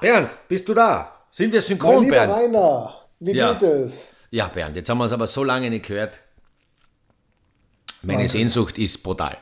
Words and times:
Bernd, 0.00 0.30
bist 0.48 0.68
du 0.68 0.74
da? 0.74 1.12
Sind 1.30 1.52
wir 1.52 1.60
synchron, 1.62 1.94
Mein 1.96 2.04
lieber 2.04 2.16
Bernd? 2.16 2.32
Rainer, 2.32 2.94
wie 3.20 3.32
Ja. 3.34 3.52
geht 3.54 3.62
es? 3.62 4.08
Ja, 4.30 4.46
Bernd, 4.48 4.76
jetzt 4.76 4.88
haben 4.88 4.98
wir 4.98 5.04
es 5.06 5.12
aber 5.12 5.26
so 5.26 5.44
lange 5.44 5.70
nicht 5.70 5.86
gehört. 5.86 6.18
Meine 8.02 8.20
Wahnsinn. 8.20 8.40
Sehnsucht 8.40 8.78
ist 8.78 9.02
brutal. 9.02 9.36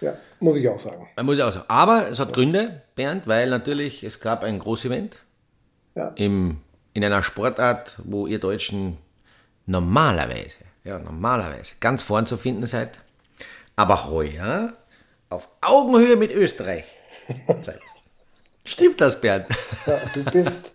Ja, 0.00 0.14
muss 0.40 0.56
ich 0.56 0.68
auch 0.68 0.78
sagen. 0.78 1.08
Muss 1.22 1.40
auch 1.40 1.52
sagen. 1.52 1.64
Aber 1.68 2.08
es 2.10 2.18
hat 2.18 2.32
Gründe, 2.32 2.82
Bernd, 2.94 3.26
weil 3.26 3.48
natürlich 3.48 4.02
es 4.02 4.20
gab 4.20 4.44
ein 4.44 4.58
Großevent 4.58 5.18
Ja. 5.94 6.08
im, 6.16 6.58
in 6.92 7.04
einer 7.04 7.22
Sportart, 7.22 7.96
wo 8.04 8.26
ihr 8.26 8.38
Deutschen 8.40 8.98
normalerweise, 9.66 10.56
ja, 10.84 10.98
normalerweise 10.98 11.74
ganz 11.80 12.02
vorn 12.02 12.26
zu 12.26 12.36
finden 12.36 12.66
seid, 12.66 12.98
aber 13.76 14.08
heuer 14.10 14.74
auf 15.30 15.48
Augenhöhe 15.60 16.16
mit 16.16 16.32
Österreich 16.32 16.84
seid. 17.62 17.80
Stimmt 18.64 19.00
das, 19.00 19.20
Bernd? 19.20 19.46
Ja, 19.86 20.00
du 20.14 20.22
bist, 20.24 20.72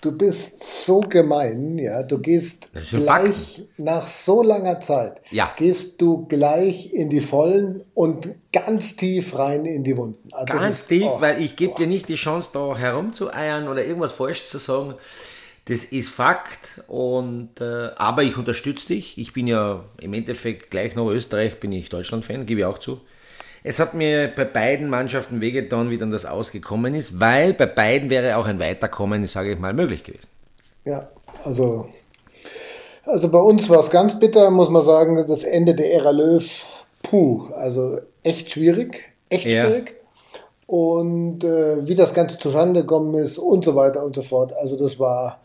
du 0.00 0.12
bist 0.12 0.84
so 0.84 1.00
gemein, 1.00 1.78
ja. 1.78 2.02
Du 2.02 2.18
gehst 2.18 2.70
gleich 2.90 3.62
nach 3.76 4.04
so 4.06 4.42
langer 4.42 4.80
Zeit, 4.80 5.20
Ja. 5.30 5.52
gehst 5.56 6.00
du 6.00 6.26
gleich 6.26 6.92
in 6.92 7.08
die 7.08 7.20
Vollen 7.20 7.84
und 7.94 8.28
ganz 8.52 8.96
tief 8.96 9.38
rein 9.38 9.64
in 9.64 9.84
die 9.84 9.96
Wunden. 9.96 10.28
Also 10.32 10.46
das 10.46 10.62
Ganz 10.62 10.74
ist- 10.80 10.88
tief, 10.88 11.04
oh, 11.06 11.20
weil 11.20 11.40
ich 11.40 11.54
gebe 11.54 11.74
dir 11.76 11.86
nicht 11.86 12.08
die 12.08 12.16
Chance, 12.16 12.50
da 12.52 12.76
herumzueiern 12.76 13.68
oder 13.68 13.84
irgendwas 13.84 14.12
falsch 14.12 14.46
zu 14.46 14.58
sagen. 14.58 14.94
Das 15.66 15.84
ist 15.84 16.08
Fakt. 16.08 16.82
Und, 16.88 17.60
äh, 17.60 17.90
aber 17.94 18.24
ich 18.24 18.36
unterstütze 18.36 18.88
dich. 18.88 19.18
Ich 19.18 19.32
bin 19.32 19.46
ja 19.46 19.84
im 20.00 20.14
Endeffekt 20.14 20.70
gleich 20.72 20.96
nach 20.96 21.04
Österreich, 21.06 21.60
bin 21.60 21.70
ich 21.70 21.90
Deutschland-Fan, 21.90 22.46
gebe 22.46 22.60
ich 22.62 22.66
auch 22.66 22.78
zu. 22.78 23.00
Es 23.62 23.78
hat 23.78 23.94
mir 23.94 24.28
bei 24.34 24.44
beiden 24.44 24.88
Mannschaften 24.88 25.40
wehgetan, 25.40 25.90
wie 25.90 25.98
dann 25.98 26.10
das 26.10 26.24
ausgekommen 26.24 26.94
ist, 26.94 27.20
weil 27.20 27.52
bei 27.52 27.66
beiden 27.66 28.08
wäre 28.08 28.36
auch 28.36 28.46
ein 28.46 28.58
Weiterkommen, 28.58 29.26
sage 29.26 29.52
ich 29.52 29.58
mal, 29.58 29.74
möglich 29.74 30.02
gewesen. 30.02 30.28
Ja, 30.84 31.08
also, 31.44 31.86
also 33.04 33.28
bei 33.28 33.38
uns 33.38 33.68
war 33.68 33.80
es 33.80 33.90
ganz 33.90 34.18
bitter, 34.18 34.50
muss 34.50 34.70
man 34.70 34.82
sagen, 34.82 35.22
das 35.28 35.44
Ende 35.44 35.74
der 35.74 35.92
Ära 35.92 36.10
Löw, 36.10 36.66
puh, 37.02 37.48
also 37.54 37.98
echt 38.22 38.50
schwierig, 38.50 39.12
echt 39.28 39.46
Ja. 39.46 39.66
schwierig. 39.66 39.94
Und 40.66 41.42
äh, 41.44 41.86
wie 41.86 41.96
das 41.96 42.14
Ganze 42.14 42.38
zustande 42.38 42.82
gekommen 42.82 43.16
ist 43.16 43.38
und 43.38 43.64
so 43.64 43.74
weiter 43.74 44.04
und 44.04 44.14
so 44.14 44.22
fort. 44.22 44.52
Also 44.54 44.78
das 44.78 44.98
war, 45.00 45.40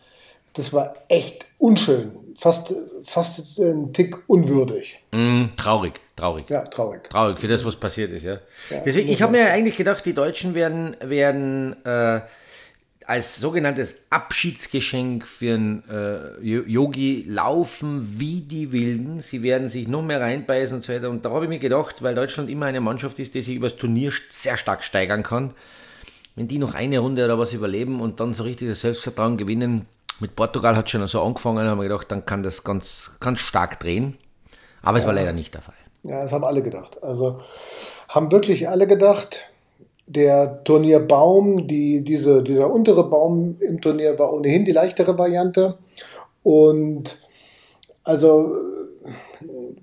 das 0.53 0.71
war 0.71 0.93
echt 1.09 1.47
unschön, 1.57 2.11
fast, 2.37 2.73
fast 3.03 3.59
ein 3.59 3.91
Tick 3.93 4.17
unwürdig. 4.27 4.99
Mm, 5.13 5.45
traurig, 5.57 5.93
traurig. 6.15 6.49
Ja, 6.49 6.65
traurig. 6.65 7.09
Traurig 7.09 7.39
für 7.39 7.47
das, 7.47 7.63
was 7.65 7.75
passiert 7.75 8.11
ist, 8.11 8.23
ja. 8.23 8.39
Ja, 8.69 8.81
Deswegen, 8.85 9.09
ich 9.09 9.21
habe 9.21 9.31
mir 9.31 9.49
eigentlich 9.51 9.77
gedacht, 9.77 10.05
die 10.05 10.13
Deutschen 10.13 10.53
werden, 10.55 10.95
werden 11.03 11.75
äh, 11.85 12.21
als 13.07 13.37
sogenanntes 13.37 13.95
Abschiedsgeschenk 14.09 15.27
für 15.27 15.53
einen 15.53 15.83
äh, 15.89 16.41
Yo- 16.41 16.63
Yogi 16.65 17.25
laufen 17.27 18.19
wie 18.19 18.41
die 18.41 18.71
Wilden. 18.73 19.19
Sie 19.19 19.43
werden 19.43 19.69
sich 19.69 19.87
noch 19.87 20.01
mehr 20.01 20.21
reinbeißen 20.21 20.75
und 20.77 20.81
so 20.83 20.91
weiter. 20.93 21.09
Und 21.09 21.23
da 21.23 21.29
habe 21.29 21.45
ich 21.45 21.49
mir 21.49 21.59
gedacht, 21.59 22.01
weil 22.01 22.15
Deutschland 22.15 22.49
immer 22.49 22.65
eine 22.65 22.81
Mannschaft 22.81 23.19
ist, 23.19 23.35
die 23.35 23.41
sich 23.41 23.55
übers 23.55 23.75
Turnier 23.75 24.11
sehr 24.29 24.57
stark 24.57 24.83
steigern 24.83 25.21
kann, 25.23 25.53
wenn 26.35 26.47
die 26.47 26.57
noch 26.57 26.73
eine 26.73 26.99
Runde 26.99 27.23
oder 27.25 27.37
was 27.37 27.53
überleben 27.53 28.01
und 28.01 28.19
dann 28.19 28.33
so 28.33 28.43
richtig 28.43 28.69
das 28.69 28.81
Selbstvertrauen 28.81 29.37
gewinnen. 29.37 29.85
Mit 30.19 30.35
Portugal 30.35 30.75
hat 30.75 30.89
schon 30.89 31.05
so 31.07 31.21
angefangen, 31.21 31.67
haben 31.67 31.77
wir 31.79 31.87
gedacht, 31.89 32.11
dann 32.11 32.25
kann 32.25 32.43
das 32.43 32.63
ganz, 32.63 33.11
ganz 33.19 33.39
stark 33.39 33.79
drehen. 33.79 34.17
Aber 34.81 34.97
es 34.97 35.05
war 35.05 35.13
leider 35.13 35.33
nicht 35.33 35.53
der 35.53 35.61
Fall. 35.61 35.73
Ja, 36.03 36.21
das 36.23 36.31
haben 36.31 36.43
alle 36.43 36.61
gedacht. 36.61 37.01
Also 37.03 37.41
haben 38.09 38.31
wirklich 38.31 38.69
alle 38.69 38.87
gedacht. 38.87 39.45
Der 40.07 40.63
Turnierbaum, 40.63 41.67
die, 41.67 42.03
diese, 42.03 42.43
dieser 42.43 42.71
untere 42.71 43.09
Baum 43.09 43.57
im 43.59 43.81
Turnier 43.81 44.17
war 44.19 44.31
ohnehin 44.31 44.63
die 44.63 44.71
leichtere 44.71 45.17
Variante. 45.17 45.77
Und 46.43 47.17
also 48.03 48.55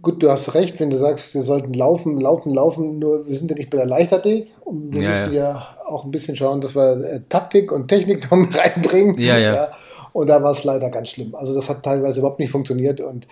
gut, 0.00 0.22
du 0.22 0.30
hast 0.30 0.54
recht, 0.54 0.78
wenn 0.80 0.90
du 0.90 0.96
sagst, 0.96 1.34
wir 1.34 1.42
sollten 1.42 1.74
laufen, 1.74 2.20
laufen, 2.20 2.54
laufen, 2.54 2.98
nur 2.98 3.26
wir 3.26 3.36
sind 3.36 3.50
ja 3.50 3.56
nicht 3.56 3.70
bei 3.70 3.78
der 3.78 3.86
Leichtathletik. 3.86 4.52
Und 4.64 4.94
wir 4.94 5.02
Ja, 5.02 5.08
müssen 5.08 5.32
ja 5.34 5.66
auch 5.86 6.04
ein 6.04 6.10
bisschen 6.10 6.36
schauen, 6.36 6.60
dass 6.60 6.74
wir 6.74 6.92
äh, 7.04 7.20
Taktik 7.28 7.72
und 7.72 7.88
Technik 7.88 8.22
noch 8.30 8.38
mit 8.38 8.56
reinbringen. 8.58 9.18
Ja, 9.18 9.38
ja. 9.38 9.70
Und 10.12 10.26
da 10.28 10.42
war 10.42 10.52
es 10.52 10.64
leider 10.64 10.90
ganz 10.90 11.10
schlimm. 11.10 11.34
Also 11.34 11.54
das 11.54 11.68
hat 11.68 11.82
teilweise 11.82 12.20
überhaupt 12.20 12.38
nicht 12.38 12.50
funktioniert 12.50 13.00
und 13.00 13.26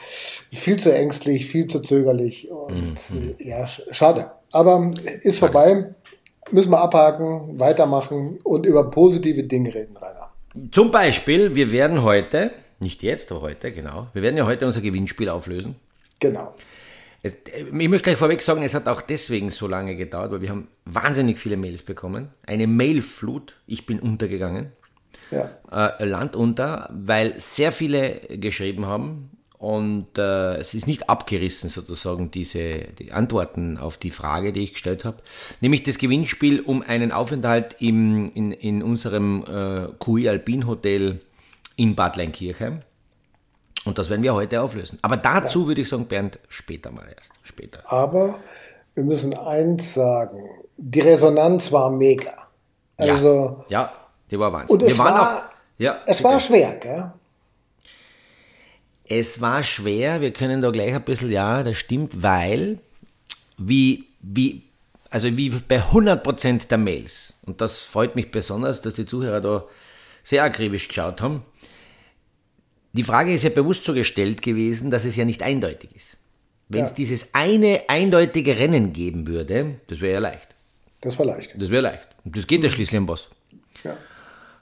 viel 0.50 0.78
zu 0.78 0.92
ängstlich, 0.94 1.46
viel 1.46 1.66
zu 1.66 1.80
zögerlich 1.80 2.50
und 2.50 2.96
Mhm. 3.10 3.34
äh, 3.38 3.48
ja, 3.48 3.64
sch- 3.64 3.82
schade. 3.92 4.30
Aber 4.52 4.90
ist 5.22 5.38
vorbei. 5.38 5.94
Müssen 6.52 6.70
wir 6.72 6.80
abhaken, 6.80 7.60
weitermachen 7.60 8.38
und 8.42 8.66
über 8.66 8.90
positive 8.90 9.44
Dinge 9.44 9.72
reden, 9.74 9.96
Rainer. 9.96 10.30
Zum 10.72 10.90
Beispiel, 10.90 11.54
wir 11.54 11.70
werden 11.70 12.02
heute, 12.02 12.50
nicht 12.80 13.02
jetzt, 13.04 13.30
aber 13.30 13.42
heute, 13.42 13.70
genau, 13.70 14.08
wir 14.14 14.22
werden 14.22 14.36
ja 14.36 14.46
heute 14.46 14.66
unser 14.66 14.80
Gewinnspiel 14.80 15.28
auflösen. 15.28 15.76
Genau. 16.18 16.54
Es, 17.22 17.36
ich 17.54 17.70
möchte 17.88 18.04
gleich 18.04 18.16
vorweg 18.16 18.42
sagen, 18.42 18.62
es 18.62 18.74
hat 18.74 18.88
auch 18.88 19.02
deswegen 19.02 19.50
so 19.50 19.68
lange 19.68 19.94
gedauert, 19.94 20.32
weil 20.32 20.40
wir 20.40 20.48
haben 20.48 20.66
wahnsinnig 20.86 21.38
viele 21.38 21.56
Mails 21.56 21.82
bekommen. 21.82 22.30
Eine 22.46 22.66
Mailflut, 22.66 23.56
ich 23.66 23.86
bin 23.86 24.00
untergegangen, 24.00 24.72
Ja. 25.30 25.50
äh, 25.98 26.04
Land 26.04 26.36
unter, 26.36 26.88
weil 26.92 27.38
sehr 27.38 27.72
viele 27.72 28.20
geschrieben 28.30 28.86
haben 28.86 29.30
und 29.60 30.16
äh, 30.16 30.56
es 30.56 30.72
ist 30.72 30.86
nicht 30.86 31.10
abgerissen 31.10 31.68
sozusagen 31.68 32.30
diese 32.30 32.78
die 32.98 33.12
Antworten 33.12 33.76
auf 33.76 33.98
die 33.98 34.10
Frage, 34.10 34.54
die 34.54 34.64
ich 34.64 34.72
gestellt 34.72 35.04
habe, 35.04 35.18
nämlich 35.60 35.82
das 35.82 35.98
Gewinnspiel 35.98 36.60
um 36.60 36.80
einen 36.80 37.12
Aufenthalt 37.12 37.76
im, 37.78 38.32
in, 38.32 38.52
in 38.52 38.82
unserem 38.82 39.44
äh, 39.44 39.88
QI 40.02 40.30
Alpin 40.30 40.66
Hotel 40.66 41.18
in 41.76 41.94
Bad 41.94 42.16
Leinkirchheim. 42.16 42.80
Und 43.84 43.98
das 43.98 44.08
werden 44.08 44.22
wir 44.22 44.32
heute 44.32 44.62
auflösen. 44.62 44.98
Aber 45.02 45.18
dazu 45.18 45.66
würde 45.66 45.82
ich 45.82 45.90
sagen, 45.90 46.06
Bernd, 46.06 46.38
später 46.48 46.90
mal 46.90 47.06
erst. 47.14 47.32
Später. 47.42 47.80
Aber 47.84 48.38
wir 48.94 49.04
müssen 49.04 49.34
eins 49.34 49.92
sagen. 49.92 50.42
Die 50.78 51.00
Resonanz 51.00 51.70
war 51.70 51.90
mega. 51.90 52.32
Also, 52.96 53.64
Ja, 53.68 53.92
die 54.30 54.38
war 54.38 54.52
Wahnsinn. 54.52 54.76
und 54.76 54.82
es 54.82 54.96
wir 54.96 55.04
waren 55.04 55.14
war, 55.14 55.36
auch, 55.38 55.42
ja, 55.78 56.00
es 56.06 56.22
war 56.22 56.38
schwer, 56.40 56.74
gell? 56.76 57.12
Es 59.08 59.40
war 59.40 59.62
schwer, 59.62 60.20
wir 60.20 60.32
können 60.32 60.60
da 60.60 60.70
gleich 60.70 60.94
ein 60.94 61.02
bisschen, 61.02 61.32
ja, 61.32 61.62
das 61.62 61.76
stimmt, 61.78 62.22
weil, 62.22 62.78
wie, 63.58 64.04
wie, 64.20 64.62
also 65.10 65.36
wie 65.36 65.50
bei 65.50 65.80
100% 65.80 66.68
der 66.68 66.78
Mails, 66.78 67.34
und 67.44 67.60
das 67.60 67.80
freut 67.80 68.14
mich 68.14 68.30
besonders, 68.30 68.82
dass 68.82 68.94
die 68.94 69.06
Zuhörer 69.06 69.40
da 69.40 69.64
sehr 70.22 70.44
akribisch 70.44 70.86
geschaut 70.86 71.20
haben, 71.22 71.42
die 72.92 73.02
Frage 73.04 73.32
ist 73.34 73.42
ja 73.42 73.50
bewusst 73.50 73.84
so 73.84 73.94
gestellt 73.94 74.42
gewesen, 74.42 74.90
dass 74.90 75.04
es 75.04 75.16
ja 75.16 75.24
nicht 75.24 75.42
eindeutig 75.42 75.90
ist. 75.94 76.16
Wenn 76.68 76.84
es 76.84 76.90
Ja. 76.90 76.96
dieses 76.96 77.34
eine 77.34 77.82
eindeutige 77.88 78.58
Rennen 78.58 78.92
geben 78.92 79.26
würde, 79.26 79.76
das 79.88 80.00
wäre 80.00 80.14
ja 80.14 80.18
leicht. 80.20 80.54
Das 81.00 81.18
war 81.18 81.26
leicht. 81.26 81.54
Das 81.60 81.70
wäre 81.70 81.82
leicht. 81.82 82.08
Und 82.24 82.36
das 82.36 82.46
geht 82.46 82.62
ja 82.62 82.70
schließlich 82.70 82.96
am 82.98 83.06
Boss. 83.06 83.28
Ja. 83.82 83.96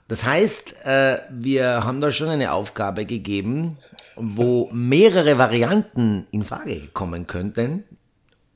Das 0.09 0.25
heißt, 0.25 0.85
äh, 0.85 1.19
wir 1.29 1.83
haben 1.83 2.01
da 2.01 2.11
schon 2.11 2.29
eine 2.29 2.51
Aufgabe 2.51 3.05
gegeben, 3.05 3.77
wo 4.15 4.67
mehrere 4.73 5.37
Varianten 5.37 6.25
in 6.31 6.43
Frage 6.43 6.87
kommen 6.93 7.27
könnten 7.27 7.83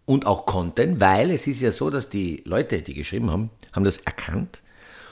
und 0.05 0.25
auch 0.25 0.47
konnten, 0.47 0.99
weil 0.99 1.29
es 1.29 1.45
ist 1.45 1.61
ja 1.61 1.71
so, 1.71 1.91
dass 1.91 2.09
die 2.09 2.41
Leute, 2.45 2.81
die 2.81 2.95
geschrieben 2.95 3.31
haben, 3.31 3.51
haben 3.71 3.83
das 3.83 3.97
erkannt 3.97 4.61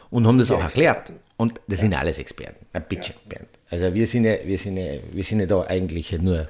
und 0.09 0.25
haben 0.25 0.39
das 0.39 0.49
ja 0.49 0.55
auch 0.55 0.63
erklärt. 0.63 1.13
Und 1.37 1.61
das 1.67 1.79
sind 1.79 1.93
alles 1.93 2.17
Experten. 2.17 2.65
Na, 2.73 2.79
bitte, 2.79 3.13
Bernd. 3.29 3.47
Also 3.69 3.93
wir 3.93 4.07
sind 4.07 4.25
ja, 4.25 4.35
wir 4.43 4.57
sind 4.57 4.77
ja, 4.77 4.93
wir 5.11 5.23
sind 5.23 5.41
ja 5.41 5.45
da 5.45 5.61
eigentlich 5.67 6.11
nur 6.19 6.39
äh, 6.39 6.47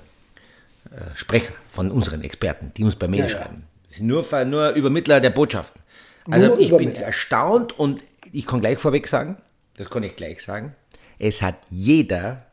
Sprecher 1.16 1.54
von 1.70 1.92
unseren 1.92 2.22
Experten, 2.24 2.72
die 2.78 2.86
uns 2.86 2.96
bei 2.96 3.10
Mail 3.10 3.22
Ja, 3.22 3.26
ja. 3.26 3.32
schreiben. 3.32 3.64
Wir 3.90 3.98
sind 3.98 4.08
nur, 4.08 4.46
nur 4.46 4.70
Übermittler 4.70 5.20
der 5.20 5.32
Botschaften. 5.32 5.82
Also 6.30 6.48
Nur 6.48 6.60
ich 6.60 6.76
bin 6.76 6.96
erstaunt 6.96 7.78
und 7.78 8.00
ich 8.32 8.46
kann 8.46 8.62
gleich 8.62 8.80
vorweg 8.80 9.08
sagen, 9.08 9.38
das 9.82 9.90
kann 9.90 10.04
ich 10.04 10.16
gleich 10.16 10.44
sagen, 10.44 10.76
es 11.18 11.42
hat 11.42 11.56
jeder 11.72 12.46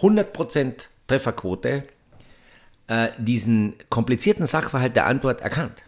100% 0.00 0.74
Trefferquote 1.08 1.82
äh, 2.86 3.08
diesen 3.18 3.74
komplizierten 3.90 4.46
Sachverhalt 4.46 4.94
der 4.94 5.06
Antwort 5.06 5.40
erkannt. 5.40 5.82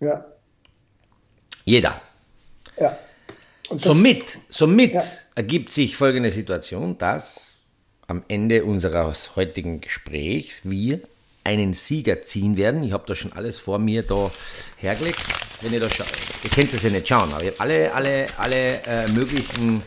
Ja. 0.00 0.24
Jeder. 1.64 2.00
Ja. 2.78 2.98
Und 3.68 3.82
Somit, 3.82 4.38
somit 4.48 4.94
Ja. 4.94 5.02
ergibt 5.34 5.72
sich 5.72 5.96
folgende 5.96 6.30
Situation, 6.30 6.96
dass 6.98 7.56
am 8.06 8.22
Ende 8.28 8.64
unseres 8.64 9.36
heutigen 9.36 9.80
Gesprächs 9.80 10.60
wir 10.64 11.00
einen 11.44 11.74
Sieger 11.74 12.22
ziehen 12.22 12.56
werden. 12.56 12.82
Ich 12.82 12.92
habe 12.92 13.04
da 13.06 13.14
schon 13.14 13.32
alles 13.34 13.58
vor 13.58 13.78
mir 13.78 14.02
da 14.02 14.30
hergelegt. 14.76 15.20
Wenn 15.60 15.72
ihr 15.72 15.80
da 15.80 15.88
schaut, 15.90 16.10
ihr 16.42 16.50
könnt 16.50 16.72
es 16.72 16.82
ja 16.82 16.90
nicht 16.90 17.08
schauen, 17.08 17.32
aber 17.32 17.42
ich 17.42 17.48
habe 17.50 17.60
alle, 17.60 17.94
alle, 17.94 18.26
alle 18.38 18.82
äh, 18.84 19.08
möglichen 19.08 19.82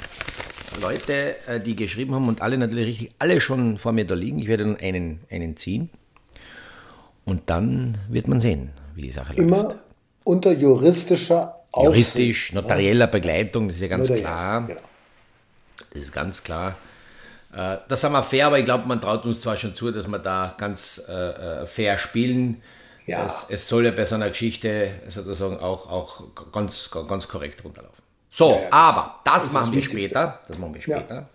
Leute, 0.82 1.36
äh, 1.48 1.60
die 1.60 1.76
geschrieben 1.76 2.14
haben 2.16 2.28
und 2.28 2.42
alle 2.42 2.58
natürlich 2.58 2.88
richtig, 2.88 3.10
alle 3.20 3.42
schon 3.42 3.78
vor 3.78 3.92
mir 3.92 4.06
da 4.06 4.16
liegen. 4.16 4.40
Ich 4.40 4.48
werde 4.48 4.64
dann 4.64 4.78
einen, 4.78 5.20
einen 5.30 5.58
ziehen 5.58 5.90
und 7.26 7.50
dann 7.50 7.98
wird 8.10 8.28
man 8.28 8.40
sehen, 8.40 8.72
wie 8.96 9.02
die 9.04 9.12
Sache 9.12 9.30
läuft. 9.30 9.40
immer 9.40 9.76
unter 10.24 10.52
juristischer 10.52 11.56
Aufsicht. 11.72 12.16
Juristisch, 12.16 12.54
notarieller 12.54 13.08
Begleitung, 13.08 13.68
das 13.68 13.78
ist 13.78 13.82
ja 13.82 13.88
ganz 13.88 14.10
Notariell, 14.10 14.26
klar. 14.26 14.68
genau. 14.68 14.82
Das 15.92 16.02
ist 16.02 16.12
ganz 16.12 16.44
klar. 16.44 16.76
Äh, 17.54 17.78
das 17.88 18.02
sind 18.02 18.12
wir 18.12 18.24
fair, 18.24 18.48
aber 18.48 18.60
ich 18.60 18.66
glaube, 18.66 18.88
man 18.88 19.02
traut 19.02 19.26
uns 19.26 19.42
zwar 19.42 19.58
schon 19.58 19.76
zu, 19.76 19.92
dass 19.92 20.08
wir 20.08 20.20
da 20.20 20.56
ganz 20.58 21.00
äh, 21.08 21.66
fair 21.66 21.98
spielen. 21.98 22.62
Ja. 23.06 23.26
Es, 23.26 23.48
es, 23.50 23.68
soll 23.70 23.86
ja 23.86 23.92
bei 23.92 24.06
so 24.06 24.16
einer 24.16 24.30
Geschichte 24.30 24.92
sozusagen 25.10 25.58
auch, 25.60 25.90
auch 25.90 26.52
ganz, 26.52 26.90
ganz 26.92 27.28
korrekt 27.28 27.64
runterlaufen. 27.64 28.04
So, 28.30 28.50
ja, 28.50 28.56
ja, 28.56 28.62
das, 28.62 28.72
aber 28.72 29.20
das, 29.24 29.44
das 29.44 29.54
machen 29.54 29.74
wir 29.74 29.84
später. 29.84 30.40
Das 30.48 30.58
machen 30.58 30.74
wir 30.74 30.82
später. 30.82 31.30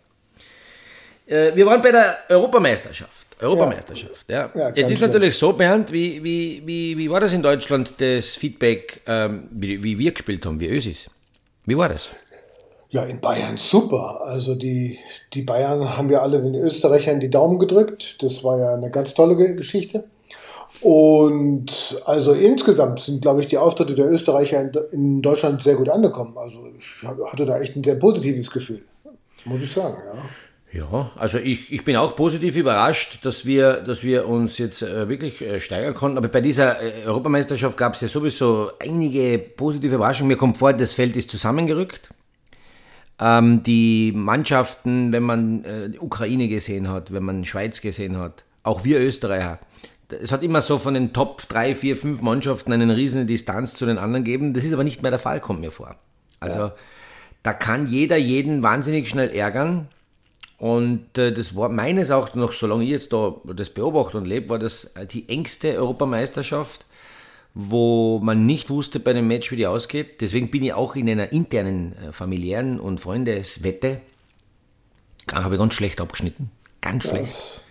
Äh, 1.26 1.54
wir 1.54 1.66
waren 1.66 1.80
bei 1.80 1.90
der 1.90 2.18
Europameisterschaft. 2.28 3.26
Europameisterschaft, 3.40 4.28
ja. 4.28 4.50
ja. 4.54 4.68
Jetzt 4.70 4.90
ist 4.90 4.98
schön. 4.98 5.08
natürlich 5.08 5.36
so, 5.36 5.52
Bernd, 5.52 5.90
wie, 5.90 6.22
wie, 6.22 6.62
wie, 6.64 6.96
wie 6.96 7.10
war 7.10 7.20
das 7.20 7.32
in 7.32 7.42
Deutschland, 7.42 7.92
das 7.98 8.36
Feedback, 8.36 9.00
ähm, 9.06 9.48
wie, 9.50 9.82
wie 9.82 9.98
wir 9.98 10.12
gespielt 10.12 10.46
haben, 10.46 10.60
wie 10.60 10.68
Ösis? 10.68 11.10
Wie 11.64 11.76
war 11.76 11.88
das? 11.88 12.10
Ja, 12.90 13.04
in 13.04 13.20
Bayern 13.20 13.56
super. 13.56 14.20
Also 14.22 14.54
die, 14.54 14.98
die 15.32 15.42
Bayern 15.42 15.96
haben 15.96 16.10
ja 16.10 16.20
alle 16.20 16.42
den 16.42 16.54
Österreichern 16.54 17.20
die 17.20 17.30
Daumen 17.30 17.58
gedrückt. 17.58 18.22
Das 18.22 18.44
war 18.44 18.58
ja 18.58 18.74
eine 18.74 18.90
ganz 18.90 19.14
tolle 19.14 19.54
Geschichte. 19.54 20.04
Und 20.82 22.02
also 22.06 22.32
insgesamt 22.32 22.99
sind, 22.99 23.23
glaube 23.23 23.40
ich, 23.40 23.46
die 23.46 23.56
Auftritte 23.56 23.94
der 23.94 24.11
Österreicher 24.11 24.69
in, 24.90 25.23
Deutschland 25.23 25.62
sehr 25.62 25.76
gut 25.76 25.88
angekommen. 25.88 26.37
Also 26.37 26.58
ich 26.76 27.08
hatte 27.31 27.46
da 27.46 27.61
echt 27.61 27.76
ein 27.76 27.84
sehr 27.84 27.94
positives 27.94 28.50
Gefühl, 28.50 28.82
muss 29.44 29.61
ich 29.62 29.73
sagen, 29.73 29.96
ja. 30.05 30.20
Ja, 30.75 31.11
also 31.17 31.37
ich, 31.37 31.70
ich 31.70 31.84
bin 31.84 31.96
auch 31.96 32.17
positiv 32.17 32.56
überrascht, 32.56 33.26
dass 33.26 33.44
wir, 33.44 33.75
dass 33.82 34.02
wir 34.02 34.26
uns 34.26 34.56
jetzt 34.56 34.81
äh, 34.81 35.06
wirklich 35.06 35.43
äh, 35.43 35.61
steigern 35.61 35.93
konnten. 35.93 36.17
Aber 36.17 36.29
bei 36.29 36.40
dieser 36.40 36.81
äh, 36.81 37.05
Europameisterschaft 37.05 37.76
gab 37.76 37.94
es 37.94 38.00
ja 38.00 38.08
sowieso 38.08 38.70
einige 38.81 39.38
positive 39.38 39.96
Überraschungen. 39.96 40.29
Mir 40.29 40.38
kommt 40.38 40.56
vor, 40.56 40.73
das 40.73 40.94
Feld 40.94 41.14
ist 41.19 41.29
zusammengerückt. 41.31 42.08
Ähm, 43.20 43.62
die 43.62 44.12
Mannschaften, 44.17 45.12
wenn 45.12 45.23
man 45.23 45.64
äh, 45.64 45.90
Ukraine 46.00 46.49
gesehen 46.49 46.88
hat, 46.88 47.12
wenn 47.12 47.23
man 47.23 47.44
Schweiz 47.44 47.82
gesehen 47.82 48.17
hat, 48.17 48.44
auch 48.62 48.82
wir 48.82 48.99
Österreicher, 48.99 49.58
es 50.12 50.32
hat 50.32 50.42
immer 50.42 50.60
so 50.60 50.78
von 50.78 50.94
den 50.94 51.12
Top 51.12 51.48
3, 51.48 51.74
4, 51.74 51.96
5 51.96 52.22
Mannschaften 52.22 52.72
eine 52.72 52.96
riesige 52.96 53.24
Distanz 53.24 53.74
zu 53.74 53.86
den 53.86 53.98
anderen 53.98 54.24
gegeben. 54.24 54.54
Das 54.54 54.64
ist 54.64 54.72
aber 54.72 54.84
nicht 54.84 55.02
mehr 55.02 55.10
der 55.10 55.20
Fall, 55.20 55.40
kommt 55.40 55.60
mir 55.60 55.70
vor. 55.70 55.96
Also 56.40 56.58
ja. 56.58 56.74
da 57.42 57.52
kann 57.52 57.86
jeder 57.86 58.16
jeden 58.16 58.62
wahnsinnig 58.62 59.08
schnell 59.08 59.30
ärgern. 59.30 59.88
Und 60.58 61.18
äh, 61.18 61.32
das 61.32 61.56
war 61.56 61.68
meines 61.68 62.10
Erachtens 62.10 62.40
noch, 62.40 62.52
solange 62.52 62.84
ich 62.84 62.90
jetzt 62.90 63.12
da 63.12 63.34
das 63.54 63.70
beobachte 63.70 64.18
und 64.18 64.26
lebe, 64.26 64.48
war 64.48 64.58
das 64.58 64.92
die 65.10 65.28
engste 65.28 65.76
Europameisterschaft 65.76 66.86
wo 67.54 68.18
man 68.22 68.46
nicht 68.46 68.70
wusste 68.70 68.98
bei 68.98 69.12
dem 69.12 69.28
Match, 69.28 69.50
wie 69.50 69.56
die 69.56 69.66
ausgeht. 69.66 70.20
Deswegen 70.20 70.50
bin 70.50 70.62
ich 70.62 70.72
auch 70.72 70.96
in 70.96 71.08
einer 71.08 71.32
internen 71.32 71.94
äh, 71.98 72.12
familiären 72.12 72.80
und 72.80 73.00
Freundeswette, 73.00 74.00
habe 75.30 75.54
ich 75.54 75.60
ganz 75.60 75.74
schlecht 75.74 76.00
abgeschnitten. 76.00 76.50
Ganz 76.80 77.04
schlecht. 77.04 77.62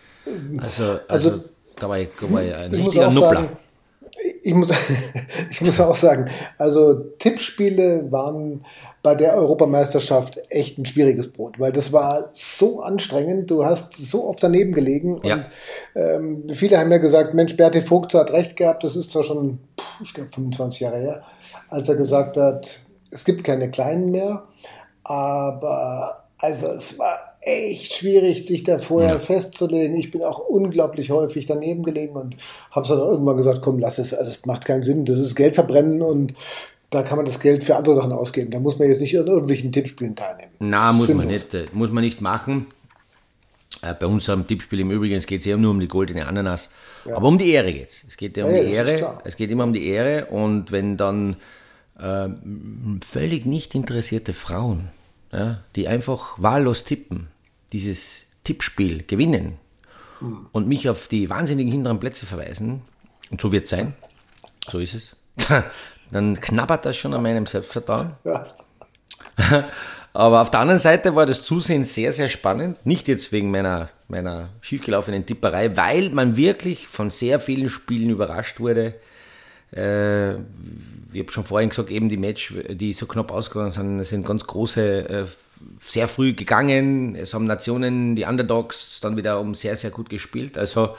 Also, 0.59 0.99
also, 1.07 1.31
also 1.31 1.43
da 1.81 1.89
war 1.89 1.99
ich, 1.99 2.09
da 2.19 2.31
war 2.31 2.43
ich 2.43 2.53
ein 2.53 2.73
ich 2.73 2.79
richtiger 2.79 3.09
Nuppler. 3.09 3.33
Sagen, 3.33 3.49
ich, 4.43 4.53
muss, 4.53 4.69
ich 5.49 5.61
muss 5.61 5.79
auch 5.79 5.95
sagen, 5.95 6.29
also 6.57 6.93
Tippspiele 6.93 8.11
waren 8.11 8.63
bei 9.03 9.15
der 9.15 9.35
Europameisterschaft 9.35 10.39
echt 10.49 10.77
ein 10.77 10.85
schwieriges 10.85 11.31
Brot, 11.31 11.59
weil 11.59 11.71
das 11.71 11.91
war 11.91 12.29
so 12.33 12.81
anstrengend. 12.81 13.49
Du 13.49 13.65
hast 13.65 13.95
so 13.95 14.27
oft 14.27 14.43
daneben 14.43 14.73
gelegen 14.73 15.19
ja. 15.23 15.35
und 15.35 15.45
ähm, 15.95 16.43
viele 16.53 16.77
haben 16.77 16.91
ja 16.91 16.99
gesagt, 16.99 17.33
Mensch, 17.33 17.57
Berti 17.57 17.81
Vogt 17.81 18.13
hat 18.13 18.31
recht 18.31 18.55
gehabt. 18.55 18.83
Das 18.83 18.95
ist 18.95 19.09
zwar 19.09 19.23
schon, 19.23 19.57
ich 20.03 20.13
glaube, 20.13 20.29
25 20.29 20.81
Jahre 20.81 20.99
her, 20.99 21.23
als 21.69 21.89
er 21.89 21.95
gesagt 21.95 22.37
hat, 22.37 22.79
es 23.09 23.25
gibt 23.25 23.43
keine 23.43 23.71
Kleinen 23.71 24.11
mehr, 24.11 24.43
aber 25.03 26.25
also 26.37 26.67
es 26.67 26.99
war 26.99 27.30
echt 27.41 27.93
schwierig, 27.93 28.45
sich 28.45 28.63
da 28.63 28.79
vorher 28.79 29.13
ja. 29.13 29.19
festzulegen. 29.19 29.95
Ich 29.97 30.11
bin 30.11 30.23
auch 30.23 30.39
unglaublich 30.39 31.09
häufig 31.09 31.47
daneben 31.47 31.83
gelegen 31.83 32.15
und 32.15 32.35
habe 32.69 32.87
dann 32.87 32.99
irgendwann 32.99 33.37
gesagt, 33.37 33.61
komm, 33.61 33.79
lass 33.79 33.97
es, 33.97 34.13
also 34.13 34.29
es 34.29 34.45
macht 34.45 34.65
keinen 34.65 34.83
Sinn, 34.83 35.05
das 35.05 35.17
ist 35.17 35.35
Geld 35.35 35.55
verbrennen 35.55 36.01
und 36.01 36.33
da 36.91 37.03
kann 37.03 37.17
man 37.17 37.25
das 37.25 37.39
Geld 37.39 37.63
für 37.63 37.75
andere 37.75 37.95
Sachen 37.95 38.11
ausgeben. 38.11 38.51
Da 38.51 38.59
muss 38.59 38.77
man 38.77 38.87
jetzt 38.89 39.01
nicht 39.01 39.13
in 39.13 39.25
irgendwelchen 39.25 39.71
Tippspielen 39.71 40.15
teilnehmen. 40.15 40.51
Na, 40.59 40.91
muss 40.91 41.13
man 41.13 41.27
nicht. 41.27 41.53
Äh, 41.53 41.67
muss 41.71 41.89
man 41.89 42.03
nicht 42.03 42.21
machen. 42.21 42.67
Äh, 43.81 43.93
bei 43.93 44.05
unserem 44.05 44.45
Tippspiel 44.45 44.81
im 44.81 44.91
Übrigen 44.91 45.19
geht 45.21 45.39
es 45.39 45.45
ja 45.45 45.55
nur 45.57 45.71
um 45.71 45.79
die 45.79 45.87
goldene 45.87 46.27
Ananas. 46.27 46.69
Ja. 47.05 47.15
Aber 47.15 47.29
um 47.29 47.37
die 47.37 47.49
Ehre 47.49 47.73
geht 47.73 47.89
es. 47.89 48.03
Es 48.09 48.17
geht 48.17 48.35
ja 48.35 48.45
um 48.45 48.51
ja, 48.53 48.61
die 48.61 48.71
Ehre. 48.73 49.17
Es 49.23 49.37
geht 49.37 49.49
immer 49.49 49.63
um 49.63 49.71
die 49.71 49.87
Ehre. 49.87 50.25
Und 50.25 50.73
wenn 50.73 50.97
dann 50.97 51.37
äh, 51.97 52.27
völlig 53.03 53.45
nicht 53.45 53.73
interessierte 53.73 54.33
Frauen, 54.33 54.91
ja, 55.31 55.59
die 55.77 55.87
einfach 55.87 56.35
wahllos 56.37 56.83
tippen, 56.83 57.29
dieses 57.71 58.25
Tippspiel 58.43 59.03
gewinnen 59.03 59.57
hm. 60.19 60.47
und 60.51 60.67
mich 60.67 60.89
auf 60.89 61.07
die 61.07 61.29
wahnsinnigen 61.29 61.71
hinteren 61.71 61.99
Plätze 61.99 62.25
verweisen, 62.25 62.81
und 63.29 63.39
so 63.39 63.51
wird 63.51 63.63
es 63.63 63.69
sein, 63.69 63.93
so 64.69 64.79
ist 64.79 64.93
es, 64.93 65.15
dann 66.11 66.39
knabbert 66.39 66.85
das 66.85 66.97
schon 66.97 67.13
an 67.13 67.23
meinem 67.23 67.45
Selbstvertrauen. 67.45 68.13
Ja. 68.23 68.47
Aber 70.13 70.41
auf 70.41 70.51
der 70.51 70.59
anderen 70.59 70.79
Seite 70.79 71.15
war 71.15 71.25
das 71.25 71.41
Zusehen 71.41 71.85
sehr, 71.85 72.11
sehr 72.11 72.27
spannend. 72.27 72.85
Nicht 72.85 73.07
jetzt 73.07 73.31
wegen 73.31 73.49
meiner, 73.49 73.89
meiner 74.09 74.49
schiefgelaufenen 74.59 75.25
Tipperei, 75.25 75.75
weil 75.77 76.09
man 76.09 76.35
wirklich 76.35 76.87
von 76.87 77.11
sehr 77.11 77.39
vielen 77.39 77.69
Spielen 77.69 78.09
überrascht 78.09 78.59
wurde. 78.59 78.95
Äh, 79.73 80.33
ich 81.13 81.19
habe 81.19 81.31
schon 81.31 81.43
vorhin 81.43 81.69
gesagt, 81.69 81.91
eben 81.91 82.09
die 82.09 82.17
Match, 82.17 82.53
die 82.69 82.93
so 82.93 83.05
knapp 83.05 83.31
ausgegangen 83.31 83.71
sind, 83.71 84.03
sind 84.05 84.25
ganz 84.25 84.45
große, 84.45 85.09
äh, 85.09 85.25
sehr 85.79 86.07
früh 86.07 86.33
gegangen. 86.33 87.15
Es 87.15 87.33
haben 87.33 87.45
Nationen, 87.45 88.15
die 88.15 88.23
Underdogs, 88.23 88.99
dann 89.01 89.17
wieder 89.17 89.39
um 89.39 89.55
sehr, 89.55 89.75
sehr 89.75 89.91
gut 89.91 90.09
gespielt. 90.09 90.57
Also 90.57 90.95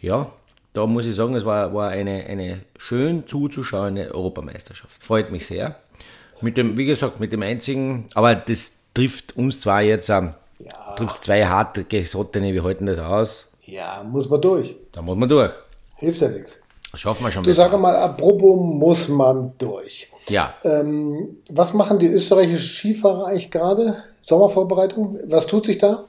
ja, 0.00 0.30
da 0.72 0.86
muss 0.86 1.06
ich 1.06 1.14
sagen, 1.14 1.34
es 1.34 1.44
war, 1.44 1.72
war 1.74 1.90
eine, 1.90 2.24
eine 2.26 2.60
schön 2.76 3.26
zuzuschauende 3.26 4.14
Europameisterschaft. 4.14 5.02
Freut 5.02 5.30
mich 5.30 5.46
sehr. 5.46 5.76
Mit 6.40 6.56
dem, 6.56 6.76
wie 6.76 6.84
gesagt, 6.84 7.20
mit 7.20 7.32
dem 7.32 7.42
einzigen, 7.42 8.08
aber 8.14 8.34
das 8.34 8.78
trifft 8.92 9.36
uns 9.36 9.60
zwar 9.60 9.82
jetzt, 9.82 10.08
ähm, 10.08 10.34
ja. 10.58 10.94
trifft 10.96 11.24
zwei 11.24 11.46
harte 11.46 11.84
Gesottene, 11.84 12.52
wir 12.52 12.64
halten 12.64 12.86
das 12.86 12.98
aus. 12.98 13.46
Ja, 13.64 14.02
muss 14.02 14.28
man 14.28 14.40
durch. 14.40 14.74
Da 14.92 15.00
muss 15.00 15.16
man 15.16 15.28
durch. 15.28 15.52
Hilft 15.96 16.20
ja 16.20 16.28
nichts. 16.28 16.58
Das 16.94 17.00
schaffen 17.00 17.24
wir 17.24 17.30
schon. 17.30 17.44
Du 17.44 17.52
sag 17.52 17.78
mal, 17.78 17.96
apropos 17.96 18.60
muss 18.60 19.08
man 19.08 19.52
durch. 19.58 20.08
Ja. 20.28 20.54
Ähm, 20.62 21.36
was 21.48 21.74
machen 21.74 21.98
die 21.98 22.06
österreichischen 22.06 22.58
Skifahrer 22.58 23.26
eigentlich 23.26 23.50
gerade? 23.50 23.96
Sommervorbereitung? 24.22 25.18
Was 25.26 25.46
tut 25.46 25.66
sich 25.66 25.78
da? 25.78 26.04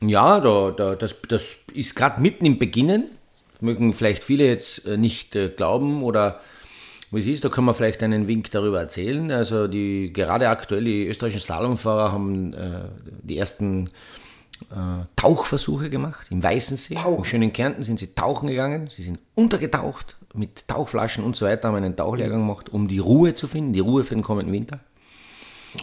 Ja, 0.00 0.40
da, 0.40 0.70
da, 0.70 0.94
das, 0.94 1.14
das 1.28 1.42
ist 1.74 1.96
gerade 1.96 2.22
mitten 2.22 2.46
im 2.46 2.58
Beginnen 2.58 3.10
mögen 3.60 3.92
vielleicht 3.92 4.24
viele 4.24 4.46
jetzt 4.46 4.86
äh, 4.86 4.96
nicht 4.96 5.34
äh, 5.36 5.48
glauben 5.48 6.02
oder 6.02 6.40
wie 7.10 7.20
es 7.20 7.26
ist, 7.26 7.44
da 7.44 7.48
können 7.48 7.66
wir 7.66 7.74
vielleicht 7.74 8.02
einen 8.02 8.28
Wink 8.28 8.50
darüber 8.50 8.80
erzählen. 8.80 9.30
Also 9.30 9.66
die 9.66 10.12
gerade 10.12 10.48
aktuell 10.48 10.84
die 10.84 11.06
österreichischen 11.06 11.44
Slalomfahrer 11.44 12.12
haben 12.12 12.52
äh, 12.52 12.82
die 13.22 13.38
ersten 13.38 13.90
äh, 14.70 15.04
Tauchversuche 15.16 15.90
gemacht 15.90 16.28
im 16.30 16.42
Weißensee. 16.42 16.94
Tauchen. 16.96 17.18
Im 17.18 17.24
schönen 17.24 17.52
Kärnten 17.52 17.82
sind 17.82 17.98
sie 17.98 18.14
tauchen 18.14 18.48
gegangen. 18.48 18.88
Sie 18.88 19.02
sind 19.02 19.18
untergetaucht 19.34 20.16
mit 20.34 20.68
Tauchflaschen 20.68 21.24
und 21.24 21.36
so 21.36 21.46
weiter, 21.46 21.68
haben 21.68 21.76
einen 21.76 21.96
Tauchlehrgang 21.96 22.40
gemacht, 22.40 22.68
um 22.70 22.88
die 22.88 22.98
Ruhe 22.98 23.34
zu 23.34 23.46
finden, 23.46 23.72
die 23.72 23.80
Ruhe 23.80 24.04
für 24.04 24.14
den 24.14 24.22
kommenden 24.22 24.52
Winter. 24.52 24.80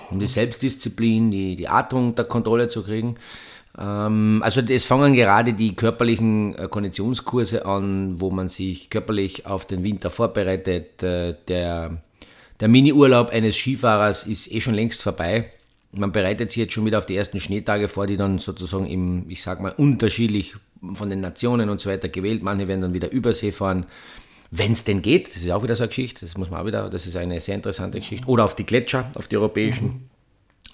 Um 0.09 0.19
die 0.19 0.27
Selbstdisziplin, 0.27 1.31
die, 1.31 1.55
die 1.55 1.67
Atmung 1.67 2.09
unter 2.09 2.23
Kontrolle 2.23 2.67
zu 2.67 2.83
kriegen. 2.83 3.17
Ähm, 3.77 4.41
also 4.43 4.61
es 4.61 4.85
fangen 4.85 5.13
gerade 5.13 5.53
die 5.53 5.75
körperlichen 5.75 6.55
äh, 6.55 6.67
Konditionskurse 6.67 7.65
an, 7.65 8.19
wo 8.19 8.31
man 8.31 8.49
sich 8.49 8.89
körperlich 8.89 9.45
auf 9.45 9.65
den 9.65 9.83
Winter 9.83 10.09
vorbereitet. 10.09 11.03
Äh, 11.03 11.35
der 11.47 11.97
der 12.61 12.69
Mini-Urlaub 12.69 13.31
eines 13.31 13.57
Skifahrers 13.57 14.25
ist 14.25 14.49
eh 14.51 14.61
schon 14.61 14.75
längst 14.75 15.03
vorbei. 15.03 15.51
Man 15.95 16.11
bereitet 16.11 16.51
sich 16.51 16.57
jetzt 16.57 16.73
schon 16.73 16.85
wieder 16.85 16.97
auf 16.97 17.05
die 17.05 17.15
ersten 17.15 17.39
Schneetage 17.39 17.87
vor, 17.87 18.07
die 18.07 18.17
dann 18.17 18.39
sozusagen 18.39 18.85
im, 18.85 19.29
ich 19.29 19.41
sag 19.41 19.61
mal, 19.61 19.71
unterschiedlich 19.71 20.55
von 20.93 21.09
den 21.09 21.21
Nationen 21.21 21.69
und 21.69 21.79
so 21.79 21.89
weiter 21.89 22.09
gewählt. 22.09 22.43
Manche 22.43 22.67
werden 22.67 22.81
dann 22.81 22.93
wieder 22.93 23.11
Übersee 23.11 23.51
fahren, 23.51 23.85
wenn 24.51 24.73
es 24.73 24.83
denn 24.83 25.01
geht. 25.01 25.29
Das 25.29 25.41
ist 25.41 25.49
auch 25.51 25.63
wieder 25.63 25.75
so 25.75 25.83
eine 25.83 25.89
Geschichte. 25.89 26.25
Das 26.25 26.37
muss 26.37 26.49
man 26.49 26.61
auch 26.61 26.65
wieder, 26.65 26.89
das 26.89 27.07
ist 27.07 27.15
eine 27.15 27.39
sehr 27.41 27.55
interessante 27.55 27.99
Geschichte. 27.99 28.27
Oder 28.27 28.45
auf 28.45 28.55
die 28.55 28.65
Gletscher, 28.65 29.11
auf 29.15 29.27
die 29.27 29.37
europäischen. 29.37 29.87
Mhm. 29.87 30.09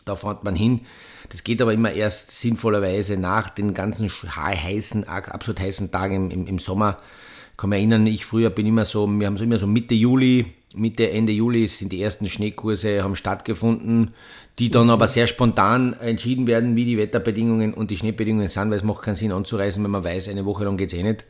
Da 0.05 0.15
fährt 0.15 0.43
man 0.43 0.55
hin. 0.55 0.81
Das 1.29 1.43
geht 1.43 1.61
aber 1.61 1.73
immer 1.73 1.91
erst 1.91 2.31
sinnvollerweise 2.31 3.17
nach 3.17 3.49
den 3.49 3.73
ganzen 3.73 4.09
heißen, 4.09 5.07
absolut 5.07 5.59
heißen 5.59 5.91
Tagen 5.91 6.31
im, 6.31 6.47
im, 6.47 6.59
Sommer. 6.59 6.97
Ich 7.51 7.57
kann 7.57 7.69
mich 7.69 7.77
erinnern, 7.77 8.07
ich 8.07 8.25
früher 8.25 8.49
bin 8.49 8.65
immer 8.65 8.85
so, 8.85 9.07
wir 9.07 9.27
haben 9.27 9.37
so 9.37 9.43
immer 9.43 9.59
so 9.59 9.67
Mitte 9.67 9.93
Juli, 9.93 10.53
Mitte, 10.75 11.09
Ende 11.09 11.33
Juli 11.33 11.67
sind 11.67 11.91
die 11.91 12.01
ersten 12.01 12.27
Schneekurse 12.27 13.03
haben 13.03 13.15
stattgefunden, 13.15 14.13
die 14.59 14.71
dann 14.71 14.89
aber 14.89 15.07
sehr 15.07 15.27
spontan 15.27 15.93
entschieden 15.93 16.47
werden, 16.47 16.75
wie 16.75 16.85
die 16.85 16.97
Wetterbedingungen 16.97 17.73
und 17.73 17.91
die 17.91 17.97
Schneebedingungen 17.97 18.47
sind, 18.47 18.69
weil 18.69 18.77
es 18.77 18.83
macht 18.83 19.01
keinen 19.01 19.15
Sinn 19.15 19.31
anzureisen, 19.31 19.83
wenn 19.83 19.91
man 19.91 20.03
weiß, 20.03 20.29
eine 20.29 20.45
Woche 20.45 20.63
lang 20.63 20.77
geht 20.77 20.93
es 20.93 20.99
eh 20.99 21.03
nicht. 21.03 21.25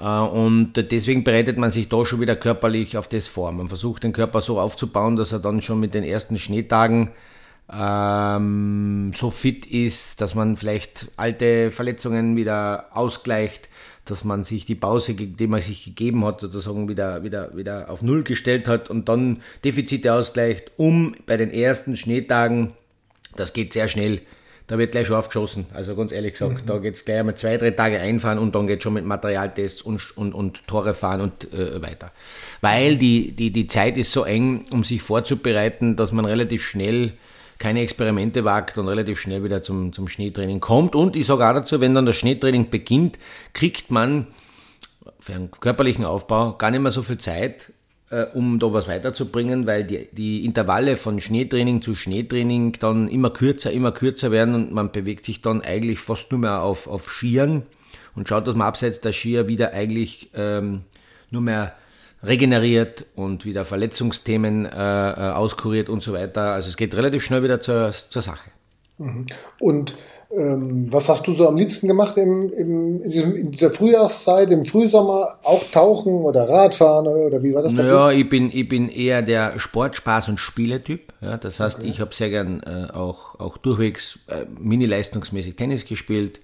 Äh, 0.00 0.04
und 0.04 0.72
deswegen 0.74 1.24
bereitet 1.24 1.58
man 1.58 1.70
sich 1.70 1.88
da 1.88 2.04
schon 2.04 2.20
wieder 2.20 2.36
körperlich 2.36 2.96
auf 2.96 3.08
das 3.08 3.28
vor. 3.28 3.52
Man 3.52 3.68
versucht 3.68 4.04
den 4.04 4.12
Körper 4.12 4.40
so 4.40 4.58
aufzubauen, 4.58 5.16
dass 5.16 5.32
er 5.32 5.38
dann 5.38 5.62
schon 5.62 5.80
mit 5.80 5.94
den 5.94 6.04
ersten 6.04 6.38
Schneetagen 6.38 7.10
ähm, 7.70 9.12
so 9.14 9.30
fit 9.30 9.66
ist, 9.66 10.20
dass 10.20 10.34
man 10.34 10.56
vielleicht 10.56 11.08
alte 11.16 11.70
Verletzungen 11.70 12.36
wieder 12.36 12.86
ausgleicht, 12.92 13.68
dass 14.04 14.24
man 14.24 14.44
sich 14.44 14.64
die 14.64 14.74
Pause, 14.74 15.14
die 15.14 15.46
man 15.46 15.60
sich 15.60 15.84
gegeben 15.84 16.24
hat, 16.24 16.40
sozusagen 16.40 16.88
wieder, 16.88 17.22
wieder, 17.22 17.56
wieder 17.56 17.88
auf 17.88 18.02
Null 18.02 18.24
gestellt 18.24 18.66
hat 18.66 18.90
und 18.90 19.08
dann 19.08 19.42
Defizite 19.64 20.12
ausgleicht, 20.12 20.72
um 20.76 21.14
bei 21.26 21.36
den 21.36 21.50
ersten 21.50 21.96
Schneetagen, 21.96 22.72
das 23.36 23.52
geht 23.52 23.72
sehr 23.72 23.88
schnell, 23.88 24.20
da 24.66 24.78
wird 24.78 24.92
gleich 24.92 25.06
schon 25.06 25.16
aufgeschossen. 25.16 25.66
Also 25.72 25.94
ganz 25.94 26.12
ehrlich 26.12 26.32
gesagt, 26.32 26.62
mhm. 26.62 26.66
da 26.66 26.78
geht 26.78 26.94
es 26.94 27.04
gleich 27.04 27.20
einmal 27.20 27.36
zwei, 27.36 27.56
drei 27.56 27.70
Tage 27.70 28.00
einfahren 28.00 28.38
und 28.38 28.54
dann 28.54 28.66
geht 28.66 28.82
schon 28.82 28.94
mit 28.94 29.04
Materialtests 29.04 29.82
und, 29.82 30.16
und, 30.16 30.34
und 30.34 30.66
Tore 30.66 30.94
fahren 30.94 31.20
und 31.20 31.52
äh, 31.52 31.80
weiter. 31.82 32.10
Weil 32.60 32.96
die, 32.96 33.32
die, 33.32 33.50
die 33.50 33.66
Zeit 33.66 33.98
ist 33.98 34.12
so 34.12 34.24
eng, 34.24 34.64
um 34.70 34.82
sich 34.82 35.02
vorzubereiten, 35.02 35.96
dass 35.96 36.10
man 36.10 36.24
relativ 36.24 36.64
schnell 36.64 37.12
keine 37.62 37.80
Experimente 37.80 38.44
wagt 38.44 38.76
und 38.76 38.88
relativ 38.88 39.20
schnell 39.20 39.44
wieder 39.44 39.62
zum, 39.62 39.92
zum 39.92 40.08
Schneetraining 40.08 40.58
kommt. 40.58 40.96
Und 40.96 41.14
ich 41.14 41.26
sage 41.26 41.48
auch 41.48 41.54
dazu, 41.54 41.80
wenn 41.80 41.94
dann 41.94 42.06
das 42.06 42.16
Schneetraining 42.16 42.70
beginnt, 42.70 43.20
kriegt 43.52 43.92
man 43.92 44.26
für 45.20 45.34
einen 45.34 45.52
körperlichen 45.52 46.04
Aufbau 46.04 46.54
gar 46.54 46.72
nicht 46.72 46.80
mehr 46.80 46.90
so 46.90 47.02
viel 47.02 47.18
Zeit, 47.18 47.72
äh, 48.10 48.24
um 48.34 48.58
da 48.58 48.72
was 48.72 48.88
weiterzubringen, 48.88 49.64
weil 49.68 49.84
die, 49.84 50.08
die 50.10 50.44
Intervalle 50.44 50.96
von 50.96 51.20
Schneetraining 51.20 51.82
zu 51.82 51.94
Schneetraining 51.94 52.72
dann 52.80 53.06
immer 53.06 53.30
kürzer, 53.30 53.70
immer 53.70 53.92
kürzer 53.92 54.32
werden 54.32 54.56
und 54.56 54.72
man 54.72 54.90
bewegt 54.90 55.24
sich 55.24 55.40
dann 55.40 55.62
eigentlich 55.62 56.00
fast 56.00 56.32
nur 56.32 56.40
mehr 56.40 56.62
auf, 56.62 56.88
auf 56.88 57.08
Skiern 57.08 57.62
und 58.16 58.28
schaut, 58.28 58.48
dass 58.48 58.56
man 58.56 58.66
abseits 58.66 59.00
der 59.00 59.12
Skier 59.12 59.46
wieder 59.46 59.72
eigentlich 59.72 60.30
ähm, 60.34 60.80
nur 61.30 61.42
mehr 61.42 61.76
regeneriert 62.22 63.04
und 63.16 63.44
wieder 63.44 63.64
Verletzungsthemen 63.64 64.64
äh, 64.64 64.68
äh, 64.70 65.32
auskuriert 65.32 65.88
und 65.88 66.02
so 66.02 66.12
weiter. 66.12 66.52
Also 66.52 66.68
es 66.68 66.76
geht 66.76 66.94
relativ 66.94 67.22
schnell 67.22 67.42
wieder 67.42 67.60
zur, 67.60 67.90
zur 67.90 68.22
Sache. 68.22 68.50
Mhm. 68.98 69.26
Und 69.58 69.96
ähm, 70.34 70.90
was 70.90 71.08
hast 71.08 71.26
du 71.26 71.34
so 71.34 71.48
am 71.48 71.56
liebsten 71.56 71.88
gemacht 71.88 72.16
im, 72.16 72.50
im, 72.52 73.02
in, 73.02 73.10
diesem, 73.10 73.36
in, 73.36 73.50
dieser 73.50 73.70
Frühjahrszeit, 73.70 74.50
im 74.50 74.64
Frühsommer? 74.64 75.38
Auch 75.42 75.64
tauchen 75.70 76.12
oder 76.12 76.48
Radfahren 76.48 77.06
oder 77.06 77.42
wie 77.42 77.54
war 77.54 77.62
das? 77.62 77.72
Naja, 77.72 78.10
ich 78.10 78.28
bin, 78.28 78.50
ich 78.52 78.68
bin 78.68 78.88
eher 78.88 79.22
der 79.22 79.58
Sport, 79.58 79.96
Spaß 79.96 80.28
und 80.28 80.38
Spieletyp. 80.38 81.12
Ja, 81.20 81.36
das 81.36 81.60
heißt, 81.60 81.80
okay. 81.80 81.88
ich 81.88 82.00
habe 82.00 82.14
sehr 82.14 82.30
gern 82.30 82.62
äh, 82.62 82.92
auch, 82.92 83.38
auch 83.40 83.58
durchwegs 83.58 84.20
äh, 84.28 84.46
mini-leistungsmäßig 84.58 85.56
Tennis 85.56 85.84
gespielt. 85.84 86.40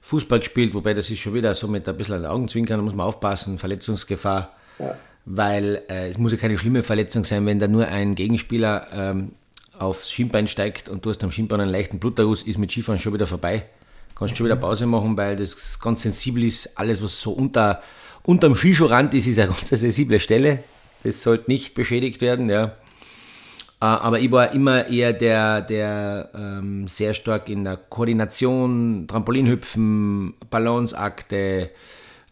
Fußball 0.00 0.38
gespielt, 0.38 0.72
wobei 0.72 0.94
das 0.94 1.10
ist 1.10 1.18
schon 1.18 1.34
wieder 1.34 1.54
so 1.54 1.68
mit 1.68 1.86
ein 1.86 1.96
bisschen 1.96 2.14
an 2.14 2.22
den 2.22 2.30
Augenzwinkern, 2.30 2.78
da 2.78 2.84
muss 2.84 2.94
man 2.94 3.06
aufpassen, 3.06 3.58
Verletzungsgefahr. 3.58 4.52
Ja 4.78 4.96
weil 5.30 5.82
äh, 5.88 6.08
es 6.08 6.16
muss 6.16 6.32
ja 6.32 6.38
keine 6.38 6.56
schlimme 6.56 6.82
Verletzung 6.82 7.24
sein, 7.24 7.44
wenn 7.44 7.58
da 7.58 7.68
nur 7.68 7.86
ein 7.86 8.14
Gegenspieler 8.14 8.86
ähm, 8.92 9.32
aufs 9.78 10.10
Schienbein 10.10 10.48
steigt 10.48 10.88
und 10.88 11.04
du 11.04 11.10
hast 11.10 11.22
am 11.22 11.30
Schienbein 11.30 11.60
einen 11.60 11.70
leichten 11.70 11.98
Bluterguss, 11.98 12.42
ist 12.42 12.58
mit 12.58 12.70
Skifahren 12.70 12.98
schon 12.98 13.12
wieder 13.12 13.26
vorbei. 13.26 13.66
Kannst 14.14 14.36
schon 14.36 14.46
wieder 14.46 14.56
mhm. 14.56 14.60
Pause 14.60 14.86
machen, 14.86 15.16
weil 15.16 15.36
das 15.36 15.78
ganz 15.78 16.02
sensibel 16.02 16.44
ist. 16.44 16.78
Alles, 16.78 17.02
was 17.02 17.20
so 17.20 17.32
unter, 17.32 17.82
unterm 18.24 18.56
Skischuhrand 18.56 19.14
ist, 19.14 19.26
ist 19.26 19.38
eine 19.38 19.48
ganz 19.52 19.68
sensible 19.68 20.18
Stelle. 20.18 20.64
Das 21.04 21.22
sollte 21.22 21.50
nicht 21.50 21.74
beschädigt 21.74 22.20
werden, 22.22 22.48
ja. 22.48 22.64
Äh, 22.64 23.84
aber 23.84 24.18
ich 24.20 24.32
war 24.32 24.52
immer 24.52 24.88
eher 24.88 25.12
der, 25.12 25.60
der 25.60 26.30
ähm, 26.34 26.88
sehr 26.88 27.12
stark 27.12 27.50
in 27.50 27.64
der 27.64 27.76
Koordination, 27.76 29.04
Trampolinhüpfen, 29.06 30.34
Balanceakte, 30.48 31.70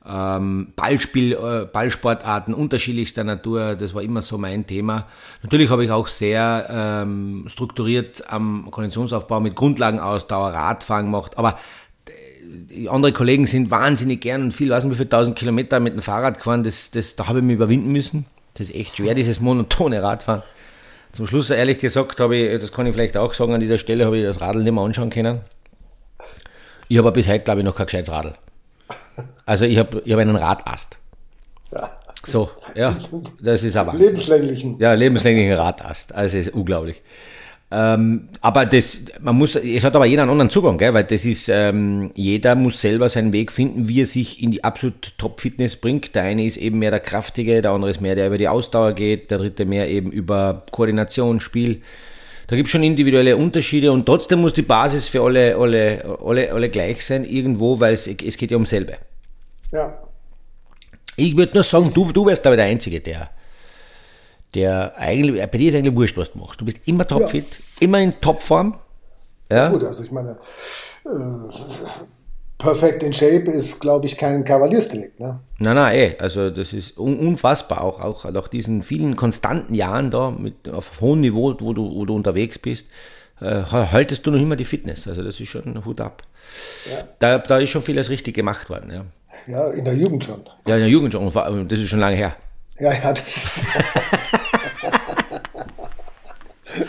ähm, 0.09 0.73
Ballspiel, 0.77 1.33
äh, 1.33 1.67
Ballsportarten 1.67 2.55
unterschiedlichster 2.55 3.25
Natur, 3.25 3.75
das 3.75 3.95
war 3.95 4.03
immer 4.03 4.23
so 4.23 4.39
mein 4.39 4.67
Thema. 4.67 5.07
Natürlich 5.43 5.71
habe 5.71 5.85
ich 5.85 5.91
auch 5.91 6.09
sehr 6.09 6.67
ähm, 6.71 7.45
strukturiert 7.49 8.25
am 8.29 8.69
Konditionsaufbau 8.71 9.41
mit 9.41 9.55
Grundlagenausdauer, 9.55 10.51
Radfahren 10.51 11.07
gemacht, 11.07 11.39
aber 11.39 11.59
die 12.47 12.89
andere 12.89 13.13
Kollegen 13.13 13.47
sind 13.47 13.71
wahnsinnig 13.71 14.21
gern 14.21 14.43
und 14.43 14.53
viel, 14.53 14.71
weiß 14.71 14.85
nicht 14.85 14.93
wie 14.93 14.97
viele 14.97 15.09
tausend 15.09 15.37
Kilometer 15.37 15.81
mit 15.81 15.95
dem 15.95 16.03
Fahrrad 16.03 16.39
gefahren, 16.39 16.63
das, 16.63 16.91
das, 16.91 17.17
da 17.17 17.29
habe 17.29 17.41
ich 17.41 17.45
mich 17.45 17.55
überwinden 17.55 17.93
müssen. 17.93 18.27
Das 18.55 18.71
ist 18.71 18.77
echt 18.77 18.97
schwer, 18.97 19.15
dieses 19.15 19.41
monotone 19.41 20.03
Radfahren. 20.03 20.43
Zum 21.13 21.27
Schluss, 21.27 21.51
ehrlich 21.51 21.79
gesagt, 21.79 22.21
habe 22.21 22.37
ich, 22.37 22.61
das 22.61 22.73
kann 22.73 22.87
ich 22.87 22.95
vielleicht 22.95 23.17
auch 23.17 23.35
sagen, 23.35 23.55
an 23.55 23.61
dieser 23.61 23.79
Stelle 23.79 24.05
habe 24.05 24.19
ich 24.19 24.25
das 24.25 24.41
Radl 24.41 24.63
nicht 24.63 24.73
mehr 24.73 24.83
anschauen 24.83 25.11
können. 25.11 25.41
Ich 26.89 26.99
habe 26.99 27.11
bis 27.13 27.27
heute, 27.27 27.41
glaube 27.41 27.61
ich, 27.61 27.65
noch 27.65 27.75
kein 27.75 27.87
gescheites 27.87 28.11
Radl. 28.11 28.35
Also 29.45 29.65
ich 29.65 29.79
habe 29.79 30.03
ich 30.05 30.13
hab 30.13 30.19
einen 30.19 30.37
Radast. 30.37 30.97
Ja. 31.73 31.91
So, 32.25 32.51
ja, 32.75 32.97
das 33.41 33.63
ist 33.63 33.77
aber. 33.77 33.95
Lebenslänglichen. 33.95 34.79
Ja, 34.81 34.95
lebenslänglichen 34.95 35.53
Radast. 35.53 36.13
Also 36.15 36.39
ist 36.39 36.49
unglaublich. 36.49 37.03
Ähm, 37.69 38.29
aber 38.43 38.65
das, 38.65 39.01
man 39.21 39.37
muss, 39.37 39.57
es 39.57 39.83
hat 39.83 39.97
aber 39.97 40.07
jeder 40.07 40.23
einen 40.23 40.31
anderen 40.31 40.51
Zugang, 40.51 40.79
gell? 40.79 40.95
weil 40.95 41.03
das 41.03 41.25
ist, 41.25 41.49
ähm, 41.49 42.13
jeder 42.15 42.55
muss 42.55 42.81
selber 42.81 43.09
seinen 43.09 43.33
Weg 43.33 43.51
finden, 43.51 43.89
wie 43.89 44.03
er 44.03 44.07
sich 44.07 44.41
in 44.41 44.53
die 44.53 44.63
absolut 44.63 45.19
Top-Fitness 45.19 45.77
bringt. 45.77 46.15
Der 46.15 46.23
eine 46.23 46.45
ist 46.45 46.59
eben 46.59 46.79
mehr 46.79 46.93
der 46.93 47.01
Kraftige, 47.01 47.63
der 47.63 47.73
andere 47.73 47.91
ist 47.91 48.01
mehr, 48.01 48.15
der 48.15 48.29
über 48.29 48.39
die 48.39 48.49
Ausdauer 48.49 48.93
geht, 48.93 49.33
der 49.33 49.39
dritte 49.39 49.65
mehr 49.65 49.89
eben 49.89 50.13
über 50.13 50.63
Koordination, 50.71 51.41
Spiel. 51.41 51.83
Da 52.47 52.55
gibt 52.55 52.69
es 52.69 52.71
schon 52.71 52.83
individuelle 52.85 53.37
Unterschiede 53.37 53.91
und 53.91 54.07
trotzdem 54.07 54.41
muss 54.41 54.53
die 54.53 54.63
Basis 54.63 55.09
für 55.09 55.23
alle, 55.23 55.57
alle, 55.57 56.19
alle, 56.25 56.53
alle 56.53 56.69
gleich 56.69 57.05
sein, 57.05 57.25
irgendwo, 57.25 57.81
weil 57.81 57.95
es, 57.95 58.07
es 58.07 58.37
geht 58.37 58.51
ja 58.53 58.57
um 58.57 58.67
selbe. 58.67 58.99
Ja. 59.73 59.99
Ich 61.17 61.37
würde 61.37 61.55
nur 61.55 61.65
sagen, 61.65 61.93
du, 61.93 62.13
du 62.13 62.27
wärst 62.27 62.47
aber 62.47 62.57
der 62.57 62.67
Einzige, 62.67 63.01
der, 63.01 63.31
der 64.55 64.97
eigentlich, 64.97 65.45
bei 65.51 65.59
dir 65.59 65.71
ist 65.71 65.75
eigentlich 65.75 65.95
wurscht, 65.95 66.17
was 66.17 66.31
du 66.31 66.39
machst. 66.39 66.61
Du 66.61 66.65
bist 66.65 66.79
immer 66.87 67.07
topfit, 67.07 67.47
ja. 67.51 67.87
immer 67.87 68.01
in 68.01 68.21
Topform. 68.21 68.77
Ja? 69.51 69.57
ja, 69.57 69.69
gut, 69.69 69.85
also 69.85 70.05
ich 70.05 70.13
meine, 70.13 70.39
äh, 71.05 71.09
perfekt 72.59 73.03
in 73.03 73.13
Shape 73.13 73.51
ist, 73.51 73.81
glaube 73.81 74.07
ich, 74.07 74.17
kein 74.17 74.45
Kavaliersdelikt. 74.45 75.21
Ne? 75.21 75.41
Nein, 75.59 75.77
nein, 75.77 75.95
eh. 75.95 76.15
Also 76.19 76.51
das 76.51 76.73
ist 76.73 76.99
un 76.99 77.19
unfassbar, 77.19 77.83
auch, 77.83 78.01
auch 78.01 78.31
nach 78.31 78.49
diesen 78.49 78.83
vielen 78.83 79.17
konstanten 79.17 79.75
Jahren 79.75 80.11
da 80.11 80.31
mit, 80.31 80.69
auf 80.69 81.01
hohem 81.01 81.21
Niveau, 81.21 81.55
wo 81.61 81.73
du, 81.73 81.95
wo 81.95 82.05
du 82.05 82.15
unterwegs 82.15 82.59
bist, 82.59 82.89
äh, 83.41 83.63
haltest 83.65 84.27
du 84.27 84.31
noch 84.31 84.41
immer 84.41 84.57
die 84.57 84.65
Fitness. 84.65 85.07
Also 85.07 85.23
das 85.23 85.39
ist 85.41 85.49
schon 85.49 85.85
Hut 85.85 86.01
ab. 86.01 86.23
Ja. 86.91 87.05
Da, 87.19 87.39
da 87.39 87.59
ist 87.59 87.71
schon 87.71 87.83
vieles 87.83 88.09
richtig 88.09 88.35
gemacht 88.35 88.71
worden. 88.71 88.91
Ja. 88.91 89.05
ja, 89.47 89.71
in 89.73 89.85
der 89.85 89.95
Jugend 89.95 90.25
schon. 90.25 90.43
Ja, 90.67 90.77
in 90.77 90.83
der 90.83 90.91
Jugend 90.91 91.13
schon. 91.13 91.31
Das 91.69 91.79
ist 91.79 91.89
schon 91.89 92.01
lange 92.01 92.17
her. 92.17 92.37
Ja, 92.79 92.93
ja, 92.93 93.13
das 93.13 93.37
ist. 93.37 93.59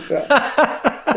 ja. 0.10 0.24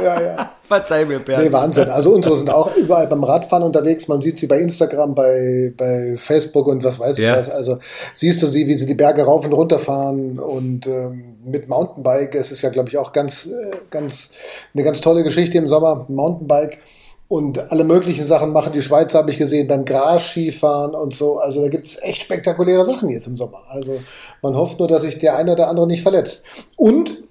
ja, 0.03 0.21
ja. 0.21 0.53
Verzeih 0.71 1.05
mir, 1.05 1.19
Bernd. 1.19 1.43
Nee, 1.43 1.53
Wahnsinn. 1.53 1.89
Also 1.89 2.15
unsere 2.15 2.37
sind 2.37 2.49
auch 2.49 2.77
überall 2.77 3.09
beim 3.09 3.25
Radfahren 3.25 3.65
unterwegs. 3.65 4.07
Man 4.07 4.21
sieht 4.21 4.39
sie 4.39 4.47
bei 4.47 4.61
Instagram, 4.61 5.17
bei, 5.17 5.73
bei 5.77 6.15
Facebook 6.17 6.69
und 6.69 6.85
was 6.85 7.01
weiß 7.01 7.19
ich 7.19 7.25
ja. 7.25 7.37
was. 7.37 7.51
Also 7.51 7.79
siehst 8.15 8.41
du 8.41 8.47
sie, 8.47 8.69
wie 8.69 8.77
sie 8.77 8.87
die 8.87 8.95
Berge 8.95 9.25
rauf 9.25 9.45
und 9.45 9.53
runter 9.53 9.81
fahren 9.81 10.39
und 10.39 10.87
ähm, 10.87 11.39
mit 11.45 11.69
Mountainbike. 11.69 12.37
Es 12.37 12.53
ist 12.53 12.63
ja, 12.63 12.71
glaube 12.71 12.89
ich, 12.89 12.99
auch 12.99 13.11
ganz, 13.11 13.47
äh, 13.47 13.73
ganz, 13.91 14.31
eine 14.73 14.85
ganz 14.85 15.01
tolle 15.01 15.25
Geschichte 15.25 15.59
im 15.59 15.67
Sommer. 15.67 16.07
Mountainbike 16.09 16.79
und 17.27 17.73
alle 17.73 17.83
möglichen 17.83 18.25
Sachen 18.25 18.53
machen. 18.53 18.73
Die 18.73 18.83
Schweiz 18.83 19.13
habe 19.13 19.33
ich 19.33 19.39
gesehen 19.39 19.67
beim 19.67 19.85
Gras-Skifahren 19.85 20.95
und 20.95 21.17
so. 21.17 21.41
Also 21.41 21.63
da 21.63 21.69
gibt 21.69 21.87
es 21.87 22.01
echt 22.01 22.23
spektakuläre 22.23 22.85
Sachen 22.85 23.09
jetzt 23.09 23.27
im 23.27 23.37
Sommer. 23.37 23.63
Also 23.69 24.01
man 24.41 24.55
hofft 24.55 24.79
nur, 24.79 24.87
dass 24.87 25.03
sich 25.03 25.19
der 25.19 25.37
eine 25.37 25.51
oder 25.55 25.67
andere 25.67 25.89
nicht 25.89 26.05
verletzt. 26.05 26.45
Und 26.77 27.25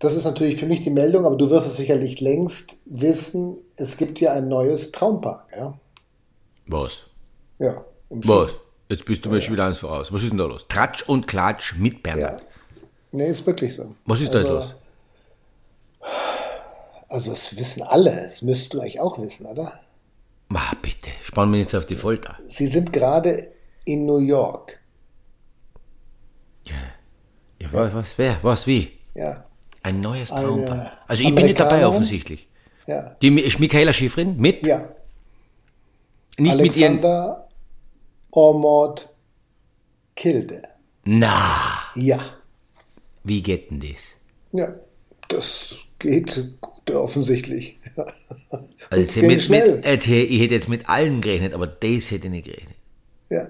das 0.00 0.14
ist 0.14 0.24
natürlich 0.24 0.56
für 0.56 0.66
mich 0.66 0.80
die 0.80 0.90
Meldung, 0.90 1.26
aber 1.26 1.36
du 1.36 1.50
wirst 1.50 1.66
es 1.66 1.76
sicherlich 1.76 2.20
längst 2.20 2.80
wissen, 2.86 3.58
es 3.76 3.98
gibt 3.98 4.18
hier 4.18 4.32
ein 4.32 4.48
neues 4.48 4.92
Traumpark. 4.92 5.46
Ja? 5.54 5.78
Was? 6.66 7.04
Ja. 7.58 7.84
Was? 8.08 8.52
Jetzt 8.88 9.04
bist 9.04 9.24
du 9.24 9.28
mir 9.28 9.36
ja, 9.36 9.40
schon 9.42 9.52
wieder 9.52 9.66
eins 9.66 9.78
voraus. 9.78 10.10
Was 10.10 10.22
ist 10.22 10.30
denn 10.30 10.38
da 10.38 10.46
los? 10.46 10.66
Tratsch 10.68 11.02
und 11.06 11.26
Klatsch 11.26 11.76
mit 11.76 12.02
Bernhard. 12.02 12.40
Ja. 12.40 12.46
Nee, 13.12 13.28
ist 13.28 13.46
wirklich 13.46 13.74
so. 13.74 13.94
Was 14.06 14.22
ist 14.22 14.34
also, 14.34 14.48
da 14.48 14.52
los? 14.54 14.74
Also 17.08 17.32
es 17.32 17.56
wissen 17.56 17.82
alle, 17.82 18.10
das 18.10 18.40
müsstest 18.40 18.72
du 18.72 18.80
eigentlich 18.80 19.00
auch 19.00 19.18
wissen, 19.18 19.44
oder? 19.44 19.80
Ma 20.48 20.62
bitte, 20.80 21.10
spann 21.24 21.50
mich 21.50 21.60
jetzt 21.60 21.74
auf 21.74 21.84
die 21.84 21.96
Folter. 21.96 22.38
Sie 22.48 22.68
sind 22.68 22.92
gerade 22.92 23.52
in 23.84 24.06
New 24.06 24.18
York. 24.18 24.80
Ja. 26.64 26.74
Ja, 27.60 27.68
was, 27.72 27.94
was, 27.94 28.14
wer, 28.16 28.38
was, 28.42 28.66
wie? 28.66 28.92
Ja. 29.14 29.44
Ein 29.82 30.00
neues 30.00 30.28
Traumpaar. 30.28 30.98
Also 31.08 31.22
ich 31.22 31.34
bin 31.34 31.46
nicht 31.46 31.60
dabei 31.60 31.86
offensichtlich. 31.86 32.48
Ja. 32.86 33.16
Die 33.22 33.30
Michaela 33.30 33.92
Schifrin 33.92 34.36
mit? 34.36 34.66
Ja. 34.66 34.88
Nicht 36.38 36.52
Alexander 36.52 36.96
mit 36.96 37.04
ihren... 37.04 37.50
Ormond 38.32 39.12
Kilde. 40.14 40.62
Na. 41.04 41.90
Ja. 41.94 42.18
Wie 43.24 43.42
geht 43.42 43.70
denn 43.70 43.80
das? 43.80 44.14
Ja, 44.52 44.74
das 45.28 45.76
geht 45.98 46.54
gut 46.60 46.90
offensichtlich. 46.90 47.78
Also 48.88 49.20
mit, 49.20 49.48
mit, 49.48 49.84
ich 49.84 50.40
hätte 50.40 50.54
jetzt 50.54 50.68
mit 50.68 50.88
allen 50.88 51.20
gerechnet, 51.20 51.54
aber 51.54 51.66
das 51.66 52.10
hätte 52.10 52.26
ich 52.26 52.30
nicht 52.30 52.46
gerechnet. 52.46 52.76
Ja, 53.28 53.48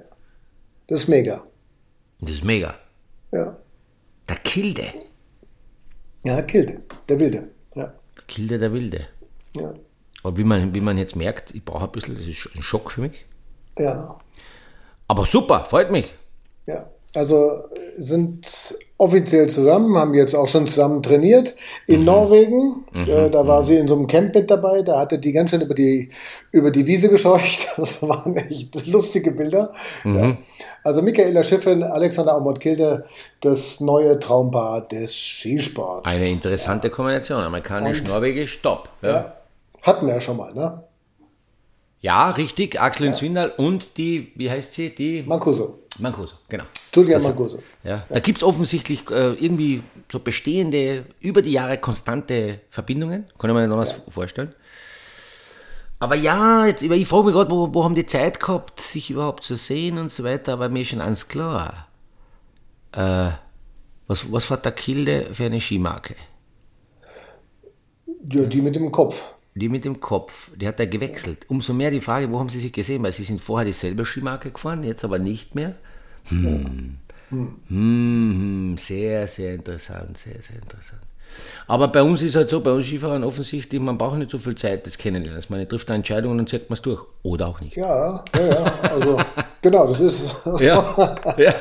das 0.86 1.00
ist 1.00 1.08
mega. 1.08 1.42
Das 2.20 2.32
ist 2.32 2.44
mega. 2.44 2.74
Ja. 3.32 3.56
Der 4.28 4.36
Kilde. 4.36 4.84
Ja, 6.22 6.42
Kilde, 6.42 6.82
der 7.08 7.18
Wilde. 7.18 7.50
Ja. 7.74 7.94
Kilde 8.28 8.58
der 8.58 8.72
Wilde. 8.72 9.06
Ja. 9.56 9.74
Aber 10.22 10.36
wie 10.36 10.44
man, 10.44 10.74
wie 10.74 10.80
man 10.80 10.98
jetzt 10.98 11.16
merkt, 11.16 11.54
ich 11.54 11.64
brauche 11.64 11.84
ein 11.84 11.92
bisschen, 11.92 12.14
das 12.16 12.26
ist 12.26 12.48
ein 12.54 12.62
Schock 12.62 12.90
für 12.90 13.00
mich. 13.02 13.24
Ja. 13.78 14.18
Aber 15.08 15.24
super, 15.24 15.64
freut 15.64 15.90
mich. 15.90 16.14
Ja. 16.66 16.90
Also 17.14 17.64
sind 17.96 18.76
offiziell 18.98 19.48
zusammen, 19.50 19.96
haben 19.98 20.14
jetzt 20.14 20.34
auch 20.34 20.46
schon 20.46 20.68
zusammen 20.68 21.02
trainiert 21.02 21.56
in 21.88 22.04
Norwegen. 22.04 22.84
Äh, 22.94 23.30
da 23.30 23.44
war 23.46 23.64
sie 23.64 23.76
in 23.76 23.88
so 23.88 23.96
einem 23.96 24.06
Camp 24.06 24.32
mit 24.34 24.48
dabei. 24.50 24.82
Da 24.82 25.00
hatte 25.00 25.18
die 25.18 25.32
ganz 25.32 25.50
schön 25.50 25.60
über 25.62 25.74
die, 25.74 26.10
über 26.52 26.70
die 26.70 26.86
Wiese 26.86 27.08
gescheucht. 27.08 27.66
Das 27.76 28.00
waren 28.02 28.36
echt 28.36 28.86
lustige 28.86 29.32
Bilder. 29.32 29.72
Ja. 30.04 30.36
Also 30.84 31.02
Michaela 31.02 31.42
Schiffrin, 31.42 31.82
Alexander 31.82 32.36
Aumont-Kilde, 32.36 33.04
das 33.40 33.80
neue 33.80 34.18
Traumpaar 34.18 34.86
des 34.86 35.12
Skisports. 35.12 36.08
Eine 36.08 36.28
interessante 36.28 36.90
Kombination. 36.90 37.42
Amerikanisch, 37.42 38.00
Und- 38.00 38.08
Norwegisch, 38.08 38.60
top. 38.62 38.88
Ja, 39.02 39.10
Ja. 39.10 39.36
Hatten 39.82 40.06
wir 40.06 40.14
ja 40.14 40.20
schon 40.20 40.36
mal, 40.36 40.52
ne? 40.54 40.84
ja 42.02 42.30
richtig, 42.30 42.80
Axel 42.80 43.08
und 43.08 43.16
Swindal 43.16 43.52
und 43.56 43.96
die, 43.98 44.32
wie 44.36 44.50
heißt 44.50 44.72
sie? 44.72 44.90
Die 44.94 45.22
Mancuso. 45.22 45.80
Mancuso, 45.98 46.34
genau. 46.48 46.64
Julia 46.92 47.18
Mancuso. 47.20 47.58
Ja, 47.84 48.04
da 48.08 48.20
gibt 48.20 48.38
es 48.38 48.44
offensichtlich 48.44 49.08
äh, 49.10 49.34
irgendwie 49.34 49.82
so 50.10 50.18
bestehende, 50.18 51.04
über 51.20 51.42
die 51.42 51.52
Jahre 51.52 51.78
konstante 51.78 52.60
Verbindungen. 52.70 53.26
Kann 53.38 53.50
ich 53.50 53.54
mir 53.54 53.62
nicht 53.62 53.72
anders 53.72 54.00
vorstellen. 54.08 54.54
Aber 56.00 56.14
ja, 56.14 56.66
jetzt, 56.66 56.82
ich 56.82 57.08
frage 57.08 57.26
mich 57.26 57.34
gerade, 57.34 57.50
wo, 57.50 57.72
wo 57.74 57.84
haben 57.84 57.94
die 57.94 58.06
Zeit 58.06 58.40
gehabt, 58.40 58.80
sich 58.80 59.10
überhaupt 59.10 59.44
zu 59.44 59.54
sehen 59.56 59.98
und 59.98 60.10
so 60.10 60.24
weiter, 60.24 60.54
aber 60.54 60.70
mir 60.70 60.80
ist 60.80 60.88
schon 60.88 61.00
eins 61.02 61.28
klar. 61.28 61.88
Äh, 62.92 63.28
was, 64.06 64.32
was 64.32 64.50
hat 64.50 64.64
der 64.64 64.72
Kilde 64.72 65.26
für 65.32 65.44
eine 65.44 65.60
Skimarke? 65.60 66.16
Ja, 68.32 68.44
die 68.44 68.62
mit 68.62 68.74
dem 68.74 68.90
Kopf. 68.90 69.24
Die 69.54 69.68
mit 69.68 69.84
dem 69.84 70.00
Kopf, 70.00 70.50
die 70.56 70.66
hat 70.66 70.80
er 70.80 70.86
gewechselt. 70.86 71.44
Umso 71.48 71.74
mehr 71.74 71.90
die 71.90 72.00
Frage, 72.00 72.30
wo 72.32 72.38
haben 72.38 72.48
sie 72.48 72.60
sich 72.60 72.72
gesehen? 72.72 73.02
Weil 73.02 73.12
sie 73.12 73.24
sind 73.24 73.40
vorher 73.40 73.66
dieselbe 73.66 74.04
Skimarke 74.04 74.50
gefahren, 74.50 74.82
jetzt 74.84 75.04
aber 75.04 75.18
nicht 75.18 75.54
mehr. 75.54 75.74
Hm. 76.30 76.96
Hm, 77.68 78.76
sehr, 78.76 79.26
sehr 79.28 79.54
interessant, 79.54 80.18
sehr, 80.18 80.42
sehr 80.42 80.56
interessant. 80.56 81.02
Aber 81.68 81.88
bei 81.88 82.02
uns 82.02 82.22
ist 82.22 82.34
halt 82.34 82.48
so, 82.48 82.60
bei 82.60 82.72
uns 82.72 82.86
Skifahren 82.86 83.22
offensichtlich, 83.22 83.80
man 83.80 83.96
braucht 83.96 84.18
nicht 84.18 84.30
so 84.30 84.38
viel 84.38 84.56
Zeit, 84.56 84.86
das 84.86 84.98
kennenlernen. 84.98 85.42
Man 85.48 85.68
trifft 85.68 85.88
eine 85.88 85.96
Entscheidung 85.96 86.32
und 86.32 86.38
dann 86.38 86.46
zieht 86.46 86.68
man 86.68 86.74
es 86.74 86.82
durch. 86.82 87.02
Oder 87.22 87.46
auch 87.46 87.60
nicht. 87.60 87.76
Ja, 87.76 88.24
ja, 88.36 88.46
ja. 88.46 88.64
Also, 88.82 89.18
genau, 89.62 89.86
das 89.86 90.00
ist. 90.00 90.34
Ja. 90.58 91.16
ja. 91.36 91.54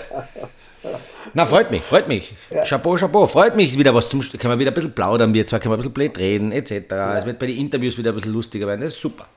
Na, 1.33 1.45
freut 1.45 1.69
mich, 1.69 1.83
freut 1.83 2.07
mich. 2.07 2.33
Chapeau, 2.67 2.95
Chapeau. 2.95 3.27
Freut 3.27 3.55
mich, 3.55 3.77
wieder 3.77 3.93
was 3.93 4.09
zum. 4.09 4.21
Können 4.21 4.53
wir 4.53 4.59
wieder 4.59 4.71
ein 4.71 4.73
bisschen 4.73 4.93
plaudern, 4.93 5.33
wir 5.33 5.45
zwei 5.45 5.59
können 5.59 5.73
wir 5.73 5.75
ein 5.75 5.79
bisschen 5.79 5.93
blöd 5.93 6.17
reden, 6.17 6.51
etc. 6.51 6.91
Es 7.19 7.25
wird 7.25 7.37
bei 7.37 7.45
den 7.45 7.57
Interviews 7.57 7.97
wieder 7.97 8.11
ein 8.11 8.15
bisschen 8.15 8.33
lustiger 8.33 8.65
werden. 8.65 8.81
Das 8.81 8.93
ist 8.93 9.01
super. 9.01 9.27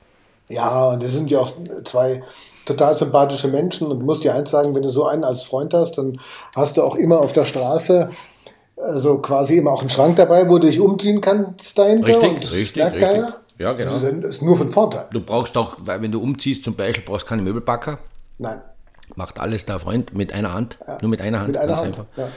Ja, 0.49 0.85
und 0.85 1.03
das 1.03 1.13
sind 1.13 1.29
ja 1.29 1.39
auch 1.39 1.53
zwei 1.83 2.23
total 2.65 2.97
sympathische 2.97 3.47
Menschen. 3.47 3.87
Und 3.87 3.99
du 3.99 4.05
musst 4.05 4.23
dir 4.23 4.33
eins 4.33 4.51
sagen, 4.51 4.73
wenn 4.75 4.83
du 4.83 4.89
so 4.89 5.05
einen 5.05 5.23
als 5.23 5.43
Freund 5.43 5.73
hast, 5.73 5.97
dann 5.97 6.19
hast 6.55 6.77
du 6.77 6.83
auch 6.83 6.95
immer 6.95 7.19
auf 7.19 7.33
der 7.33 7.45
Straße 7.45 8.09
also 8.75 9.19
quasi 9.19 9.57
immer 9.57 9.71
auch 9.71 9.81
einen 9.81 9.89
Schrank 9.89 10.15
dabei, 10.15 10.49
wo 10.49 10.57
du 10.57 10.67
dich 10.67 10.79
umziehen 10.79 11.21
kannst 11.21 11.77
dahinter. 11.77 12.07
Richtig, 12.07 12.29
und 12.31 12.43
das 12.43 12.53
richtig, 12.53 12.75
merkt 12.75 12.95
richtig. 12.95 13.09
keiner. 13.09 13.37
Ja, 13.57 13.73
genau. 13.73 13.91
Das 13.91 14.03
ist, 14.03 14.41
nur 14.41 14.57
von 14.57 14.69
Vorteil. 14.69 15.07
Du 15.11 15.21
brauchst 15.21 15.55
auch, 15.57 15.77
weil 15.79 16.01
wenn 16.01 16.11
du 16.11 16.21
umziehst 16.21 16.63
zum 16.63 16.75
Beispiel, 16.75 17.03
brauchst 17.05 17.25
du 17.25 17.29
keine 17.29 17.41
Möbelpacker. 17.43 17.99
Nein, 18.39 18.61
Macht 19.15 19.39
alles 19.39 19.65
der 19.65 19.79
Freund 19.79 20.15
mit 20.15 20.33
einer 20.33 20.53
Hand. 20.53 20.77
Nur 21.01 21.09
mit 21.09 21.21
einer 21.21 21.39
Hand. 21.39 21.49
mit 21.49 21.57
einer 21.57 21.75
Hand. 21.77 21.85
einfach. 21.85 22.05
Ja. 22.17 22.29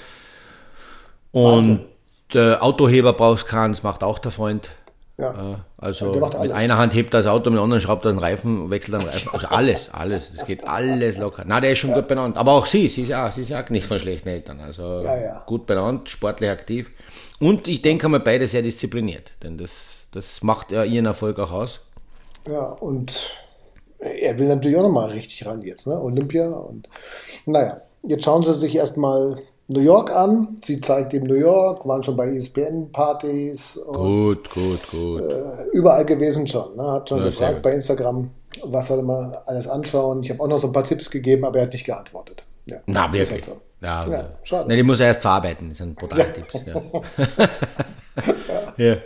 Und 1.33 1.87
der 2.35 2.63
Autoheber 2.63 3.13
brauchst 3.13 3.47
keinen, 3.47 3.73
das 3.73 3.83
macht 3.83 4.05
auch 4.05 4.19
der 4.19 4.31
Freund. 4.31 4.71
Ja. 5.19 5.65
Also 5.79 6.13
mit 6.13 6.35
einer 6.53 6.77
Hand 6.77 6.93
hebt 6.93 7.15
er 7.15 7.23
das 7.23 7.33
Auto, 7.33 7.49
mit 7.49 7.57
der 7.57 7.63
anderen 7.65 7.81
schraubt 7.81 8.05
er 8.05 8.13
den 8.13 8.19
Reifen, 8.19 8.69
wechselt 8.69 9.01
den 9.01 9.09
Reifen. 9.09 9.31
Also 9.33 9.47
alles, 9.47 9.93
alles. 9.95 10.33
Das 10.37 10.47
geht 10.47 10.69
alles 10.69 11.17
locker. 11.17 11.45
Na, 11.47 11.61
der 11.61 11.73
ist 11.73 11.79
schon 11.79 11.93
gut 11.95 12.07
benannt. 12.07 12.37
Aber 12.37 12.53
auch 12.53 12.67
sie, 12.67 12.89
sie 12.89 13.03
ist 13.03 13.09
ja, 13.09 13.31
sie 13.33 13.41
ist 13.41 13.49
ja 13.49 13.63
auch 13.63 13.71
nicht 13.71 13.87
von 13.87 13.99
schlechten 13.99 14.29
Eltern. 14.29 14.61
Also 14.61 15.01
Ja, 15.01 15.19
ja. 15.19 15.43
gut 15.47 15.67
benannt, 15.67 16.11
sportlich 16.11 16.51
aktiv. 16.51 16.91
Und 17.41 17.67
ich 17.67 17.81
denke 17.81 18.09
mal, 18.09 18.21
beide 18.21 18.47
sehr 18.47 18.63
diszipliniert. 18.63 19.33
Denn 19.43 19.57
das, 19.57 19.71
das 20.13 20.43
macht 20.43 20.71
ja 20.73 20.85
ihren 20.85 21.07
Erfolg 21.07 21.39
auch 21.39 21.53
aus. 21.53 21.81
Ja, 22.47 22.65
und 22.65 23.37
er 23.99 24.39
will 24.39 24.49
natürlich 24.49 24.77
auch 24.77 24.83
nochmal 24.83 25.11
richtig 25.11 25.47
ran 25.47 25.63
jetzt, 25.63 25.87
ne? 25.87 25.99
Olympia. 25.99 26.49
Und 26.49 26.89
naja, 27.47 27.81
jetzt 28.03 28.25
schauen 28.25 28.43
sie 28.43 28.53
sich 28.53 28.77
erstmal 28.77 29.39
New 29.69 29.81
York 29.81 30.11
an. 30.13 30.57
Sie 30.63 30.81
zeigt 30.81 31.13
ihm 31.13 31.25
New 31.25 31.35
York, 31.35 31.87
waren 31.87 32.03
schon 32.03 32.17
bei 32.17 32.29
ESPN-Partys 32.35 33.81
Gut, 33.87 34.49
gut, 34.51 34.81
gut. 34.91 35.23
überall 35.73 36.05
gewesen 36.05 36.47
schon. 36.47 36.77
Ne? 36.77 36.93
Hat 36.93 37.09
schon 37.09 37.19
Ja, 37.19 37.25
gefragt 37.25 37.63
bei 37.63 37.73
Instagram, 37.73 38.31
was 38.65 38.87
soll 38.89 39.03
man 39.03 39.37
alles 39.47 39.67
anschauen. 39.69 40.21
Ich 40.23 40.31
habe 40.31 40.41
auch 40.43 40.49
noch 40.49 40.59
so 40.59 40.69
ein 40.69 40.73
paar 40.73 40.85
Tipps 40.85 41.11
gegeben, 41.11 41.45
aber 41.45 41.59
er 41.59 41.65
hat 41.67 41.73
nicht 41.73 41.85
geantwortet. 41.87 42.43
Ja, 42.67 42.79
Na, 42.87 43.13
wirklich. 43.13 43.31
halt 43.33 43.45
so. 43.45 43.61
Ja, 43.81 44.07
Ja, 44.09 44.25
schade. 44.43 44.69
Ne, 44.69 44.77
die 44.77 44.83
muss 44.83 45.01
er 45.01 45.09
erst 45.09 45.21
verarbeiten. 45.23 45.69
Das 45.69 45.79
sind 45.79 45.97
brutale 45.97 46.33
Tipps. 46.33 46.55
Ja. 48.79 48.85
ja. 48.95 48.97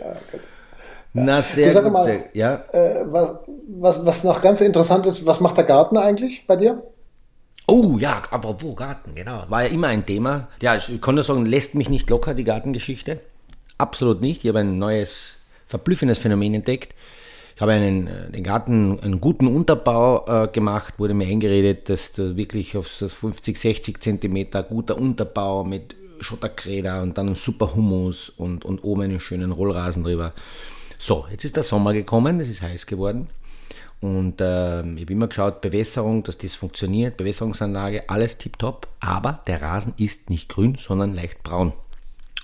Na, 1.13 1.41
sehr 1.41 1.67
Du 1.67 1.73
sag 1.73 1.83
gut. 1.83 1.91
mal, 1.93 2.03
sehr, 2.05 2.23
ja. 2.33 2.63
Äh, 2.71 3.03
was, 3.11 3.35
was, 3.67 4.05
was 4.05 4.23
noch 4.23 4.41
ganz 4.41 4.61
interessant 4.61 5.05
ist, 5.05 5.25
was 5.25 5.41
macht 5.41 5.57
der 5.57 5.65
Garten 5.65 5.97
eigentlich 5.97 6.45
bei 6.47 6.55
dir? 6.55 6.81
Oh 7.67 7.97
ja, 7.99 8.23
apropos 8.31 8.75
Garten, 8.75 9.15
genau. 9.15 9.45
War 9.49 9.63
ja 9.63 9.69
immer 9.69 9.87
ein 9.87 10.05
Thema. 10.05 10.47
Ja, 10.61 10.75
ich 10.75 10.89
nur 10.89 11.23
sagen, 11.23 11.45
lässt 11.45 11.75
mich 11.75 11.89
nicht 11.89 12.09
locker, 12.09 12.33
die 12.33 12.43
Gartengeschichte. 12.43 13.19
Absolut 13.77 14.21
nicht. 14.21 14.43
Ich 14.43 14.49
habe 14.49 14.59
ein 14.59 14.77
neues, 14.77 15.37
verblüffendes 15.67 16.17
Phänomen 16.17 16.53
entdeckt. 16.53 16.93
Ich 17.55 17.61
habe 17.61 17.73
einen, 17.73 18.07
äh, 18.07 18.31
den 18.31 18.43
Garten, 18.43 18.99
einen 18.99 19.21
guten 19.21 19.47
Unterbau 19.47 20.25
äh, 20.25 20.47
gemacht, 20.47 20.95
wurde 20.97 21.13
mir 21.13 21.27
eingeredet, 21.27 21.89
dass 21.89 22.11
da 22.13 22.35
wirklich 22.35 22.75
auf 22.75 22.87
so 22.87 23.07
50, 23.07 23.57
60 23.57 24.01
Zentimeter 24.01 24.63
guter 24.63 24.97
Unterbau 24.97 25.63
mit 25.63 25.95
Schotterkräder 26.21 27.01
und 27.01 27.17
dann 27.17 27.29
ein 27.29 27.35
super 27.35 27.75
Humus 27.75 28.29
und, 28.29 28.65
und 28.65 28.83
oben 28.83 29.03
einen 29.03 29.19
schönen 29.19 29.51
Rollrasen 29.51 30.03
drüber. 30.03 30.31
So, 30.97 31.25
jetzt 31.31 31.45
ist 31.45 31.55
der 31.55 31.63
Sommer 31.63 31.93
gekommen, 31.93 32.39
es 32.39 32.49
ist 32.49 32.61
heiß 32.61 32.85
geworden. 32.85 33.27
Und 34.01 34.35
ähm, 34.41 34.97
ich 34.97 35.03
habe 35.03 35.13
immer 35.13 35.27
geschaut, 35.27 35.61
Bewässerung, 35.61 36.23
dass 36.23 36.37
das 36.37 36.55
funktioniert, 36.55 37.17
Bewässerungsanlage, 37.17 38.09
alles 38.09 38.37
tipptopp, 38.39 38.87
aber 38.99 39.41
der 39.45 39.61
Rasen 39.61 39.93
ist 39.97 40.29
nicht 40.31 40.49
grün, 40.49 40.75
sondern 40.79 41.13
leicht 41.13 41.43
braun. 41.43 41.73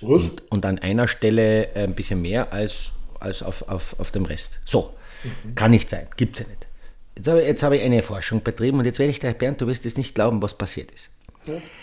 Was? 0.00 0.22
Und 0.50 0.64
an 0.64 0.78
einer 0.78 1.08
Stelle 1.08 1.74
äh, 1.74 1.82
ein 1.82 1.94
bisschen 1.96 2.22
mehr 2.22 2.52
als, 2.52 2.90
als 3.18 3.42
auf, 3.42 3.68
auf, 3.68 3.96
auf 3.98 4.12
dem 4.12 4.24
Rest. 4.24 4.60
So, 4.64 4.94
kann 5.56 5.72
nicht 5.72 5.90
sein, 5.90 6.06
gibt 6.16 6.38
es 6.38 6.46
ja 6.46 6.48
nicht. 6.52 6.66
Jetzt 7.16 7.26
habe, 7.26 7.40
ich- 7.42 7.48
jetzt 7.48 7.62
habe 7.64 7.76
ich 7.76 7.82
eine 7.82 8.02
Forschung 8.04 8.44
betrieben 8.44 8.78
und 8.78 8.84
jetzt 8.84 9.00
werde 9.00 9.10
ich 9.10 9.18
dir, 9.18 9.32
Bernd, 9.32 9.60
du 9.60 9.66
wirst 9.66 9.84
es 9.84 9.96
nicht 9.96 10.14
glauben, 10.14 10.40
was 10.40 10.54
passiert 10.56 10.92
ist. 10.92 11.08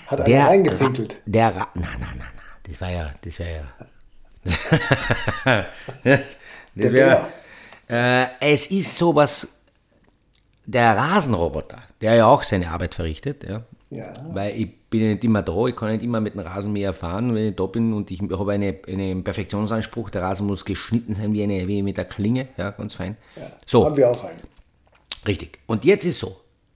Hat 0.08 0.22
einer 0.22 0.48
reingepinkelt. 0.48 1.20
Der 1.26 1.54
Ra 1.54 1.68
na, 1.76 1.90
na, 2.00 2.08
na, 2.18 2.26
na, 2.36 2.42
das 2.70 2.80
war 2.80 2.92
ja, 2.92 3.14
das 3.24 3.40
wäre 3.40 3.66
ja. 3.66 3.66
das 6.04 6.20
Der 6.76 6.94
wär, 6.94 7.30
äh, 7.90 8.28
es 8.54 8.68
ist 8.68 8.96
sowas, 8.98 9.48
der 10.66 10.98
Rasenroboter, 10.98 11.78
der 12.02 12.16
ja 12.16 12.26
auch 12.28 12.44
seine 12.44 12.70
Arbeit 12.70 12.96
verrichtet, 12.96 13.44
ja. 13.44 13.64
Ja. 13.92 14.14
Weil 14.34 14.60
ich 14.60 14.90
bin 14.90 15.02
ja 15.02 15.08
nicht 15.10 15.24
immer 15.24 15.42
da, 15.42 15.68
ich 15.68 15.76
kann 15.76 15.92
nicht 15.92 16.04
immer 16.04 16.20
mit 16.20 16.34
dem 16.34 16.42
Rasenmäher 16.42 16.94
fahren, 16.94 17.36
wenn 17.36 17.50
ich 17.50 17.56
da 17.56 17.66
bin 17.66 17.94
und 17.94 18.12
ich 18.12 18.20
habe 18.22 18.52
eine, 18.52 18.76
einen 18.88 19.24
Perfektionsanspruch, 19.24 20.10
der 20.10 20.24
Rasen 20.24 20.48
muss 20.48 20.66
geschnitten 20.66 21.14
sein 21.14 21.34
wie, 21.34 21.44
eine, 21.44 21.68
wie 21.68 21.84
mit 21.84 21.98
der 21.98 22.06
Klinge, 22.06 22.48
ja, 22.58 22.72
ganz 22.72 22.96
fein. 22.96 23.16
So, 23.66 23.86
Haben 23.86 23.96
wir 23.96 24.10
auch 24.10 24.24
einen. 24.24 24.40
Richtig. 25.28 25.60
Und 25.68 25.86
jetzt 25.86 26.06
ist 26.06 26.20
so, 26.20 26.36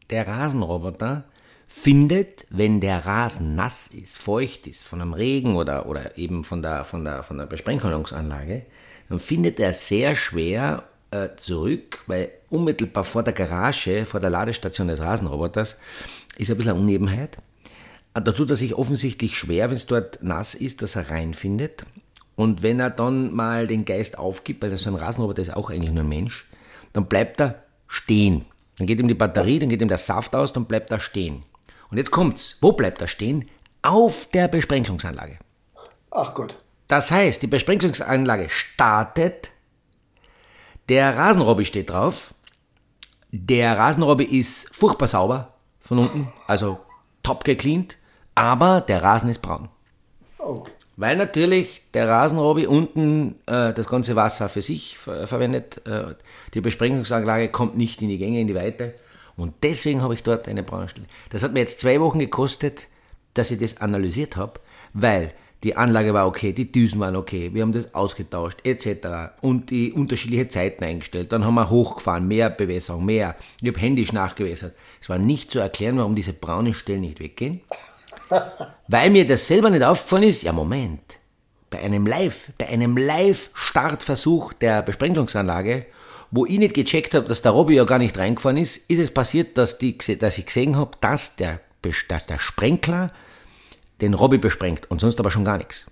der 0.09 0.27
Rasenroboter 0.27 1.25
findet, 1.67 2.45
wenn 2.49 2.79
der 2.79 3.05
Rasen 3.05 3.55
nass 3.55 3.87
ist, 3.87 4.17
feucht 4.17 4.65
ist, 4.67 4.83
von 4.83 5.01
einem 5.01 5.13
Regen 5.13 5.55
oder, 5.55 5.87
oder 5.87 6.17
eben 6.17 6.43
von 6.43 6.61
der, 6.61 6.83
von, 6.83 7.05
der, 7.05 7.23
von 7.23 7.37
der 7.37 7.45
Besprenkelungsanlage, 7.45 8.63
dann 9.07 9.19
findet 9.19 9.59
er 9.59 9.73
sehr 9.73 10.15
schwer 10.15 10.83
äh, 11.11 11.29
zurück, 11.37 12.03
weil 12.07 12.31
unmittelbar 12.49 13.03
vor 13.03 13.23
der 13.23 13.33
Garage, 13.33 14.05
vor 14.05 14.19
der 14.19 14.29
Ladestation 14.29 14.87
des 14.87 14.99
Rasenroboters, 14.99 15.77
ist 16.37 16.51
ein 16.51 16.57
bisschen 16.57 16.71
eine 16.71 16.79
Unebenheit. 16.79 17.37
Äh, 18.13 18.21
Da 18.21 18.31
tut 18.31 18.49
er 18.49 18.55
sich 18.55 18.75
offensichtlich 18.75 19.37
schwer, 19.37 19.69
wenn 19.69 19.77
es 19.77 19.85
dort 19.85 20.21
nass 20.21 20.55
ist, 20.55 20.81
dass 20.81 20.95
er 20.95 21.09
reinfindet. 21.09 21.83
Und 22.35 22.63
wenn 22.63 22.79
er 22.79 22.89
dann 22.89 23.33
mal 23.33 23.67
den 23.67 23.85
Geist 23.85 24.17
aufgibt, 24.17 24.61
weil 24.63 24.75
so 24.77 24.89
ein 24.89 24.95
Rasenroboter 24.95 25.41
ist 25.41 25.55
auch 25.55 25.69
eigentlich 25.69 25.91
nur 25.91 26.03
ein 26.03 26.09
Mensch, 26.09 26.47
dann 26.93 27.05
bleibt 27.07 27.41
er 27.41 27.63
stehen. 27.87 28.45
Dann 28.77 28.87
geht 28.87 28.99
ihm 28.99 29.09
die 29.09 29.13
Batterie, 29.13 29.59
dann 29.59 29.67
geht 29.67 29.81
ihm 29.81 29.89
der 29.89 29.97
Saft 29.97 30.33
aus, 30.35 30.53
dann 30.53 30.65
bleibt 30.65 30.89
er 30.89 31.01
stehen. 31.01 31.43
Und 31.91 31.97
jetzt 31.97 32.11
kommt's. 32.11 32.57
Wo 32.61 32.71
bleibt 32.71 33.01
er 33.01 33.07
stehen? 33.07 33.49
Auf 33.81 34.27
der 34.27 34.47
Besprenkelungsanlage. 34.47 35.37
Ach 36.11 36.33
Gott. 36.33 36.61
Das 36.87 37.11
heißt, 37.11 37.41
die 37.41 37.47
Besprenkelungsanlage 37.47 38.49
startet, 38.49 39.49
der 40.89 41.15
Rasenrobby 41.15 41.65
steht 41.65 41.91
drauf, 41.91 42.33
der 43.31 43.77
Rasenrobby 43.77 44.23
ist 44.23 44.75
furchtbar 44.75 45.07
sauber 45.07 45.53
von 45.81 45.99
unten, 45.99 46.27
also 46.47 46.79
top 47.23 47.43
gecleant, 47.43 47.97
aber 48.35 48.81
der 48.81 49.03
Rasen 49.03 49.29
ist 49.29 49.41
braun. 49.41 49.69
Oh. 50.39 50.63
Weil 50.97 51.15
natürlich 51.15 51.83
der 51.93 52.09
Rasenrobby 52.09 52.65
unten 52.65 53.35
äh, 53.45 53.73
das 53.73 53.87
ganze 53.87 54.15
Wasser 54.15 54.49
für 54.49 54.61
sich 54.61 54.97
ver 54.97 55.27
verwendet. 55.27 55.85
Äh, 55.87 56.15
die 56.53 56.59
Besprengungsanlage 56.59 57.49
kommt 57.49 57.77
nicht 57.77 58.01
in 58.01 58.09
die 58.09 58.17
Gänge, 58.17 58.41
in 58.41 58.47
die 58.47 58.55
Weite. 58.55 58.95
Und 59.37 59.53
deswegen 59.63 60.01
habe 60.01 60.13
ich 60.13 60.23
dort 60.23 60.49
eine 60.49 60.63
Braunstelle. 60.63 61.05
Das 61.29 61.41
hat 61.43 61.53
mir 61.53 61.61
jetzt 61.61 61.79
zwei 61.79 62.01
Wochen 62.01 62.19
gekostet, 62.19 62.87
dass 63.33 63.51
ich 63.51 63.59
das 63.59 63.77
analysiert 63.77 64.35
habe, 64.35 64.59
weil 64.93 65.31
die 65.63 65.75
Anlage 65.75 66.13
war 66.13 66.25
okay, 66.25 66.53
die 66.53 66.71
Düsen 66.71 66.99
waren 66.99 67.15
okay, 67.15 67.53
wir 67.53 67.63
haben 67.63 67.73
das 67.73 67.93
ausgetauscht, 67.93 68.59
etc. 68.63 69.33
Und 69.41 69.69
die 69.71 69.91
unterschiedliche 69.91 70.47
Zeiten 70.47 70.83
eingestellt. 70.83 71.31
Dann 71.33 71.43
haben 71.43 71.55
wir 71.55 71.69
hochgefahren, 71.69 72.27
mehr 72.27 72.49
Bewässerung, 72.49 73.05
mehr. 73.05 73.35
Ich 73.61 73.67
habe 73.67 73.79
händisch 73.79 74.13
nachgewässert. 74.13 74.73
Es 75.01 75.09
war 75.09 75.17
nicht 75.17 75.51
zu 75.51 75.59
erklären, 75.59 75.97
warum 75.97 76.15
diese 76.15 76.33
braunen 76.33 76.73
Stellen 76.73 77.01
nicht 77.01 77.19
weggehen. 77.19 77.61
Weil 78.87 79.09
mir 79.09 79.27
das 79.27 79.47
selber 79.47 79.69
nicht 79.69 79.83
aufgefallen 79.83 80.23
ist, 80.23 80.43
ja 80.43 80.53
Moment, 80.53 81.01
bei 81.69 81.79
einem 81.79 82.07
Live, 82.07 82.51
bei 82.57 82.67
einem 82.67 82.95
Live-Startversuch 82.95 84.53
der 84.53 84.81
Besprengungsanlage, 84.81 85.85
wo 86.31 86.45
ich 86.45 86.59
nicht 86.59 86.75
gecheckt 86.75 87.13
habe, 87.15 87.27
dass 87.27 87.41
der 87.41 87.51
Robby 87.51 87.75
ja 87.75 87.83
gar 87.83 87.99
nicht 87.99 88.17
reingefahren 88.17 88.57
ist, 88.57 88.77
ist 88.89 88.99
es 88.99 89.11
passiert, 89.11 89.57
dass, 89.57 89.77
die, 89.77 89.97
dass 89.97 90.37
ich 90.37 90.45
gesehen 90.45 90.77
habe, 90.77 90.91
dass 91.01 91.35
der, 91.35 91.59
dass 92.07 92.25
der 92.27 92.39
Sprenkler 92.39 93.11
den 94.01 94.13
Robby 94.13 94.37
besprengt 94.37 94.89
und 94.89 95.01
sonst 95.01 95.19
aber 95.19 95.31
schon 95.31 95.45
gar 95.45 95.57
nichts. 95.57 95.85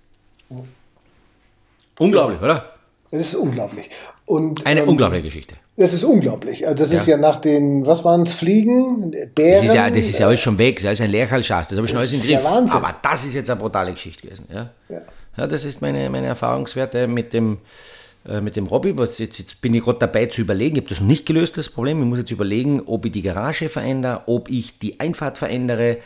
Unglaublich, 1.99 2.41
oder? 2.41 2.73
Es 3.11 3.27
ist 3.27 3.35
unglaublich. 3.35 3.89
Und, 4.25 4.65
Eine 4.65 4.81
ähm, 4.81 4.89
unglaubliche 4.89 5.23
Geschichte. 5.23 5.55
Das 5.77 5.93
ist 5.93 6.03
unglaublich. 6.03 6.67
Also 6.67 6.83
das 6.83 6.91
ja. 6.91 6.99
ist 6.99 7.07
ja 7.07 7.17
nach 7.17 7.37
den, 7.37 7.85
was 7.85 8.03
waren 8.03 8.23
es, 8.23 8.33
Fliegen, 8.33 9.11
Bären? 9.33 9.61
Das 9.61 9.65
ist 9.65 9.75
ja, 9.75 9.89
das 9.89 10.05
ist 10.05 10.19
ja 10.19 10.27
alles 10.27 10.39
schon 10.39 10.57
weg, 10.57 10.75
das 10.75 10.83
ist 10.83 10.87
alles 10.87 11.01
ein 11.01 11.11
Lehrhalschaß, 11.11 11.67
das 11.67 11.77
habe 11.77 11.85
ich 11.85 11.91
schon 11.91 11.99
alles 11.99 12.13
im 12.13 12.19
Griff. 12.19 12.31
Ja 12.31 12.43
Wahnsinn. 12.43 12.77
Aber 12.77 12.95
das 13.01 13.23
ist 13.25 13.35
jetzt 13.35 13.49
eine 13.49 13.59
brutale 13.59 13.93
Geschichte 13.93 14.23
gewesen. 14.23 14.47
Ja, 14.51 14.69
ja. 14.89 15.01
ja 15.37 15.47
das 15.47 15.63
ist 15.63 15.81
meine, 15.81 16.09
meine 16.09 16.27
Erfahrungswerte 16.27 17.07
mit 17.07 17.31
dem, 17.31 17.59
äh, 18.27 18.41
mit 18.41 18.57
dem 18.57 18.65
Robby. 18.65 18.95
Jetzt, 18.99 19.19
jetzt 19.19 19.61
bin 19.61 19.73
ich 19.75 19.83
gerade 19.83 19.99
dabei 19.99 20.25
zu 20.25 20.41
überlegen, 20.41 20.75
ich 20.75 20.81
habe 20.81 20.89
das 20.89 20.99
noch 20.99 21.07
nicht 21.07 21.25
gelöst, 21.25 21.57
das 21.57 21.69
Problem. 21.69 22.01
Ich 22.01 22.07
muss 22.07 22.19
jetzt 22.19 22.31
überlegen, 22.31 22.81
ob 22.85 23.05
ich 23.05 23.11
die 23.13 23.21
Garage 23.21 23.69
verändere, 23.69 24.23
ob 24.25 24.49
ich 24.49 24.79
die 24.79 24.99
Einfahrt 24.99 25.37
verändere, 25.37 25.99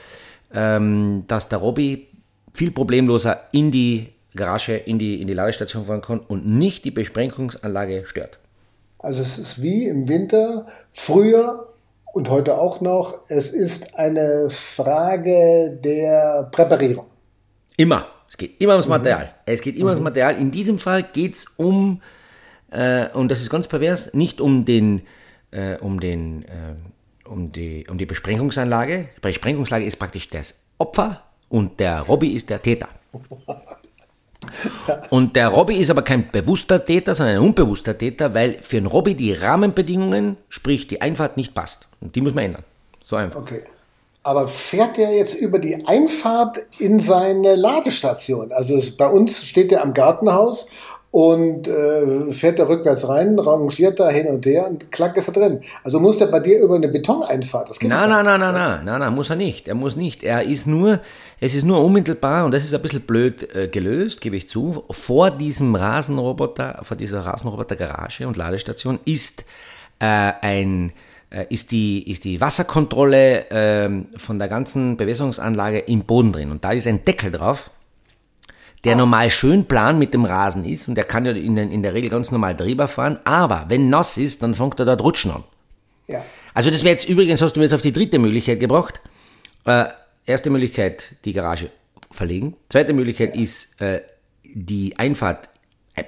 ähm, 0.53 1.23
dass 1.27 1.47
der 1.47 1.59
Robby 1.59 2.07
viel 2.53 2.71
problemloser 2.71 3.47
in 3.51 3.71
die 3.71 4.09
Garage, 4.35 4.75
in 4.75 4.99
die, 4.99 5.21
in 5.21 5.27
die 5.27 5.33
Ladestation 5.33 5.85
fahren 5.85 6.01
kann 6.01 6.19
und 6.19 6.45
nicht 6.45 6.85
die 6.85 6.91
Besprengungsanlage 6.91 8.03
stört. 8.05 8.39
Also 8.99 9.21
es 9.21 9.37
ist 9.37 9.61
wie 9.61 9.87
im 9.87 10.07
Winter, 10.07 10.67
früher 10.91 11.67
und 12.13 12.29
heute 12.29 12.57
auch 12.57 12.81
noch, 12.81 13.19
es 13.29 13.51
ist 13.51 13.97
eine 13.97 14.49
Frage 14.49 15.79
der 15.83 16.49
Präparierung. 16.51 17.07
Immer. 17.77 18.07
Es 18.29 18.37
geht 18.37 18.61
immer 18.61 18.73
ums 18.73 18.85
mhm. 18.85 18.91
Material. 18.91 19.25
Mhm. 19.25 19.31
Es 19.45 19.61
geht 19.61 19.75
immer 19.75 19.91
mhm. 19.91 19.97
ums 19.97 20.03
Material. 20.03 20.37
In 20.37 20.51
diesem 20.51 20.79
Fall 20.79 21.03
geht 21.03 21.35
es 21.35 21.45
um, 21.57 22.01
äh, 22.71 23.07
und 23.09 23.29
das 23.29 23.41
ist 23.41 23.49
ganz 23.49 23.67
pervers, 23.67 24.13
nicht 24.13 24.39
um 24.39 24.65
den, 24.65 25.01
äh, 25.51 25.77
um 25.77 25.99
den, 25.99 26.43
äh, 26.43 26.75
um 27.31 27.51
die, 27.51 27.87
um 27.89 27.97
die 27.97 28.05
Besprengungsanlage. 28.05 29.09
Die 29.17 29.21
Besprengungsanlage 29.21 29.87
ist 29.87 29.97
praktisch 29.97 30.29
das 30.29 30.55
Opfer 30.77 31.21
und 31.49 31.79
der 31.79 32.01
Robby 32.01 32.29
ist 32.29 32.49
der 32.49 32.61
Täter. 32.61 32.89
Und 35.11 35.35
der 35.35 35.49
Robby 35.49 35.75
ist 35.75 35.91
aber 35.91 36.01
kein 36.01 36.31
bewusster 36.31 36.83
Täter, 36.83 37.13
sondern 37.13 37.35
ein 37.35 37.41
unbewusster 37.43 37.95
Täter, 37.95 38.33
weil 38.33 38.53
für 38.53 38.77
den 38.77 38.87
Robby 38.87 39.13
die 39.13 39.33
Rahmenbedingungen, 39.33 40.35
sprich 40.49 40.87
die 40.87 40.99
Einfahrt, 40.99 41.37
nicht 41.37 41.53
passt. 41.53 41.87
Und 42.01 42.15
die 42.15 42.21
muss 42.21 42.33
man 42.33 42.45
ändern. 42.45 42.63
So 43.03 43.17
einfach. 43.17 43.39
Okay. 43.39 43.61
Aber 44.23 44.47
fährt 44.47 44.97
der 44.97 45.11
jetzt 45.11 45.35
über 45.35 45.59
die 45.59 45.85
Einfahrt 45.85 46.57
in 46.79 46.99
seine 46.99 47.53
Ladestation? 47.53 48.51
Also 48.51 48.75
es, 48.75 48.97
bei 48.97 49.07
uns 49.07 49.45
steht 49.45 49.69
der 49.69 49.83
am 49.83 49.93
Gartenhaus 49.93 50.67
und 51.11 51.67
äh, 51.67 52.31
fährt 52.31 52.57
da 52.57 52.67
rückwärts 52.67 53.07
rein, 53.07 53.37
rangiert 53.37 53.99
da 53.99 54.09
hin 54.09 54.27
und 54.27 54.45
her 54.45 54.65
und 54.67 54.91
klack 54.91 55.17
ist 55.17 55.27
er 55.27 55.33
drin. 55.33 55.59
Also 55.83 55.99
muss 55.99 56.15
der 56.15 56.27
bei 56.27 56.39
dir 56.39 56.61
über 56.61 56.75
eine 56.75 56.87
Betoneinfahrt. 56.87 57.69
Das 57.69 57.79
geht 57.79 57.89
nein, 57.89 58.09
nein, 58.09 58.23
nein, 58.23 58.39
nein, 58.39 58.53
nein, 58.53 58.85
nein, 58.85 58.99
nein, 59.01 59.13
muss 59.13 59.29
er 59.29 59.35
nicht. 59.35 59.67
Er 59.67 59.75
muss 59.75 59.97
nicht. 59.97 60.23
Er 60.23 60.43
ist 60.43 60.67
nur, 60.67 61.01
es 61.41 61.53
ist 61.53 61.65
nur 61.65 61.83
unmittelbar 61.83 62.45
und 62.45 62.53
das 62.53 62.63
ist 62.63 62.73
ein 62.73 62.81
bisschen 62.81 63.01
blöd 63.01 63.53
äh, 63.53 63.67
gelöst, 63.67 64.21
gebe 64.21 64.37
ich 64.37 64.47
zu. 64.47 64.85
Vor 64.89 65.31
diesem 65.31 65.75
Rasenroboter, 65.75 66.79
vor 66.83 66.95
dieser 66.95 67.25
Rasenroboter-Garage 67.25 68.25
und 68.25 68.37
Ladestation 68.37 68.97
ist 69.03 69.43
äh, 69.99 70.05
ein 70.05 70.93
äh, 71.29 71.45
ist 71.49 71.71
die, 71.71 72.09
ist 72.09 72.23
die 72.23 72.39
Wasserkontrolle 72.39 73.47
ähm, 73.51 74.07
von 74.15 74.39
der 74.39 74.47
ganzen 74.47 74.95
Bewässerungsanlage 74.95 75.79
im 75.79 76.03
Boden 76.03 76.31
drin. 76.31 76.51
Und 76.51 76.63
da 76.63 76.71
ist 76.71 76.87
ein 76.87 77.03
Deckel 77.03 77.31
drauf 77.31 77.69
der 78.83 78.95
normal 78.95 79.29
schön 79.29 79.65
plan 79.65 79.99
mit 79.99 80.13
dem 80.13 80.25
Rasen 80.25 80.65
ist 80.65 80.87
und 80.87 80.95
der 80.95 81.03
kann 81.03 81.25
ja 81.25 81.31
in, 81.31 81.57
in 81.57 81.83
der 81.83 81.93
Regel 81.93 82.09
ganz 82.09 82.31
normal 82.31 82.55
drüber 82.55 82.87
fahren, 82.87 83.19
aber 83.25 83.65
wenn 83.67 83.89
nass 83.89 84.17
ist, 84.17 84.41
dann 84.41 84.55
fängt 84.55 84.79
er 84.79 84.85
dort 84.85 85.01
rutschen 85.01 85.31
an. 85.31 85.43
Ja. 86.07 86.23
Also 86.53 86.69
das 86.69 86.83
wäre 86.83 86.95
jetzt 86.95 87.07
übrigens, 87.07 87.41
hast 87.41 87.53
du 87.53 87.59
mir 87.59 87.65
jetzt 87.65 87.73
auf 87.73 87.81
die 87.81 87.91
dritte 87.91 88.19
Möglichkeit 88.19 88.59
gebracht. 88.59 88.99
Äh, 89.65 89.85
erste 90.25 90.49
Möglichkeit, 90.49 91.15
die 91.25 91.33
Garage 91.33 91.69
verlegen. 92.09 92.55
Zweite 92.69 92.93
Möglichkeit 92.93 93.35
ja. 93.35 93.41
ist, 93.43 93.81
äh, 93.81 94.01
die 94.43 94.97
Einfahrt 94.97 95.49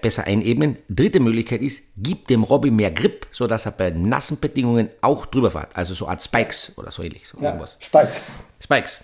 besser 0.01 0.25
einebnen. 0.25 0.77
Dritte 0.89 1.19
Möglichkeit 1.19 1.61
ist, 1.61 1.83
gib 1.97 2.27
dem 2.27 2.43
Robby 2.43 2.71
mehr 2.71 2.91
Grip, 2.91 3.27
sodass 3.31 3.65
er 3.65 3.73
bei 3.73 3.91
nassen 3.91 4.39
Bedingungen 4.39 4.89
auch 5.01 5.25
drüber 5.25 5.51
fährt. 5.51 5.75
Also 5.75 5.93
so 5.93 6.07
Art 6.07 6.21
Spikes 6.21 6.73
oder 6.77 6.91
so 6.91 7.03
ähnlich. 7.03 7.27
So 7.27 7.37
ja, 7.37 7.49
irgendwas. 7.49 7.77
Spikes. 7.79 8.25
Spikes. 8.59 9.01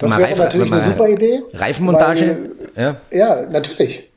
Das 0.00 0.18
wäre 0.18 0.36
natürlich 0.36 0.72
eine 0.72 0.82
super 0.82 1.08
Idee. 1.08 1.42
Reifenmontage? 1.52 2.50
Weil, 2.74 2.82
ja. 2.82 3.00
ja, 3.10 3.46
natürlich. 3.50 4.10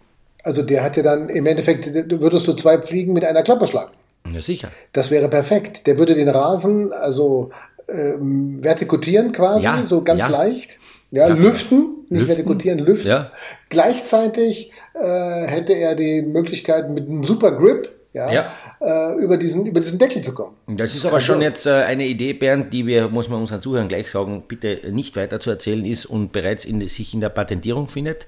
Also 0.44 0.62
der 0.62 0.84
hat 0.84 0.98
ja 0.98 1.04
dann 1.04 1.30
im 1.30 1.46
Endeffekt, 1.46 1.94
würdest 1.94 2.48
du 2.48 2.54
zwei 2.54 2.82
Fliegen 2.82 3.14
mit 3.14 3.24
einer 3.24 3.44
Klappe 3.44 3.68
schlagen. 3.68 3.92
Ja, 4.32 4.42
sicher. 4.42 4.70
Das 4.94 5.12
wäre 5.12 5.30
perfekt. 5.30 5.86
Der 5.88 5.98
würde 5.98 6.16
den 6.16 6.30
Rasen 6.30 6.92
also 6.94 7.52
ähm, 7.90 8.64
vertikutieren 8.64 9.32
quasi, 9.32 9.66
ja, 9.66 9.84
so 9.88 10.04
ganz 10.04 10.22
ja. 10.22 10.28
leicht. 10.28 10.80
Ja, 11.12 11.28
ja, 11.28 11.36
lüften, 11.36 12.06
nicht 12.10 12.22
lüften. 12.22 12.28
vertikutieren, 12.28 12.80
lüften. 12.80 13.08
Ja. 13.08 13.32
Gleichzeitig 13.70 14.72
äh, 14.96 15.46
hätte 15.46 15.74
er 15.74 15.96
die 15.96 16.24
Möglichkeit 16.24 16.90
mit 16.90 17.08
einem 17.08 17.24
super 17.24 17.52
Grip, 17.52 17.88
ja, 18.14 18.32
ja. 18.32 18.54
Äh, 18.80 19.16
über, 19.24 19.38
diesen, 19.38 19.66
über 19.66 19.80
diesen 19.80 19.98
Deckel 19.98 20.22
zu 20.22 20.34
kommen. 20.34 20.56
Das 20.68 20.94
ist 20.94 21.06
aber 21.06 21.20
schon 21.20 21.42
jetzt 21.42 21.66
äh, 21.66 21.72
eine 21.72 22.06
Idee, 22.06 22.34
Bernd, 22.34 22.72
die 22.72 22.86
wir, 22.86 23.10
muss 23.10 23.28
man 23.28 23.40
unseren 23.42 23.62
Zuhörern 23.62 23.88
gleich 23.88 24.10
sagen, 24.10 24.44
bitte 24.48 24.92
nicht 24.92 25.16
weiter 25.16 25.40
zu 25.40 25.50
erzählen 25.50 25.84
ist 25.84 26.06
und 26.06 26.32
bereits 26.32 26.64
in, 26.64 26.88
sich 26.88 27.14
in 27.14 27.22
der 27.22 27.30
Patentierung 27.30 27.90
findet. 27.90 28.28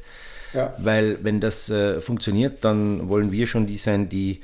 Ja. 0.53 0.73
Weil 0.77 1.17
wenn 1.23 1.39
das 1.39 1.69
äh, 1.69 2.01
funktioniert, 2.01 2.63
dann 2.63 3.09
wollen 3.09 3.31
wir 3.31 3.47
schon 3.47 3.67
die 3.67 3.77
sein, 3.77 4.09
die 4.09 4.41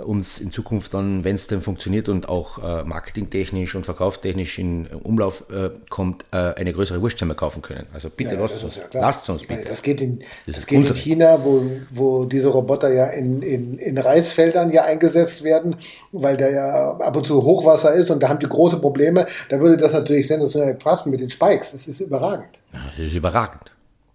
uns 0.00 0.38
in 0.38 0.52
Zukunft 0.52 0.94
dann, 0.94 1.24
wenn 1.24 1.34
es 1.34 1.46
denn 1.46 1.60
funktioniert 1.60 2.08
und 2.08 2.28
auch 2.28 2.58
äh, 2.58 2.84
marketingtechnisch 2.84 3.74
und 3.74 3.84
verkaufstechnisch 3.84 4.58
in 4.58 4.86
Umlauf 4.86 5.44
äh, 5.50 5.70
kommt, 5.88 6.24
äh, 6.32 6.54
eine 6.54 6.72
größere 6.72 7.00
Wurstzimmer 7.00 7.34
kaufen 7.34 7.62
können. 7.62 7.86
Also 7.92 8.10
bitte 8.10 8.34
ja, 8.34 8.40
lasst, 8.40 8.64
uns, 8.64 8.76
ja 8.76 9.00
lasst 9.00 9.30
uns 9.30 9.44
bitte. 9.44 9.68
das 9.68 9.82
geht 9.82 10.00
in, 10.00 10.20
das, 10.46 10.56
das 10.56 10.66
geht 10.66 10.88
in 10.88 10.94
China, 10.94 11.44
wo, 11.44 11.62
wo 11.90 12.24
diese 12.24 12.48
Roboter 12.48 12.92
ja 12.92 13.06
in, 13.06 13.42
in, 13.42 13.78
in 13.78 13.98
Reisfeldern 13.98 14.72
ja 14.72 14.82
eingesetzt 14.82 15.42
werden, 15.42 15.76
weil 16.12 16.36
da 16.36 16.48
ja 16.48 16.96
ab 16.98 17.16
und 17.16 17.26
zu 17.26 17.42
Hochwasser 17.42 17.94
ist 17.94 18.10
und 18.10 18.22
da 18.22 18.28
haben 18.28 18.40
die 18.40 18.48
große 18.48 18.78
Probleme. 18.78 19.26
Da 19.48 19.60
würde 19.60 19.76
das 19.76 19.92
natürlich 19.92 20.26
sensationell 20.26 20.74
passen 20.74 21.10
mit 21.10 21.20
den 21.20 21.30
Spikes. 21.30 21.72
Das 21.72 21.86
ist 21.88 22.00
überragend. 22.00 22.58
Ja, 22.72 22.80
das 22.96 23.06
ist 23.06 23.14
überragend. 23.14 23.72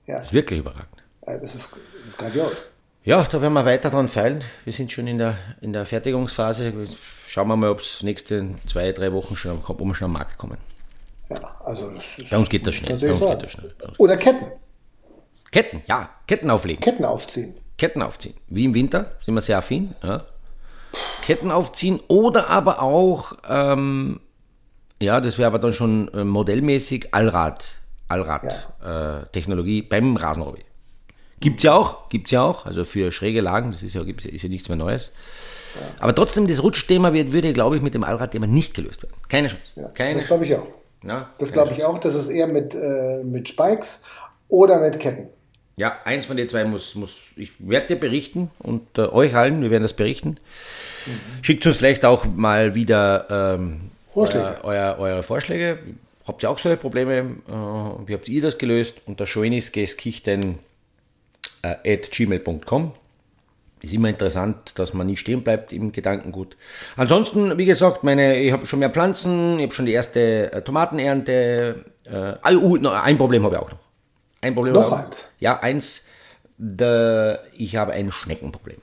Ja. 0.07 0.19
Das 0.19 0.27
ist 0.27 0.33
wirklich 0.33 0.59
überragend. 0.59 1.04
Das 1.25 1.55
ist, 1.55 1.75
das 1.99 2.07
ist 2.07 2.17
grandios. 2.17 2.65
Ja, 3.03 3.23
da 3.23 3.41
werden 3.41 3.53
wir 3.53 3.65
weiter 3.65 3.89
dran 3.89 4.07
feilen. 4.07 4.43
Wir 4.63 4.73
sind 4.73 4.91
schon 4.91 5.05
in 5.07 5.19
der, 5.19 5.37
in 5.61 5.73
der 5.73 5.85
Fertigungsphase. 5.85 6.73
Schauen 7.27 7.47
wir 7.47 7.55
mal, 7.55 7.69
ob 7.69 7.79
es 7.79 8.01
nächste 8.01 8.49
zwei, 8.65 8.91
drei 8.91 9.13
Wochen 9.13 9.35
schon, 9.35 9.59
ob 9.63 9.79
wir 9.79 9.95
schon 9.95 10.05
am 10.05 10.13
Markt 10.13 10.37
kommen. 10.37 10.57
Ja, 11.29 11.55
also 11.63 11.91
Bei 12.29 12.37
uns 12.37 12.49
geht 12.49 12.65
das 12.65 12.75
schnell. 12.75 12.97
Bei 12.97 13.11
uns 13.11 13.19
geht 13.19 13.43
das 13.43 13.51
schnell. 13.51 13.75
Oder 13.97 14.17
Ketten. 14.17 14.51
Ketten, 15.51 15.83
ja. 15.87 16.09
Ketten 16.27 16.49
auflegen. 16.49 16.81
Ketten 16.81 17.05
aufziehen. 17.05 17.55
Ketten 17.77 18.01
aufziehen. 18.01 18.35
Wie 18.47 18.65
im 18.65 18.73
Winter, 18.73 19.11
sind 19.23 19.35
wir 19.35 19.41
sehr 19.41 19.57
affin. 19.57 19.93
Ja. 20.03 20.25
Ketten 21.23 21.51
aufziehen 21.51 21.99
oder 22.07 22.49
aber 22.49 22.81
auch, 22.81 23.33
ähm, 23.47 24.19
ja, 25.01 25.21
das 25.21 25.37
wäre 25.37 25.47
aber 25.47 25.59
dann 25.59 25.73
schon 25.73 26.07
äh, 26.13 26.23
modellmäßig 26.23 27.13
Allrad, 27.13 27.75
Allrad-Technologie 28.07 29.79
ja. 29.79 29.83
äh, 29.83 29.87
beim 29.87 30.15
Rasenrobby. 30.15 30.63
Gibt 31.39 31.57
es 31.57 31.63
ja 31.63 31.73
auch, 31.73 32.09
gibt's 32.09 32.31
ja 32.31 32.41
auch, 32.43 32.65
also 32.65 32.85
für 32.85 33.11
schräge 33.11 33.41
Lagen, 33.41 33.71
das 33.71 33.83
ist 33.83 33.93
ja, 33.93 34.01
ist 34.01 34.43
ja 34.43 34.49
nichts 34.49 34.69
mehr 34.69 34.77
Neues. 34.77 35.11
Ja. 35.75 35.81
Aber 35.99 36.15
trotzdem, 36.15 36.47
das 36.47 36.63
Rutschthema 36.63 37.11
wird, 37.13 37.33
würde, 37.33 37.51
glaube 37.53 37.75
ich, 37.75 37.81
mit 37.81 37.93
dem 37.93 38.03
Allradthema 38.03 38.47
nicht 38.47 38.73
gelöst 38.73 39.03
werden. 39.03 39.15
Keine 39.27 39.49
Chance. 39.49 39.63
Ja, 39.75 39.87
Keine 39.89 40.19
das 40.19 40.27
glaube 40.27 40.45
ich 40.45 40.55
auch. 40.55 40.67
Ja, 41.03 41.29
das 41.37 41.51
glaube 41.51 41.73
ich 41.73 41.83
auch, 41.83 41.99
das 41.99 42.15
ist 42.15 42.29
eher 42.29 42.47
mit, 42.47 42.73
äh, 42.73 43.23
mit 43.23 43.49
Spikes 43.49 44.01
oder 44.47 44.79
mit 44.79 44.99
Ketten. 44.99 45.27
Ja, 45.77 45.97
eins 46.05 46.25
von 46.25 46.37
den 46.37 46.47
zwei 46.47 46.63
muss, 46.63 46.95
muss 46.95 47.17
ich 47.35 47.51
werde 47.59 47.87
dir 47.87 47.99
berichten 47.99 48.49
und 48.59 48.97
äh, 48.97 49.01
euch 49.01 49.35
allen, 49.35 49.61
wir 49.61 49.71
werden 49.71 49.83
das 49.83 49.93
berichten. 49.93 50.37
Mhm. 51.05 51.43
Schickt 51.43 51.65
uns 51.65 51.75
vielleicht 51.75 52.05
auch 52.05 52.25
mal 52.25 52.75
wieder 52.75 53.27
ähm, 53.29 53.91
Vorschläge. 54.13 54.59
Euer, 54.63 54.95
euer, 54.97 54.99
eure 54.99 55.23
Vorschläge. 55.23 55.79
Habt 56.25 56.41
ihr 56.41 56.49
auch 56.49 56.57
solche 56.57 56.77
Probleme? 56.77 57.35
Äh, 57.47 58.07
wie 58.07 58.13
habt 58.13 58.29
ihr 58.29 58.41
das 58.41 58.57
gelöst? 58.57 59.01
Unter 59.05 59.25
Kichten 59.25 60.59
äh, 61.83 61.93
at 61.93 62.11
gmail.com. 62.11 62.93
Ist 63.81 63.93
immer 63.93 64.09
interessant, 64.09 64.79
dass 64.79 64.93
man 64.93 65.07
nicht 65.07 65.19
stehen 65.19 65.43
bleibt 65.43 65.71
im 65.71 65.91
Gedankengut. 65.91 66.57
Ansonsten, 66.95 67.57
wie 67.57 67.65
gesagt, 67.65 68.03
meine, 68.03 68.39
ich 68.39 68.51
habe 68.51 68.65
schon 68.65 68.79
mehr 68.79 68.89
Pflanzen, 68.89 69.59
ich 69.59 69.65
habe 69.65 69.73
schon 69.73 69.85
die 69.85 69.91
erste 69.91 70.51
äh, 70.51 70.61
Tomatenernte. 70.61 71.85
Äh, 72.05 72.55
uh, 72.55 72.77
no, 72.77 72.91
ein 72.91 73.17
Problem 73.17 73.43
habe 73.43 73.55
ich 73.55 73.61
auch 73.61 73.71
noch. 73.71 73.79
Ein 74.41 74.55
Problem 74.55 74.73
Noch 74.73 74.91
eins? 74.91 75.31
Ja, 75.39 75.59
eins. 75.59 76.03
Der, 76.57 77.43
ich 77.53 77.75
habe 77.75 77.91
ein 77.91 78.11
Schneckenproblem. 78.11 78.77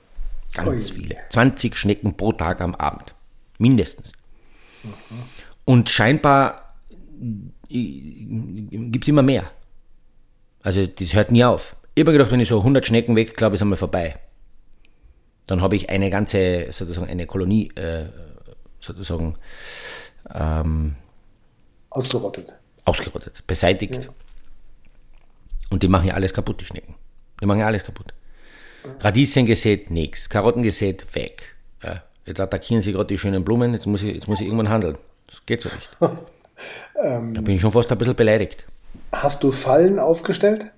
Ganz 0.53 0.91
Ui. 0.91 0.95
viele. 0.95 1.17
20 1.29 1.75
Schnecken 1.75 2.15
pro 2.15 2.31
Tag 2.31 2.61
am 2.61 2.75
Abend. 2.75 3.15
Mindestens. 3.57 4.11
Und 5.65 5.89
scheinbar 5.89 6.73
gibt 7.69 9.03
es 9.03 9.07
immer 9.07 9.23
mehr. 9.23 9.49
Also 10.61 10.85
das 10.85 11.13
hört 11.13 11.31
nie 11.31 11.43
auf. 11.43 11.75
Ich 11.95 12.01
habe 12.01 12.11
mir 12.11 12.17
gedacht, 12.17 12.31
wenn 12.31 12.39
ich 12.39 12.49
so 12.49 12.59
100 12.59 12.85
Schnecken 12.85 13.15
weg, 13.15 13.37
glaube 13.37 13.55
ich, 13.55 13.59
ist 13.59 13.61
einmal 13.61 13.77
vorbei. 13.77 14.15
Dann 15.45 15.61
habe 15.61 15.75
ich 15.75 15.89
eine 15.89 16.09
ganze, 16.09 16.71
sozusagen 16.71 17.07
eine 17.07 17.27
Kolonie, 17.27 17.69
äh, 17.75 18.05
sozusagen 18.79 19.37
ähm, 20.33 20.95
Ausgerottet. 21.89 22.53
ausgerottet, 22.85 23.43
beseitigt. 23.45 24.09
Und 25.69 25.83
die 25.83 25.87
machen 25.87 26.07
ja 26.07 26.15
alles 26.15 26.33
kaputt, 26.33 26.61
die 26.61 26.65
Schnecken. 26.65 26.95
Die 27.41 27.45
machen 27.45 27.59
ja 27.59 27.67
alles 27.67 27.83
kaputt. 27.83 28.13
Radieschen 28.99 29.45
gesät, 29.45 29.91
nix. 29.91 30.29
Karotten 30.29 30.63
gesät, 30.63 31.13
weg. 31.13 31.55
Ja. 31.83 32.03
Jetzt 32.25 32.39
attackieren 32.39 32.81
sie 32.81 32.93
gerade 32.93 33.07
die 33.07 33.17
schönen 33.17 33.43
Blumen, 33.43 33.73
jetzt 33.73 33.85
muss, 33.85 34.01
ich, 34.01 34.15
jetzt 34.15 34.27
muss 34.27 34.39
ich 34.39 34.47
irgendwann 34.47 34.69
handeln. 34.69 34.97
Das 35.27 35.45
geht 35.45 35.61
so 35.61 35.69
nicht. 35.69 35.89
da 35.99 37.41
bin 37.41 37.55
ich 37.55 37.61
schon 37.61 37.71
fast 37.71 37.91
ein 37.91 37.97
bisschen 37.97 38.15
beleidigt. 38.15 38.65
Hast 39.11 39.43
du 39.43 39.51
Fallen 39.51 39.99
aufgestellt? 39.99 40.71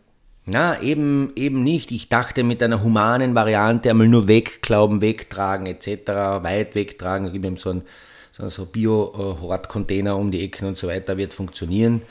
Na, 0.45 0.79
eben, 0.81 1.31
eben 1.35 1.63
nicht. 1.63 1.91
Ich 1.91 2.07
dachte 2.09 2.43
mit 2.43 2.61
einer 2.61 2.83
humanen 2.83 3.33
Variante 3.33 3.89
einmal 3.89 4.07
nur 4.07 4.27
wegklauben, 4.27 5.01
wegtragen 5.01 5.65
etc., 5.65 6.07
weit 6.43 6.75
wegtragen, 6.75 7.31
gib 7.33 7.45
ihm 7.45 7.57
so 7.57 7.71
ein 7.71 7.83
so, 8.31 8.47
so 8.49 8.65
Bio-Hort-Container 8.65 10.17
um 10.17 10.29
die 10.29 10.43
Ecken 10.43 10.67
und 10.67 10.77
so 10.77 10.87
weiter, 10.87 11.17
wird 11.17 11.33
funktionieren. 11.33 12.01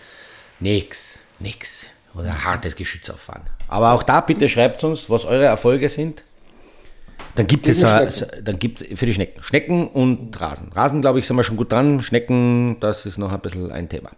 Nix, 0.58 1.18
nix. 1.38 1.86
Oder 2.14 2.44
hartes 2.44 2.76
Geschütz 2.76 3.10
auffahren. 3.10 3.42
Aber 3.68 3.92
auch 3.92 4.02
da 4.02 4.20
bitte 4.20 4.48
schreibt 4.48 4.82
uns, 4.84 5.10
was 5.10 5.24
eure 5.24 5.44
Erfolge 5.44 5.88
sind. 5.88 6.22
Dann 7.34 7.46
gibt 7.46 7.66
es 7.68 7.80
so, 7.80 7.86
dann 8.42 8.58
gibt 8.58 8.80
es 8.80 8.98
für 8.98 9.06
die 9.06 9.14
Schnecken. 9.14 9.42
Schnecken 9.42 9.88
und 9.88 10.40
Rasen. 10.40 10.70
Rasen, 10.72 11.00
glaube 11.02 11.18
ich, 11.18 11.26
sind 11.26 11.36
wir 11.36 11.42
schon 11.42 11.56
gut 11.56 11.72
dran. 11.72 12.02
Schnecken, 12.02 12.78
das 12.80 13.04
ist 13.04 13.18
noch 13.18 13.32
ein 13.32 13.40
bisschen 13.40 13.72
ein 13.72 13.88
Thema. 13.88 14.10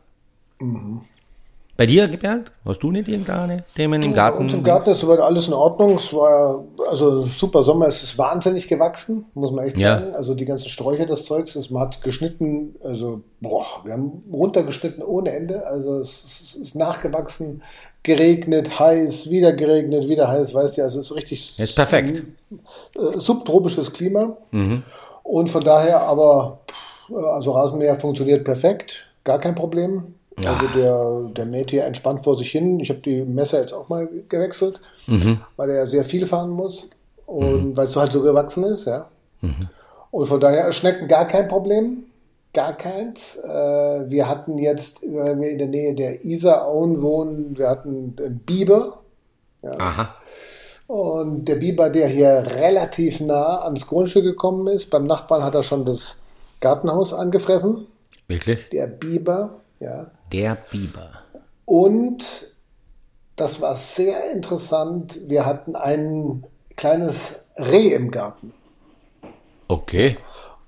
Bei 1.76 1.84
dir, 1.84 2.08
Bernd? 2.08 2.52
Hast 2.64 2.82
du 2.82 2.90
nicht 2.90 3.06
irgendeine 3.08 3.62
Themen 3.74 4.02
im 4.02 4.14
Garten? 4.14 4.44
Und 4.44 4.52
im 4.54 4.62
Garten 4.64 4.90
ist 4.90 5.00
soweit 5.00 5.20
alles 5.20 5.46
in 5.46 5.52
Ordnung. 5.52 5.96
Es 5.98 6.10
war 6.12 6.64
also 6.88 7.26
super 7.26 7.62
Sommer. 7.64 7.86
Es 7.88 8.02
ist 8.02 8.16
wahnsinnig 8.16 8.66
gewachsen, 8.66 9.26
muss 9.34 9.50
man 9.50 9.66
echt 9.66 9.78
Ja. 9.78 9.98
sagen. 9.98 10.14
Also 10.16 10.34
die 10.34 10.46
ganzen 10.46 10.68
Sträucher 10.70 11.04
des 11.04 11.24
Zeugs, 11.26 11.54
es- 11.54 11.70
man 11.70 11.82
hat 11.82 12.00
geschnitten, 12.02 12.76
also 12.82 13.20
boah, 13.40 13.66
wir 13.84 13.92
haben 13.92 14.22
runtergeschnitten 14.32 15.02
ohne 15.02 15.32
Ende. 15.32 15.66
Also 15.66 15.98
es, 15.98 16.56
ist 16.58 16.74
nachgewachsen, 16.76 17.62
geregnet, 18.02 18.78
heiß, 18.80 19.28
wieder 19.30 19.52
geregnet, 19.52 20.08
wieder 20.08 20.28
heiß, 20.28 20.54
weißt 20.54 20.78
du, 20.78 20.82
also 20.82 21.00
es 21.00 21.06
ist 21.10 21.14
richtig 21.16 21.58
Ist 21.58 21.74
perfekt. 21.76 22.22
äh, 22.94 23.18
subtropisches 23.18 23.92
Klima. 23.92 24.36
Und 25.24 25.48
von 25.50 25.62
daher 25.62 26.02
aber, 26.02 26.60
also 27.12 27.50
Rasenmäher 27.50 27.96
funktioniert 27.96 28.44
perfekt, 28.44 29.04
gar 29.24 29.38
kein 29.38 29.54
Problem. 29.54 30.14
Also 30.44 30.66
der, 30.74 31.32
der 31.34 31.46
mäht 31.46 31.70
hier 31.70 31.84
entspannt 31.84 32.24
vor 32.24 32.36
sich 32.36 32.50
hin. 32.50 32.78
Ich 32.80 32.90
habe 32.90 33.00
die 33.00 33.24
Messer 33.24 33.60
jetzt 33.60 33.72
auch 33.72 33.88
mal 33.88 34.08
gewechselt, 34.28 34.80
weil 35.56 35.70
er 35.70 35.86
sehr 35.86 36.04
viel 36.04 36.26
fahren 36.26 36.50
muss 36.50 36.90
und 37.24 37.76
weil 37.76 37.86
es 37.86 37.96
halt 37.96 38.12
so 38.12 38.22
gewachsen 38.22 38.64
ist, 38.64 38.84
ja. 38.86 39.08
Und 40.10 40.26
von 40.26 40.40
daher 40.40 40.70
Schnecken 40.72 41.08
gar 41.08 41.26
kein 41.26 41.48
Problem, 41.48 42.04
gar 42.52 42.76
keins. 42.76 43.36
Äh, 43.36 43.48
wir 44.10 44.28
hatten 44.28 44.58
jetzt, 44.58 45.02
weil 45.02 45.38
wir 45.38 45.50
in 45.50 45.58
der 45.58 45.68
Nähe 45.68 45.94
der 45.94 46.24
Isarauen 46.24 47.02
wohnen, 47.02 47.56
wir 47.58 47.68
hatten 47.68 48.14
einen 48.18 48.38
Biber, 48.40 49.00
Aha. 49.62 50.14
und 50.86 51.46
der 51.46 51.56
Biber, 51.56 51.90
der 51.90 52.08
hier 52.08 52.46
relativ 52.56 53.20
nah 53.20 53.62
ans 53.62 53.86
Grundstück 53.86 54.24
gekommen 54.24 54.66
ist, 54.68 54.90
beim 54.90 55.04
Nachbarn 55.04 55.42
hat 55.42 55.54
er 55.54 55.62
schon 55.62 55.84
das 55.84 56.20
Gartenhaus 56.60 57.12
angefressen. 57.12 57.86
Wirklich? 58.28 58.68
Der 58.70 58.86
Biber, 58.86 59.60
ja. 59.80 60.10
Der 60.32 60.56
Biber. 60.70 61.10
Und 61.64 62.54
das 63.36 63.60
war 63.60 63.76
sehr 63.76 64.30
interessant. 64.32 65.18
Wir 65.28 65.44
hatten 65.44 65.76
ein 65.76 66.44
kleines 66.76 67.44
Reh 67.56 67.94
im 67.94 68.10
Garten. 68.10 68.52
Okay. 69.68 70.16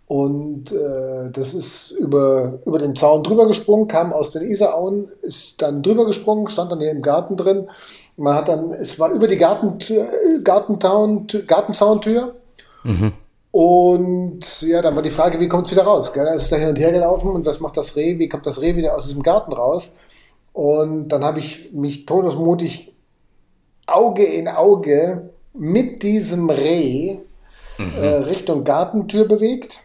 Und 0.06 0.72
äh, 0.72 1.30
das 1.30 1.52
ist 1.52 1.90
über, 1.90 2.58
über 2.64 2.78
den 2.78 2.96
Zaun 2.96 3.22
drüber 3.22 3.46
gesprungen, 3.46 3.88
kam 3.88 4.14
aus 4.14 4.30
den 4.30 4.50
Isarauen, 4.50 5.08
ist 5.20 5.60
dann 5.60 5.82
drüber 5.82 6.06
gesprungen, 6.06 6.48
stand 6.48 6.72
dann 6.72 6.80
hier 6.80 6.90
im 6.90 7.02
Garten 7.02 7.36
drin. 7.36 7.68
Man 8.16 8.34
hat 8.34 8.48
dann, 8.48 8.72
es 8.72 8.98
war 8.98 9.10
über 9.10 9.28
die 9.28 9.36
Gartentür, 9.36 10.04
äh, 10.04 10.42
Gartenzaun, 10.42 11.26
Gartenzauntür. 11.46 12.34
Und 13.50 14.62
ja, 14.62 14.82
dann 14.82 14.94
war 14.94 15.02
die 15.02 15.10
Frage, 15.10 15.40
wie 15.40 15.48
kommt 15.48 15.66
es 15.66 15.72
wieder 15.72 15.84
raus? 15.84 16.12
Gell? 16.12 16.24
Dann 16.24 16.34
ist 16.34 16.42
es 16.42 16.50
da 16.50 16.56
hin 16.56 16.68
und 16.68 16.78
her 16.78 16.92
gelaufen 16.92 17.30
und 17.30 17.46
was 17.46 17.60
macht 17.60 17.76
das 17.76 17.96
Reh? 17.96 18.18
Wie 18.18 18.28
kommt 18.28 18.46
das 18.46 18.60
Reh 18.60 18.76
wieder 18.76 18.94
aus 18.94 19.06
diesem 19.06 19.22
Garten 19.22 19.52
raus? 19.52 19.94
Und 20.52 21.08
dann 21.08 21.24
habe 21.24 21.38
ich 21.38 21.70
mich 21.72 22.04
todesmutig 22.04 22.94
Auge 23.86 24.24
in 24.24 24.48
Auge 24.48 25.30
mit 25.54 26.02
diesem 26.02 26.50
Reh 26.50 27.18
äh, 27.78 28.06
Richtung 28.06 28.64
Gartentür 28.64 29.26
bewegt. 29.26 29.80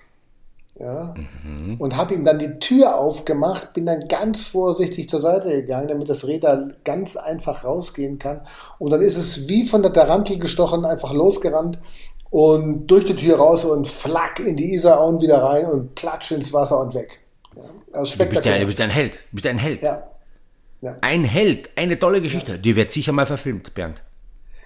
Ja, 0.80 1.14
und 1.78 1.96
habe 1.96 2.16
ihm 2.16 2.26
dann 2.26 2.40
die 2.40 2.58
Tür 2.58 2.98
aufgemacht, 2.98 3.74
bin 3.74 3.86
dann 3.86 4.08
ganz 4.08 4.42
vorsichtig 4.42 5.08
zur 5.08 5.20
Seite 5.20 5.50
gegangen, 5.50 5.88
damit 5.88 6.10
das 6.10 6.26
Reh 6.26 6.40
da 6.40 6.68
ganz 6.84 7.16
einfach 7.16 7.64
rausgehen 7.64 8.18
kann. 8.18 8.42
Und 8.80 8.92
dann 8.92 9.04
ist 9.04 9.16
es 9.16 9.48
wie 9.48 9.66
von 9.68 9.84
der 9.84 9.94
Tarantel 9.94 10.40
gestochen, 10.40 10.84
einfach 10.84 11.14
losgerannt 11.14 11.78
und 12.34 12.88
durch 12.88 13.06
die 13.06 13.16
Tür 13.16 13.38
raus 13.38 13.64
und 13.64 13.86
flack 13.88 14.40
in 14.40 14.56
die 14.58 14.74
Isarauen 14.74 15.22
wieder 15.22 15.44
rein 15.44 15.68
und 15.68 15.94
platsch 15.94 16.32
ins 16.32 16.52
Wasser 16.52 16.80
und 16.80 16.96
weg. 16.96 17.20
Ja, 17.56 17.62
also 17.62 17.70
Du 17.70 17.94
bist, 17.94 17.94
ja, 17.94 18.06
spektakulär. 18.08 18.60
du 18.62 18.66
bist 18.66 18.82
ein 18.82 18.90
Held. 18.90 19.14
Du 19.14 19.36
bist 19.36 19.46
ein 19.46 19.60
Held. 19.60 19.84
Ja. 19.84 20.04
Ein 21.02 21.26
Held. 21.26 21.70
Eine 21.76 22.00
tolle 22.00 22.22
Geschichte. 22.22 22.58
Die 22.58 22.76
wird 22.76 22.90
sicher 22.90 23.12
mal 23.12 23.28
verfilmt, 23.28 23.76
Bernd. 23.76 24.02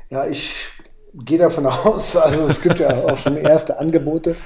Ja, 0.10 0.26
ich 0.26 0.54
gehe 1.14 1.38
davon 1.40 1.66
aus, 1.66 2.16
also 2.16 2.48
es 2.48 2.62
gibt 2.62 2.80
ja 2.80 3.04
auch 3.04 3.18
schon 3.18 3.36
erste 3.36 3.78
Angebote. 3.78 4.38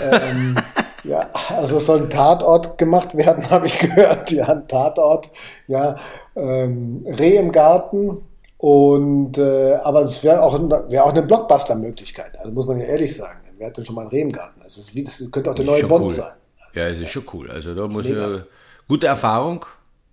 Ähm, 0.00 0.56
ja, 1.04 1.28
also 1.50 1.76
es 1.76 1.84
soll 1.84 2.04
ein 2.04 2.08
Tatort 2.08 2.78
gemacht 2.78 3.14
werden, 3.14 3.50
habe 3.50 3.66
ich 3.66 3.78
gehört. 3.78 4.30
Ja, 4.30 4.46
ein 4.46 4.66
Tatort. 4.66 5.28
Ja, 5.66 5.96
ähm, 6.34 7.04
Reh 7.06 7.36
im 7.36 7.52
Garten. 7.52 8.22
Und 8.60 9.38
äh, 9.38 9.76
aber 9.82 10.02
es 10.02 10.22
wäre 10.22 10.42
auch, 10.42 10.52
wäre 10.90 11.04
auch 11.04 11.12
eine 11.12 11.22
Blockbuster-Möglichkeit. 11.22 12.38
Also 12.38 12.52
muss 12.52 12.66
man 12.66 12.76
ja 12.78 12.84
ehrlich 12.84 13.16
sagen. 13.16 13.40
Wer 13.56 13.68
hat 13.68 13.76
denn 13.78 13.86
schon 13.86 13.94
mal 13.94 14.02
ein 14.02 14.08
Reh 14.08 14.20
im 14.20 14.32
Garten? 14.32 14.60
Also 14.60 14.82
es 14.82 14.92
das 14.92 15.30
könnte 15.30 15.50
auch 15.50 15.54
der 15.54 15.64
neue 15.64 15.86
Bond 15.86 16.04
cool. 16.04 16.10
sein. 16.10 16.32
Ja, 16.74 16.88
es 16.88 17.00
ist 17.00 17.08
schon 17.08 17.24
cool. 17.32 17.50
Also 17.50 17.74
da 17.74 17.88
muss 17.88 18.06
ja 18.06 18.44
gute 18.86 19.06
Erfahrung 19.06 19.64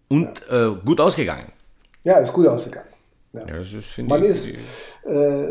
und 0.07 0.29
äh, 0.49 0.69
gut 0.85 1.01
ausgegangen. 1.01 1.51
Ja, 2.03 2.19
ist 2.19 2.31
gut 2.31 2.47
ausgegangen. 2.47 2.87
Ja. 3.33 3.47
Ja, 3.47 3.57
ist, 3.57 3.97
Man 3.97 4.23
ich, 4.23 4.29
ist 4.29 4.47
äh, 5.05 5.47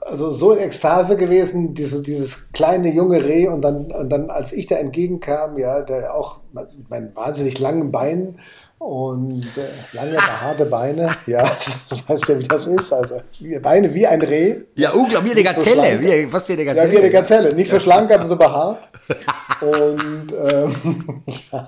also 0.00 0.32
so 0.32 0.52
in 0.52 0.58
Ekstase 0.58 1.16
gewesen, 1.16 1.72
diese, 1.72 2.02
dieses 2.02 2.50
kleine 2.50 2.92
junge 2.92 3.24
Reh 3.24 3.46
und 3.46 3.62
dann, 3.62 3.92
und 3.92 4.08
dann, 4.10 4.28
als 4.28 4.52
ich 4.52 4.66
da 4.66 4.74
entgegenkam, 4.76 5.56
ja, 5.56 5.82
der 5.82 6.12
auch 6.12 6.40
mit 6.52 6.90
meinen 6.90 7.14
wahnsinnig 7.14 7.60
langen 7.60 7.92
Beinen 7.92 8.40
und 8.84 9.46
äh, 9.56 9.96
lange, 9.96 10.12
behaarte 10.12 10.66
Beine, 10.66 11.10
ja, 11.26 11.42
das 11.88 12.02
weißt 12.06 12.28
ja, 12.28 12.38
wie 12.38 12.46
das 12.48 12.66
ist, 12.66 12.92
also 12.92 13.20
Beine 13.62 13.92
wie 13.94 14.06
ein 14.06 14.20
Reh. 14.22 14.56
Ja, 14.74 14.90
unglaublich, 14.92 15.34
wie 15.34 15.38
eine 15.40 15.48
so 15.54 15.60
Gazelle. 15.60 15.82
schlank. 15.86 16.00
wie, 16.02 16.26
fast 16.26 16.48
wie 16.48 16.52
eine 16.52 16.62
Ja, 16.64 16.74
Gazelle. 16.74 16.92
wie 16.92 16.98
eine 16.98 17.10
Gazelle, 17.10 17.54
nicht 17.54 17.70
so 17.70 17.80
schlank, 17.80 18.12
aber 18.12 18.26
so 18.26 18.36
behaart. 18.36 18.88
Und, 19.60 20.26
ähm, 20.32 20.74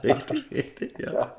Richtig, 0.02 0.44
richtig, 0.50 0.94
ja. 0.98 1.34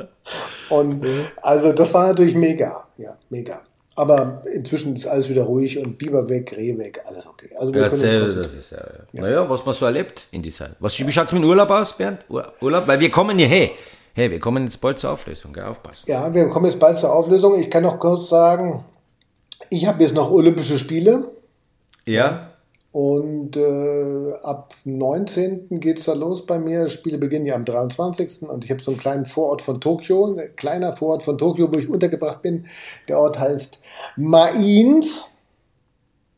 und 0.69 1.05
also 1.41 1.71
das 1.73 1.93
war 1.93 2.07
natürlich 2.07 2.35
mega, 2.35 2.85
ja, 2.97 3.15
mega. 3.29 3.61
Aber 3.95 4.43
inzwischen 4.53 4.95
ist 4.95 5.07
alles 5.07 5.27
wieder 5.27 5.43
ruhig 5.43 5.77
und 5.79 5.97
Biber 5.97 6.29
weg, 6.29 6.53
Reh 6.55 6.77
weg, 6.77 7.01
alles 7.05 7.25
okay. 7.25 7.49
Also 7.59 7.73
wir 7.73 7.81
können 7.81 7.91
konzentrieren. 7.91 8.43
das 8.43 8.53
ist 8.53 8.71
ja, 8.71 8.77
Naja, 9.13 9.49
was 9.49 9.65
man 9.65 9.73
so 9.73 9.85
erlebt 9.85 10.27
in 10.31 10.41
dieser 10.43 10.65
Zeit. 10.65 10.75
Was, 10.79 10.97
wie 10.99 11.11
schaut 11.11 11.25
es 11.27 11.31
mit 11.33 11.41
dem 11.41 11.49
Urlaub 11.49 11.69
aus, 11.71 11.93
Bernd? 11.97 12.23
Ur- 12.29 12.53
Urlaub? 12.61 12.87
Weil 12.87 12.99
wir 12.99 13.09
kommen 13.09 13.39
ja, 13.39 13.47
hey, 14.17 14.31
wir 14.31 14.39
kommen 14.39 14.63
jetzt 14.63 14.81
bald 14.81 14.97
zur 14.97 15.11
Auflösung, 15.11 15.53
gell? 15.53 15.63
Aufpassen. 15.65 16.09
Ja, 16.09 16.33
wir 16.33 16.49
kommen 16.49 16.65
jetzt 16.65 16.79
bald 16.79 16.97
zur 16.97 17.13
Auflösung. 17.13 17.57
Ich 17.59 17.69
kann 17.69 17.83
noch 17.83 17.99
kurz 17.99 18.29
sagen, 18.29 18.83
ich 19.69 19.85
habe 19.85 20.01
jetzt 20.03 20.15
noch 20.15 20.31
Olympische 20.31 20.79
Spiele 20.79 21.31
Ja? 22.05 22.49
und 22.91 23.55
äh, 23.57 24.33
ab 24.41 24.73
19. 24.85 25.79
geht 25.79 25.99
es 25.99 26.05
da 26.05 26.13
los 26.13 26.47
bei 26.47 26.57
mir. 26.57 26.89
Spiele 26.89 27.19
beginnen 27.19 27.45
ja 27.45 27.53
am 27.53 27.63
23. 27.63 28.49
und 28.49 28.65
ich 28.65 28.71
habe 28.71 28.81
so 28.81 28.89
einen 28.89 28.99
kleinen 28.99 29.25
Vorort 29.25 29.61
von 29.61 29.79
Tokio, 29.79 30.35
ein 30.35 30.55
kleiner 30.55 30.93
Vorort 30.93 31.21
von 31.21 31.37
Tokio, 31.37 31.71
wo 31.71 31.77
ich 31.77 31.87
untergebracht 31.87 32.41
bin. 32.41 32.65
Der 33.07 33.19
Ort 33.19 33.37
heißt 33.39 33.79
Mainz. 34.15 35.25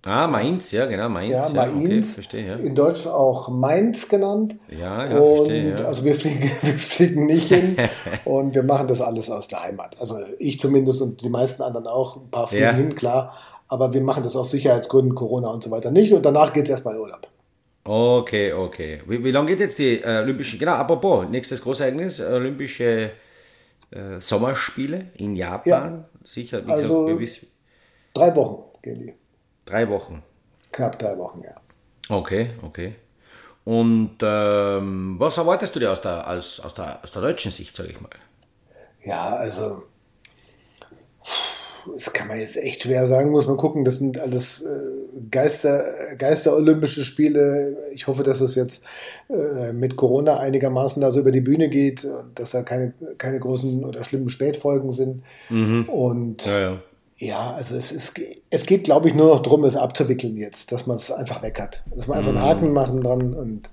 Ah, 0.06 0.28
Mainz, 0.28 0.72
ja, 0.72 0.86
genau, 0.86 1.10
Mainz. 1.10 1.34
Ja, 1.34 1.50
Mainz. 1.50 1.86
Okay, 1.86 2.02
verstehe, 2.04 2.48
ja. 2.48 2.56
In 2.56 2.74
Deutsch 2.74 3.06
auch 3.06 3.50
Mainz 3.50 4.08
genannt. 4.08 4.56
Ja, 4.70 5.06
ja, 5.06 5.18
und 5.20 5.36
verstehe, 5.36 5.76
ja. 5.78 5.86
Also 5.86 6.06
wir 6.06 6.16
fliegen, 6.16 6.44
wir 6.62 6.80
fliegen 6.80 7.26
nicht 7.26 7.50
hin 7.50 7.76
und 8.26 8.56
wir 8.56 8.64
machen 8.64 8.88
das 8.88 9.02
alles 9.02 9.30
aus 9.30 9.48
der 9.50 9.62
Heimat. 9.62 10.00
Also 10.00 10.20
ich 10.38 10.58
zumindest 10.60 11.02
und 11.02 11.22
die 11.22 11.30
meisten 11.30 11.62
anderen 11.64 11.88
auch. 11.88 12.16
Ein 12.18 12.30
paar 12.32 12.48
fliegen 12.48 12.64
ja. 12.64 12.72
hin, 12.72 12.96
klar. 12.96 13.36
Aber 13.68 13.94
wir 13.94 14.02
machen 14.02 14.24
das 14.24 14.36
aus 14.36 14.52
Sicherheitsgründen, 14.52 15.16
Corona 15.16 15.50
und 15.50 15.64
so 15.64 15.70
weiter 15.70 15.92
nicht. 15.92 16.14
Und 16.14 16.26
danach 16.26 16.54
geht 16.54 16.64
es 16.64 16.70
erstmal 16.70 16.96
in 16.96 17.02
Urlaub. 17.02 17.28
Okay, 17.84 18.54
okay. 18.54 19.02
Wie, 19.06 19.24
wie 19.24 19.32
lange 19.32 19.48
geht 19.48 19.60
jetzt 19.60 19.80
die 19.80 20.02
äh, 20.02 20.22
Olympische, 20.22 20.58
genau, 20.58 20.74
apropos, 20.74 21.28
nächstes 21.30 21.62
Großereignis, 21.62 22.22
Olympische 22.22 23.12
äh, 23.92 24.20
Sommerspiele 24.20 25.08
in 25.16 25.36
Japan. 25.36 26.06
Ja. 26.06 26.10
Sicher, 26.24 26.66
wie 26.66 26.72
also, 26.72 27.18
gesagt, 27.18 27.48
drei 28.14 28.36
Wochen 28.36 28.64
gehen 28.82 29.00
die. 29.00 29.14
Drei 29.70 29.88
Wochen. 29.90 30.24
Knapp 30.72 30.98
drei 30.98 31.18
Wochen, 31.18 31.44
ja. 31.44 31.56
Okay, 32.10 32.50
okay. 32.64 32.96
Und 33.66 34.18
ähm, 34.22 35.16
was 35.20 35.38
erwartest 35.38 35.76
du 35.76 35.80
dir 35.80 35.92
aus 35.92 36.02
der, 36.02 36.28
aus, 36.28 36.60
aus 36.60 36.74
der, 36.74 37.00
aus 37.04 37.12
der 37.12 37.22
deutschen 37.22 37.52
Sicht, 37.52 37.76
sage 37.76 37.90
ich 37.90 38.02
mal? 38.02 38.10
Ja, 39.04 39.36
also 39.36 39.84
das 41.94 42.12
kann 42.14 42.28
man 42.28 42.40
jetzt 42.40 42.58
echt 42.58 42.84
schwer 42.84 43.08
sagen, 43.08 43.32
muss 43.32 43.48
man 43.48 43.58
gucken. 43.58 43.86
Das 43.86 43.98
sind 43.98 44.20
alles 44.20 44.62
äh, 44.62 45.22
Geister, 45.32 45.84
Geister-Olympische 46.18 47.04
Spiele. 47.04 47.78
Ich 47.94 48.08
hoffe, 48.08 48.24
dass 48.24 48.42
es 48.42 48.56
jetzt 48.56 48.84
äh, 49.30 49.72
mit 49.74 49.96
Corona 49.96 50.40
einigermaßen 50.40 51.02
da 51.02 51.12
so 51.12 51.20
über 51.20 51.32
die 51.32 51.42
Bühne 51.42 51.70
geht, 51.70 52.08
dass 52.36 52.52
da 52.52 52.64
keine, 52.64 52.94
keine 53.18 53.40
großen 53.40 53.84
oder 53.84 54.04
schlimmen 54.04 54.30
Spätfolgen 54.30 54.92
sind. 54.92 55.24
Mhm. 55.50 55.88
Und 55.90 56.46
ja, 56.46 56.60
ja. 56.60 56.82
Ja, 57.20 57.52
also 57.52 57.76
es, 57.76 57.92
ist, 57.92 58.20
es 58.50 58.66
geht, 58.66 58.86
glaube 58.86 59.10
ich, 59.10 59.14
nur 59.14 59.36
noch 59.36 59.42
darum, 59.42 59.66
es 59.66 59.76
abzuwickeln 59.76 60.38
jetzt, 60.38 60.72
dass 60.72 60.88
man 60.88 60.96
es 60.96 61.12
einfach 61.12 61.42
weg 61.42 61.60
hat. 61.60 61.84
Dass 61.94 62.08
man 62.08 62.18
einfach 62.18 62.32
einen 62.32 62.42
Haken 62.42 62.72
machen 62.72 63.04
dran 63.04 63.34
und 63.34 63.70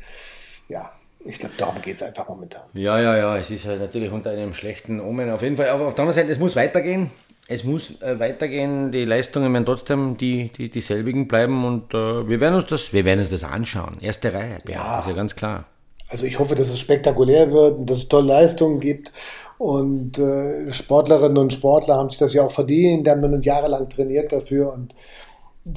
ja, 0.69 0.91
ich 1.25 1.39
glaube, 1.39 1.55
darum 1.57 1.81
geht 1.81 1.95
es 1.95 2.03
einfach 2.03 2.29
momentan. 2.29 2.63
Ja, 2.75 3.01
ja, 3.01 3.17
ja, 3.17 3.37
es 3.37 3.51
ist 3.51 3.65
halt 3.65 3.81
natürlich 3.81 4.11
unter 4.11 4.31
einem 4.31 4.53
schlechten 4.53 5.01
Omen. 5.01 5.31
Auf 5.31 5.43
jeden 5.43 5.57
Fall, 5.57 5.69
aber 5.69 5.87
auf 5.87 5.95
der 5.95 6.03
anderen 6.03 6.21
Seite, 6.21 6.33
es 6.33 6.41
muss 6.41 6.57
weitergehen. 6.57 7.11
Es 7.49 7.63
muss 7.63 8.03
äh, 8.03 8.19
weitergehen, 8.19 8.91
die 8.91 9.05
Leistungen 9.05 9.53
werden 9.53 9.65
trotzdem 9.65 10.17
die, 10.17 10.51
die, 10.59 10.69
dieselbigen 10.69 11.29
bleiben 11.29 11.65
und 11.65 11.95
äh, 11.95 12.29
wir, 12.29 12.41
werden 12.41 12.57
uns 12.57 12.67
das, 12.67 12.93
wir 12.93 13.05
werden 13.05 13.21
uns 13.21 13.31
das 13.31 13.45
anschauen. 13.45 13.99
Erste 14.01 14.35
Reihe, 14.35 14.59
ja, 14.67 14.75
ja. 14.75 14.99
ist 14.99 15.07
ja 15.07 15.13
ganz 15.13 15.37
klar. 15.37 15.65
Also 16.09 16.27
ich 16.27 16.41
hoffe, 16.41 16.57
dass 16.57 16.69
es 16.69 16.81
spektakulär 16.81 17.53
wird 17.53 17.79
und 17.79 17.87
dass 17.87 17.99
es 17.99 18.09
tolle 18.09 18.29
Leistungen 18.29 18.81
gibt 18.81 19.13
und 19.59 20.19
äh, 20.19 20.73
Sportlerinnen 20.73 21.38
und 21.38 21.53
Sportler 21.53 21.97
haben 21.97 22.09
sich 22.09 22.19
das 22.19 22.35
ja 22.35 22.45
auch 22.45 22.53
verdient, 22.53 23.07
die 23.07 23.11
haben 23.11 23.21
nun 23.21 23.42
jahrelang 23.42 23.88
trainiert 23.88 24.33
dafür 24.33 24.73
und 24.73 24.95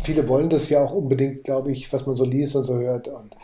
viele 0.01 0.27
wollen 0.27 0.49
das 0.49 0.69
ja 0.69 0.83
auch 0.83 0.93
unbedingt, 0.93 1.43
glaube 1.43 1.71
ich, 1.71 1.91
was 1.91 2.05
man 2.05 2.15
so 2.15 2.25
liest 2.25 2.55
und 2.55 2.65
so 2.65 2.75
hört. 2.75 3.07
Und 3.07 3.35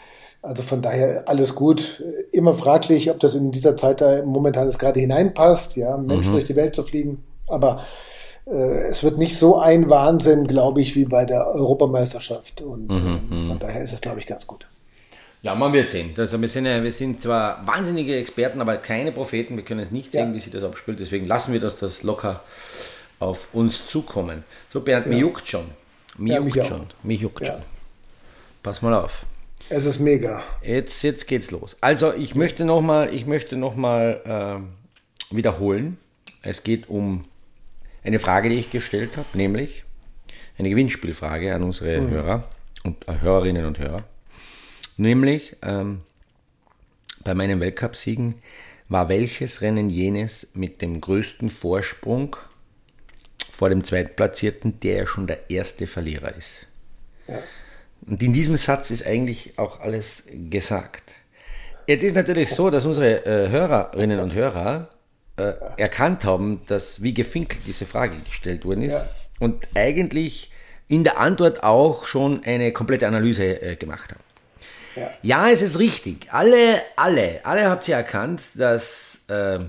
also 0.42 0.62
von 0.62 0.82
daher 0.82 1.24
alles 1.28 1.56
gut. 1.56 2.04
Immer 2.32 2.54
fraglich, 2.54 3.10
ob 3.10 3.20
das 3.20 3.36
in 3.36 3.52
dieser 3.52 3.78
Zeit 3.78 4.02
da 4.02 4.24
momentan 4.24 4.70
gerade 4.70 5.00
hineinpasst, 5.00 5.76
ja, 5.76 5.98
Menschen 5.98 6.30
mhm. 6.30 6.34
durch 6.34 6.46
die 6.46 6.56
Welt 6.56 6.76
zu 6.76 6.84
fliegen. 6.84 7.24
Aber 7.48 7.84
äh, 8.46 8.88
es 8.90 9.04
wird 9.04 9.18
nicht 9.18 9.38
so 9.38 9.58
ein 9.58 9.90
Wahnsinn, 9.90 10.46
glaube 10.46 10.82
ich, 10.82 10.96
wie 10.96 11.06
bei 11.06 11.26
der 11.26 11.48
Europameisterschaft. 11.48 12.62
Und 12.62 12.90
mhm. 12.90 13.22
äh, 13.32 13.48
von 13.48 13.60
daher 13.60 13.82
ist 13.82 13.94
es, 13.94 14.02
glaube 14.02 14.20
ich, 14.20 14.28
ganz 14.28 14.46
gut. 14.46 14.68
Ja, 15.46 15.54
man 15.54 15.72
wird 15.74 15.92
sehen. 15.92 16.12
Also 16.18 16.42
wir, 16.42 16.48
sind, 16.48 16.66
wir 16.66 16.92
sind 16.92 17.22
zwar 17.22 17.66
wahnsinnige 17.68 18.18
Experten, 18.18 18.62
aber 18.62 18.78
keine 18.78 19.12
Propheten. 19.12 19.56
Wir 19.56 19.64
können 19.64 19.80
es 19.80 19.92
nicht 19.92 20.12
sehen, 20.12 20.30
ja. 20.30 20.34
wie 20.34 20.40
sich 20.40 20.52
das 20.52 20.64
abspielt. 20.64 21.00
Deswegen 21.00 21.28
lassen 21.28 21.54
wir 21.54 21.60
das, 21.60 21.78
das 21.78 22.02
locker 22.02 22.44
auf 23.20 23.54
uns 23.54 23.86
zukommen. 23.86 24.44
So, 24.74 24.82
Bernd, 24.82 25.06
ja. 25.06 25.12
mir 25.12 25.20
juckt 25.20 25.48
schon. 25.48 25.66
Mir 26.18 26.34
ja, 26.34 26.40
juckt 26.40 26.56
mich 26.56 26.66
schon. 26.66 26.88
Mich 27.04 27.22
juckt 27.22 27.46
schon. 27.46 27.62
Pass 28.64 28.82
mal 28.82 28.96
auf. 28.96 29.24
Es 29.70 29.86
ist 29.86 30.00
mega. 30.00 30.42
Jetzt, 30.64 31.04
jetzt 31.04 31.28
geht's 31.28 31.52
los. 31.52 31.78
Also 31.80 32.12
ich 32.16 32.34
möchte 32.34 32.66
nochmal 32.66 33.12
noch 33.52 33.78
äh, 33.78 34.56
wiederholen. 35.30 35.98
Es 36.42 36.64
geht 36.64 36.90
um 36.90 37.26
eine 38.04 38.18
Frage, 38.18 38.50
die 38.50 38.56
ich 38.56 38.72
gestellt 38.72 39.16
habe, 39.16 39.28
nämlich 39.36 39.84
eine 40.58 40.72
Gewinnspielfrage 40.72 41.54
an 41.54 41.62
unsere 41.62 42.02
mhm. 42.02 42.10
Hörer 42.10 42.44
und 42.84 43.08
äh, 43.08 43.22
Hörerinnen 43.22 43.66
und 43.68 43.78
Hörer. 43.78 44.06
Nämlich 44.98 45.56
ähm, 45.62 46.02
bei 47.24 47.34
meinen 47.34 47.60
Weltcupsiegen 47.60 48.36
war 48.88 49.10
welches 49.10 49.62
Rennen 49.62 49.90
jenes 49.90 50.50
mit 50.54 50.82
dem 50.82 51.02
größten 51.02 51.50
Vorsprung 51.50 52.36
vor 53.52 53.70
dem 53.70 53.84
Zweitplatzierten, 53.84 54.80
der 54.80 54.96
ja 54.98 55.08
schon 55.08 55.28
der 55.28 55.50
erste 55.50 55.88
Verlierer 55.88 56.36
ist. 56.36 56.68
Ja. 57.28 57.40
Und 58.06 58.22
in 58.22 58.34
diesem 58.34 58.58
Satz 58.58 58.92
ist 58.92 59.06
eigentlich 59.06 59.58
auch 59.58 59.80
alles 59.80 60.24
gesagt. 60.50 61.14
Jetzt 61.88 62.04
ist 62.04 62.16
natürlich 62.16 62.50
so, 62.50 62.70
dass 62.70 62.86
unsere 62.86 63.26
äh, 63.26 63.50
Hörerinnen 63.50 64.20
und 64.20 64.34
Hörer 64.34 64.90
äh, 65.38 65.54
erkannt 65.78 66.26
haben, 66.26 66.62
dass 66.68 67.02
wie 67.02 67.14
gefinkelt 67.14 67.62
diese 67.66 67.86
Frage 67.86 68.18
gestellt 68.20 68.66
worden 68.66 68.84
ist 68.84 69.02
ja. 69.02 69.10
und 69.40 69.68
eigentlich 69.76 70.52
in 70.88 71.04
der 71.04 71.18
Antwort 71.18 71.64
auch 71.64 72.06
schon 72.06 72.44
eine 72.44 72.72
komplette 72.72 73.08
Analyse 73.08 73.62
äh, 73.62 73.76
gemacht 73.76 74.14
haben. 74.14 74.25
Ja. 74.96 75.12
ja, 75.22 75.50
es 75.50 75.62
ist 75.62 75.80
richtig. 75.80 76.28
Alle, 76.32 76.82
alle, 76.96 77.42
alle 77.44 77.70
habt 77.70 77.88
ihr 77.88 77.96
erkannt, 77.96 78.52
dass 78.56 79.22
äh, 79.28 79.60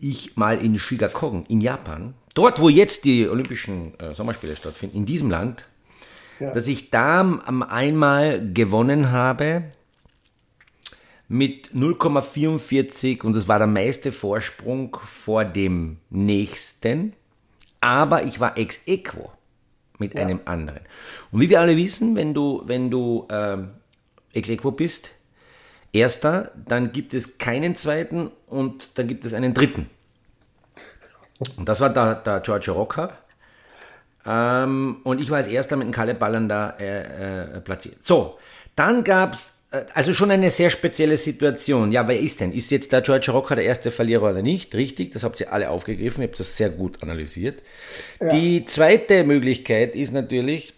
ich 0.00 0.36
mal 0.36 0.62
in 0.64 0.78
Shigakogen, 0.78 1.44
in 1.46 1.60
Japan, 1.60 2.14
dort 2.34 2.60
wo 2.60 2.68
jetzt 2.68 3.04
die 3.04 3.28
Olympischen 3.28 3.98
äh, 3.98 4.14
Sommerspiele 4.14 4.56
stattfinden, 4.56 4.96
in 4.96 5.06
diesem 5.06 5.30
Land, 5.30 5.66
ja. 6.40 6.52
dass 6.52 6.66
ich 6.66 6.90
da 6.90 7.20
am 7.20 7.62
einmal 7.62 8.52
gewonnen 8.52 9.10
habe 9.10 9.64
mit 11.28 11.70
0,44 11.70 13.22
und 13.22 13.34
das 13.34 13.48
war 13.48 13.58
der 13.58 13.66
meiste 13.66 14.12
Vorsprung 14.12 14.96
vor 15.02 15.44
dem 15.44 15.98
nächsten, 16.10 17.14
aber 17.80 18.24
ich 18.24 18.38
war 18.38 18.58
ex 18.58 18.80
equo 18.86 19.32
mit 19.98 20.14
ja. 20.14 20.22
einem 20.22 20.40
anderen. 20.44 20.80
Und 21.30 21.40
wie 21.40 21.48
wir 21.48 21.60
alle 21.60 21.76
wissen, 21.76 22.16
wenn 22.16 22.34
du, 22.34 22.62
wenn 22.66 22.90
du 22.90 23.26
ähm, 23.30 23.70
ex 24.32 24.48
equo 24.48 24.70
bist, 24.70 25.10
erster, 25.92 26.52
dann 26.66 26.92
gibt 26.92 27.14
es 27.14 27.38
keinen 27.38 27.76
zweiten 27.76 28.30
und 28.46 28.98
dann 28.98 29.08
gibt 29.08 29.24
es 29.24 29.34
einen 29.34 29.54
dritten. 29.54 29.88
Und 31.56 31.68
das 31.68 31.80
war 31.80 31.90
der, 31.90 32.16
der 32.16 32.40
George 32.40 32.70
Rocker. 32.70 33.16
Ähm, 34.24 34.98
und 35.04 35.20
ich 35.20 35.30
war 35.30 35.38
als 35.38 35.48
erster 35.48 35.76
mit 35.76 35.86
dem 35.86 35.92
Kalle 35.92 36.14
Ballern 36.14 36.48
da 36.48 36.76
äh, 36.78 37.56
äh, 37.56 37.60
platziert. 37.60 37.96
So, 38.02 38.38
dann 38.76 39.02
gab 39.02 39.34
es 39.34 39.54
äh, 39.72 39.84
also 39.94 40.14
schon 40.14 40.30
eine 40.30 40.50
sehr 40.50 40.70
spezielle 40.70 41.16
Situation. 41.16 41.90
Ja, 41.90 42.06
wer 42.06 42.20
ist 42.20 42.40
denn? 42.40 42.52
Ist 42.52 42.70
jetzt 42.70 42.92
der 42.92 43.00
George 43.00 43.32
Rocker 43.32 43.56
der 43.56 43.64
erste 43.64 43.90
Verlierer 43.90 44.30
oder 44.30 44.42
nicht? 44.42 44.74
Richtig, 44.74 45.12
das 45.12 45.24
habt 45.24 45.40
ihr 45.40 45.52
alle 45.52 45.70
aufgegriffen, 45.70 46.22
ihr 46.22 46.28
habt 46.28 46.38
das 46.38 46.56
sehr 46.56 46.70
gut 46.70 47.02
analysiert. 47.02 47.62
Ja. 48.20 48.32
Die 48.32 48.64
zweite 48.66 49.24
Möglichkeit 49.24 49.96
ist 49.96 50.12
natürlich, 50.12 50.74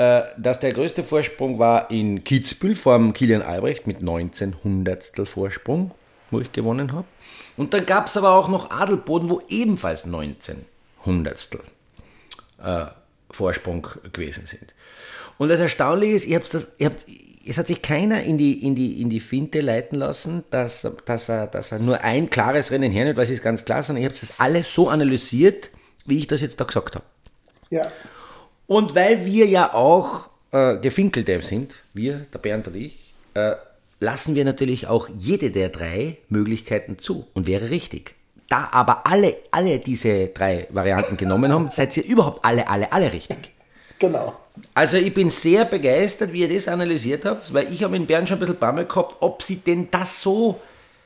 dass 0.00 0.60
der 0.60 0.72
größte 0.72 1.04
Vorsprung 1.04 1.58
war 1.58 1.90
in 1.90 2.24
Kitzbühel 2.24 2.74
vor 2.74 3.12
Kilian 3.12 3.42
Albrecht 3.42 3.86
mit 3.86 4.02
19 4.02 4.56
Hundertstel 4.64 5.26
Vorsprung, 5.26 5.90
wo 6.30 6.40
ich 6.40 6.52
gewonnen 6.52 6.92
habe. 6.92 7.06
Und 7.56 7.74
dann 7.74 7.84
gab 7.84 8.06
es 8.06 8.16
aber 8.16 8.34
auch 8.34 8.48
noch 8.48 8.70
Adelboden, 8.70 9.28
wo 9.28 9.42
ebenfalls 9.48 10.06
19 10.06 10.64
Hundertstel 11.04 11.60
äh, 12.62 12.86
Vorsprung 13.30 13.86
gewesen 14.12 14.46
sind. 14.46 14.74
Und 15.38 15.48
das 15.48 15.60
Erstaunliche 15.60 16.14
ist, 16.14 16.26
ihr 16.26 16.36
habt 16.36 16.52
das, 16.52 16.68
ihr 16.78 16.86
habt, 16.86 17.06
es 17.46 17.58
hat 17.58 17.66
sich 17.66 17.82
keiner 17.82 18.22
in 18.22 18.38
die, 18.38 18.64
in 18.64 18.74
die, 18.74 19.00
in 19.00 19.10
die 19.10 19.20
Finte 19.20 19.60
leiten 19.60 19.98
lassen, 19.98 20.44
dass, 20.50 20.86
dass, 21.04 21.28
er, 21.28 21.46
dass 21.46 21.72
er 21.72 21.78
nur 21.78 22.00
ein 22.02 22.30
klares 22.30 22.70
Rennen 22.70 22.92
hernimmt, 22.92 23.16
weil 23.16 23.24
es 23.24 23.30
ist 23.30 23.42
ganz 23.42 23.64
klar, 23.64 23.82
sondern 23.82 24.02
ihr 24.02 24.08
habt 24.08 24.22
das 24.22 24.38
alles 24.38 24.74
so 24.74 24.88
analysiert, 24.88 25.70
wie 26.06 26.18
ich 26.18 26.26
das 26.26 26.40
jetzt 26.40 26.60
da 26.60 26.64
gesagt 26.64 26.94
habe. 26.94 27.04
Ja. 27.70 27.88
Und 28.70 28.94
weil 28.94 29.26
wir 29.26 29.46
ja 29.46 29.74
auch 29.74 30.28
äh, 30.52 30.76
Gefinkelte 30.76 31.42
sind, 31.42 31.82
wir, 31.92 32.24
der 32.32 32.38
Bernd 32.38 32.68
und 32.68 32.76
ich, 32.76 33.14
äh, 33.34 33.56
lassen 33.98 34.36
wir 34.36 34.44
natürlich 34.44 34.86
auch 34.86 35.08
jede 35.08 35.50
der 35.50 35.70
drei 35.70 36.18
Möglichkeiten 36.28 36.96
zu 36.96 37.26
und 37.34 37.48
wäre 37.48 37.70
richtig. 37.70 38.14
Da 38.48 38.68
aber 38.70 39.08
alle, 39.08 39.38
alle 39.50 39.80
diese 39.80 40.28
drei 40.28 40.68
Varianten 40.70 41.16
genommen 41.16 41.52
haben, 41.52 41.68
seid 41.70 41.96
ihr 41.96 42.04
überhaupt 42.04 42.44
alle, 42.44 42.68
alle, 42.68 42.92
alle 42.92 43.12
richtig. 43.12 43.38
Genau. 43.98 44.38
Also 44.72 44.98
ich 44.98 45.12
bin 45.12 45.30
sehr 45.30 45.64
begeistert, 45.64 46.32
wie 46.32 46.42
ihr 46.42 46.54
das 46.54 46.68
analysiert 46.68 47.24
habt, 47.24 47.52
weil 47.52 47.72
ich 47.72 47.82
habe 47.82 47.96
in 47.96 48.06
Bern 48.06 48.28
schon 48.28 48.36
ein 48.36 48.40
bisschen 48.40 48.58
Bammel 48.58 48.84
gehabt, 48.84 49.16
ob 49.18 49.42
sie 49.42 49.56
denn 49.56 49.88
das 49.90 50.22
so 50.22 50.60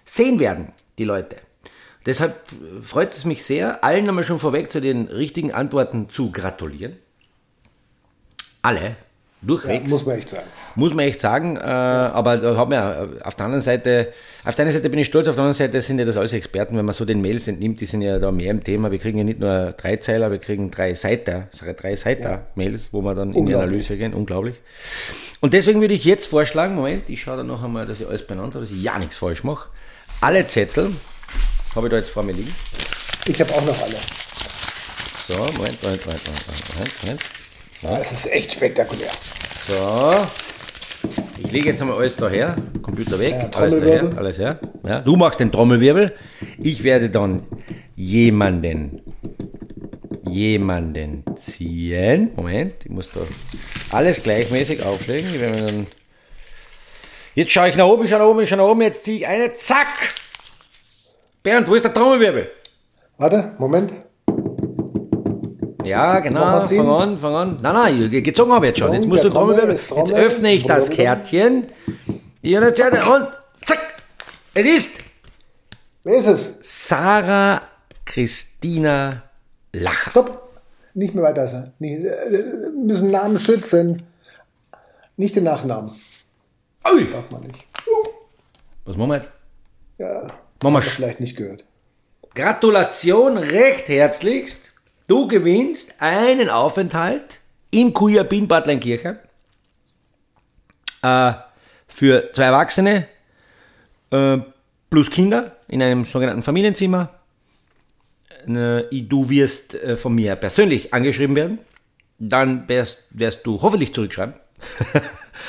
sehen 0.05 0.39
werden, 0.39 0.69
die 0.99 1.05
Leute. 1.05 1.37
Deshalb 2.05 2.37
freut 2.83 3.15
es 3.15 3.25
mich 3.25 3.43
sehr, 3.43 3.83
allen 3.83 4.07
einmal 4.07 4.23
schon 4.23 4.39
vorweg 4.39 4.71
zu 4.71 4.83
den 4.83 5.07
richtigen 5.07 5.51
Antworten 5.51 6.11
zu 6.11 6.31
gratulieren 6.31 6.99
alle 8.65 8.97
Durchwegs. 9.47 9.85
Ja, 9.85 9.91
muss 9.91 10.07
man 10.07 10.17
echt 10.17 10.31
sagen. 10.31 10.47
Muss 10.75 10.95
man 10.95 11.05
echt 11.05 11.21
sagen. 11.21 11.57
Äh, 11.57 11.61
aber 11.61 12.39
da 12.39 12.57
hat 12.57 12.69
man 12.71 13.21
auf 13.23 13.35
der 13.35 13.45
anderen 13.45 13.61
Seite, 13.61 14.13
auf 14.43 14.55
der 14.55 14.65
einen 14.65 14.73
Seite 14.73 14.89
bin 14.89 14.99
ich 14.99 15.07
stolz, 15.07 15.29
auf 15.29 15.35
der 15.35 15.45
anderen 15.45 15.55
Seite 15.55 15.83
sind 15.83 15.99
ja 15.99 16.07
das 16.07 16.17
alles 16.17 16.33
Experten, 16.33 16.77
wenn 16.79 16.85
man 16.87 16.95
so 16.95 17.05
den 17.05 17.21
Mails 17.21 17.47
entnimmt, 17.47 17.79
die 17.81 17.85
sind 17.87 18.01
ja 18.01 18.19
da 18.19 18.33
mehr 18.33 18.51
im 18.51 18.65
Thema. 18.65 18.91
Wir 18.91 18.99
kriegen 18.99 19.19
ja 19.19 19.25
nicht 19.25 19.41
nur 19.41 19.73
drei 19.73 19.97
Zeiler, 19.97 20.31
wir 20.31 20.39
kriegen 20.39 20.71
drei 20.71 20.95
Seiter, 20.95 21.49
drei 21.77 21.95
Seiter-Mails, 21.95 22.89
wo 22.93 23.03
wir 23.03 23.15
dann 23.15 23.35
in 23.35 23.45
die 23.45 23.55
Analyse 23.55 23.99
gehen. 23.99 24.15
Unglaublich. 24.15 24.55
Und 25.41 25.53
deswegen 25.53 25.83
würde 25.83 25.93
ich 25.93 26.07
jetzt 26.07 26.27
vorschlagen, 26.27 26.75
Moment, 26.75 27.11
ich 27.11 27.21
schaue 27.21 27.37
da 27.37 27.43
noch 27.43 27.63
einmal, 27.63 27.85
dass 27.85 28.01
ich 28.01 28.09
alles 28.09 28.27
benannt 28.27 28.55
habe, 28.55 28.65
dass 28.65 28.75
ich 28.75 28.83
ja 28.83 28.99
nichts 28.99 29.19
falsch 29.19 29.45
mache. 29.45 29.69
Alle 30.23 30.47
Zettel 30.47 30.91
habe 31.75 31.87
ich 31.87 31.91
da 31.91 31.99
jetzt 31.99 32.11
vor 32.11 32.23
mir 32.23 32.33
liegen. 32.33 32.55
Ich 33.27 33.39
habe 33.39 33.53
auch 33.53 33.65
noch 33.67 33.79
alle. 33.83 33.97
So, 35.29 35.35
Moment, 35.35 35.83
Moment, 35.83 35.83
Moment, 35.83 36.07
Moment, 36.07 36.25
Moment, 36.75 37.03
Moment. 37.03 37.44
Das 37.85 38.13
ist 38.13 38.33
echt 38.33 38.53
spektakulär. 38.53 39.11
So. 39.69 40.27
Ich 41.45 41.53
lege 41.53 41.69
jetzt 41.69 41.83
einmal 41.83 41.99
alles 41.99 42.17
daher, 42.17 42.57
Computer 42.83 43.19
weg, 43.19 43.35
Ja, 43.39 43.59
alles 43.59 43.79
daher, 43.79 44.13
alles 44.17 44.39
her. 44.39 44.59
Ja, 44.87 45.01
du 45.01 45.17
machst 45.17 45.39
den 45.41 45.53
Trommelwirbel. 45.53 46.15
Ich 46.59 46.83
werde 46.83 47.11
dann 47.11 47.47
jemanden, 47.95 49.03
jemanden 50.27 51.25
ziehen. 51.39 52.31
Moment, 52.37 52.75
ich 52.85 52.91
muss 52.91 53.11
da 53.13 53.21
alles 53.95 54.23
gleichmäßig 54.23 54.83
auflegen. 54.83 55.87
Jetzt 57.35 57.53
schaue 57.53 57.69
ich 57.69 57.77
nach 57.77 57.87
oben, 57.87 58.05
ich 58.05 58.11
schaue 58.11 58.21
nach 58.21 58.27
oben, 58.27 58.41
ich 58.41 58.49
schaue 58.49 58.59
nach 58.59 58.65
oben, 58.69 58.81
jetzt 58.83 59.05
ziehe 59.05 59.19
ich 59.19 59.27
eine, 59.27 59.53
zack! 59.55 60.15
Bernd, 61.43 61.69
wo 61.69 61.75
ist 61.75 61.85
der 61.85 61.93
Trommelwirbel? 61.93 62.51
Warte, 63.19 63.53
Moment. 63.59 63.93
Ja, 65.85 66.21
genau. 66.21 66.65
Fang 66.65 66.89
an, 66.89 67.19
fang 67.19 67.35
an. 67.35 67.59
Nein, 67.63 67.75
nein, 67.75 68.23
gezogen 68.23 68.53
habe 68.53 68.67
ich 68.67 68.71
jetzt 68.71 68.79
schon. 68.81 68.93
Jetzt 68.93 69.07
musst 69.07 69.25
du 69.25 69.29
Trommelwirbel. 69.29 69.75
Jetzt 69.75 70.13
öffne 70.13 70.53
ich 70.53 70.67
das 70.67 70.91
Kärtchen. 70.91 71.67
Und 72.43 72.55
und 72.55 73.29
zack. 73.65 73.79
Es 74.55 74.67
ist 74.67 75.05
Wer 76.05 76.19
ist 76.19 76.27
es? 76.27 76.55
Sarah 76.61 77.63
Christina 78.05 79.23
Lacher. 79.73 80.11
Stopp. 80.11 80.61
Nicht 80.93 81.15
mehr 81.15 81.25
weiter. 81.25 81.73
Nee, 81.79 81.97
äh, 81.97 82.71
müssen 82.71 83.11
Namen 83.11 83.39
schützen. 83.39 84.03
Nicht 85.17 85.35
den 85.35 85.45
Nachnamen. 85.45 85.93
Ui. 86.93 87.11
Darf 87.11 87.31
man 87.31 87.43
nicht. 87.45 87.65
Was 88.85 88.97
machen 88.99 89.11
wir 89.11 89.17
jetzt? 89.17 89.31
Ja. 89.97 90.31
Machen 90.63 90.75
wir 90.75 90.83
vielleicht 90.83 91.21
nicht 91.21 91.37
gehört. 91.37 91.65
Gratulation 92.35 93.39
recht 93.39 93.89
herzlichst. 93.89 94.73
Du 95.07 95.29
gewinnst 95.29 96.01
einen 96.01 96.49
Aufenthalt 96.49 97.41
im 97.71 97.93
Kujabin 97.93 98.49
Bad 98.49 98.67
Leinkirchen 98.67 99.19
äh, 101.03 101.33
für 101.87 102.33
zwei 102.33 102.45
Erwachsene 102.45 103.07
äh, 104.11 104.39
plus 104.89 105.11
Kinder 105.11 105.57
in 105.69 105.83
einem 105.83 106.07
sogenannten 106.07 106.43
Familienzimmer. 106.43 107.11
Äh, 108.47 109.03
du 109.03 109.29
wirst 109.29 109.75
äh, 109.75 109.97
von 109.97 110.15
mir 110.15 110.37
persönlich 110.37 110.95
angeschrieben 110.95 111.37
werden. 111.37 111.59
Dann 112.19 112.67
wirst, 112.69 113.05
wirst 113.11 113.41
du 113.45 113.61
hoffentlich 113.61 113.93
zurückschreiben. 113.93 114.35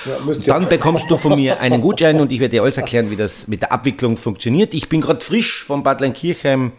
Ja. 0.06 0.20
Dann 0.46 0.68
bekommst 0.68 1.10
du 1.10 1.16
von 1.16 1.36
mir 1.36 1.62
einen 1.62 1.80
Gutschein 1.80 2.20
und 2.20 2.32
ich 2.32 2.40
werde 2.40 2.58
dir 2.58 2.64
alles 2.64 2.76
erklären, 2.78 3.10
wie 3.10 3.16
das 3.16 3.48
mit 3.48 3.62
der 3.62 3.72
Abwicklung 3.72 4.18
funktioniert. 4.18 4.74
Ich 4.74 4.90
bin 4.90 5.00
gerade 5.00 5.24
frisch 5.24 5.64
von 5.64 5.84
Bad 5.84 6.02
Leinkirchheim 6.02 6.74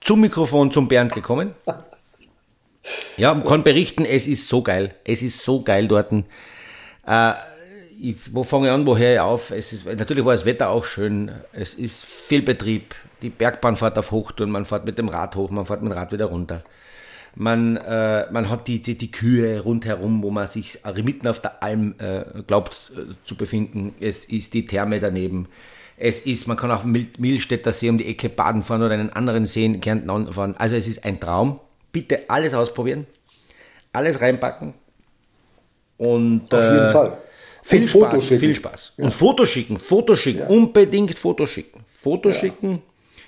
zum 0.00 0.20
Mikrofon 0.20 0.70
zum 0.70 0.86
Bernd 0.86 1.12
gekommen. 1.12 1.54
Ja, 3.16 3.32
und 3.32 3.44
kann 3.44 3.62
berichten, 3.64 4.04
es 4.04 4.26
ist 4.26 4.48
so 4.48 4.62
geil. 4.62 4.94
Es 5.04 5.22
ist 5.22 5.42
so 5.44 5.62
geil 5.62 5.86
dort. 5.88 6.12
Äh, 7.06 7.32
ich, 8.00 8.16
wo 8.32 8.44
fange 8.44 8.68
ich 8.68 8.72
an, 8.72 8.86
wo 8.86 8.96
höre 8.96 9.14
ich 9.14 9.20
auf? 9.20 9.50
Es 9.50 9.72
ist, 9.72 9.84
natürlich 9.86 10.24
war 10.24 10.32
das 10.32 10.46
Wetter 10.46 10.70
auch 10.70 10.84
schön. 10.84 11.30
Es 11.52 11.74
ist 11.74 12.04
viel 12.04 12.42
Betrieb. 12.42 12.94
Die 13.20 13.28
Bergbahn 13.28 13.76
fährt 13.76 13.98
auf 13.98 14.10
Hochtouren, 14.12 14.50
man 14.50 14.64
fährt 14.64 14.86
mit 14.86 14.96
dem 14.96 15.08
Rad 15.08 15.36
hoch, 15.36 15.50
man 15.50 15.66
fährt 15.66 15.82
mit 15.82 15.92
dem 15.92 15.98
Rad 15.98 16.10
wieder 16.10 16.26
runter. 16.26 16.62
Man, 17.34 17.76
äh, 17.76 18.26
man 18.32 18.48
hat 18.48 18.66
die, 18.66 18.80
die, 18.80 18.96
die 18.96 19.10
Kühe 19.10 19.60
rundherum, 19.60 20.22
wo 20.22 20.30
man 20.30 20.46
sich 20.46 20.78
mitten 21.04 21.28
auf 21.28 21.40
der 21.40 21.62
Alm 21.62 21.94
äh, 21.98 22.24
glaubt 22.46 22.90
äh, 22.96 23.12
zu 23.24 23.36
befinden. 23.36 23.94
Es 24.00 24.24
ist 24.24 24.54
die 24.54 24.64
Therme 24.64 24.98
daneben. 24.98 25.46
Es 25.96 26.20
ist, 26.20 26.48
man 26.48 26.56
kann 26.56 26.70
auf 26.70 26.82
dem 26.82 26.92
Mil- 26.92 27.08
Milstädter 27.18 27.72
See 27.72 27.90
um 27.90 27.98
die 27.98 28.06
Ecke 28.06 28.30
baden 28.30 28.62
fahren 28.62 28.82
oder 28.82 28.94
einen 28.94 29.10
anderen 29.10 29.44
See 29.44 29.66
in 29.66 29.80
Kärnten 29.82 30.08
anfahren. 30.08 30.56
Also 30.56 30.76
es 30.76 30.88
ist 30.88 31.04
ein 31.04 31.20
Traum. 31.20 31.60
Bitte 31.92 32.28
alles 32.28 32.54
ausprobieren, 32.54 33.06
alles 33.92 34.20
reinpacken 34.20 34.74
und 35.96 36.52
Auf 36.54 36.62
jeden 36.62 36.86
äh, 36.86 36.90
Fall. 36.90 37.18
viel 37.62 37.82
Und 37.82 37.88
Spaß, 37.88 38.28
viel 38.28 38.54
Spaß. 38.54 38.92
Und 38.96 39.14
Foto 39.14 39.44
schicken, 39.46 39.78
Foto 39.78 40.16
schicken, 40.16 40.42
unbedingt 40.42 41.18
Foto 41.18 41.46
schicken. 41.46 41.84
Foto 41.86 42.32
schicken. 42.32 42.82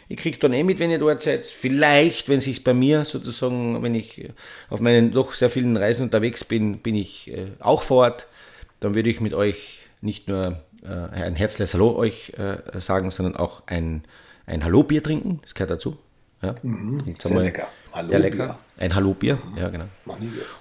Ich 0.08 0.16
kriege 0.18 0.38
dann 0.38 0.52
eh 0.52 0.62
mit, 0.62 0.78
wenn 0.78 0.90
ihr 0.90 0.98
dort 0.98 1.22
seid. 1.22 1.44
Vielleicht, 1.44 2.28
wenn 2.28 2.40
sich 2.40 2.64
bei 2.64 2.74
mir 2.74 3.04
sozusagen, 3.04 3.82
wenn 3.82 3.94
ich 3.94 4.28
auf 4.68 4.80
meinen 4.80 5.12
doch 5.12 5.32
sehr 5.34 5.48
vielen 5.50 5.76
Reisen 5.76 6.02
unterwegs 6.04 6.44
bin, 6.44 6.78
bin 6.78 6.94
ich 6.94 7.30
äh, 7.32 7.46
auch 7.60 7.82
vor 7.82 8.04
Ort. 8.04 8.26
Dann 8.80 8.94
würde 8.94 9.10
ich 9.10 9.20
mit 9.20 9.32
euch 9.32 9.78
nicht 10.00 10.28
nur 10.28 10.60
äh, 10.82 10.88
ein 11.14 11.34
herzliches 11.34 11.74
Hallo 11.74 11.96
euch 11.96 12.32
äh, 12.36 12.78
sagen, 12.80 13.10
sondern 13.10 13.36
auch 13.36 13.62
ein, 13.66 14.02
ein 14.46 14.64
Hallo-Bier 14.64 15.02
trinken. 15.02 15.40
Das 15.42 15.54
gehört 15.54 15.70
dazu. 15.70 15.96
Ja. 16.42 16.56
Mhm. 16.62 17.14
sehr 17.22 17.30
einmal- 17.30 17.52
lecker. 17.96 18.08
Sehr 18.08 18.18
lecker. 18.18 18.58
Ein 18.78 18.94
Hallo-Bier. 18.94 19.38
Ja, 19.60 19.68
genau. 19.68 19.84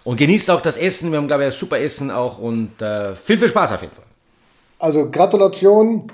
Und 0.03 0.17
genießt 0.17 0.49
auch 0.51 0.61
das 0.61 0.77
Essen. 0.77 1.11
Wir 1.11 1.17
haben, 1.17 1.27
glaube 1.27 1.43
ich, 1.43 1.47
ein 1.47 1.57
super 1.57 1.79
Essen 1.79 2.11
auch 2.11 2.37
und 2.37 2.81
äh, 2.81 3.15
viel, 3.15 3.37
viel 3.37 3.47
Spaß 3.49 3.71
auf 3.73 3.81
jeden 3.81 3.95
Fall. 3.95 4.05
Also 4.79 5.09
Gratulation, 5.09 6.11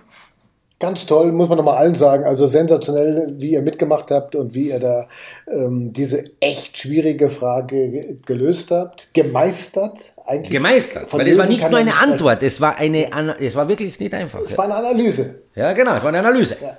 ganz 0.79 1.05
toll, 1.05 1.31
muss 1.31 1.49
man 1.49 1.57
nochmal 1.57 1.77
allen 1.77 1.95
sagen. 1.95 2.23
Also 2.25 2.47
sensationell, 2.47 3.33
wie 3.37 3.51
ihr 3.51 3.61
mitgemacht 3.61 4.11
habt 4.11 4.35
und 4.35 4.53
wie 4.53 4.69
ihr 4.69 4.79
da 4.79 5.07
ähm, 5.51 5.91
diese 5.91 6.23
echt 6.39 6.77
schwierige 6.77 7.29
Frage 7.29 7.89
ge- 7.89 8.17
gelöst 8.25 8.71
habt, 8.71 9.09
gemeistert 9.13 10.13
eigentlich. 10.25 10.51
Gemeistert. 10.51 11.09
Von 11.09 11.19
Weil 11.19 11.27
es 11.29 11.37
war 11.37 11.45
nicht 11.47 11.69
nur 11.69 11.79
eine 11.79 11.91
sprechen. 11.91 12.11
Antwort, 12.11 12.43
es 12.43 12.61
war 12.61 12.75
eine, 12.75 13.11
Ana- 13.11 13.35
es 13.39 13.55
war 13.55 13.67
wirklich 13.67 13.99
nicht 13.99 14.13
einfach. 14.13 14.39
Es 14.45 14.57
war 14.57 14.65
eine 14.65 14.75
Analyse. 14.75 15.35
Ja, 15.55 15.73
genau, 15.73 15.95
es 15.95 16.03
war 16.03 16.09
eine 16.09 16.19
Analyse. 16.19 16.57
Ja, 16.61 16.77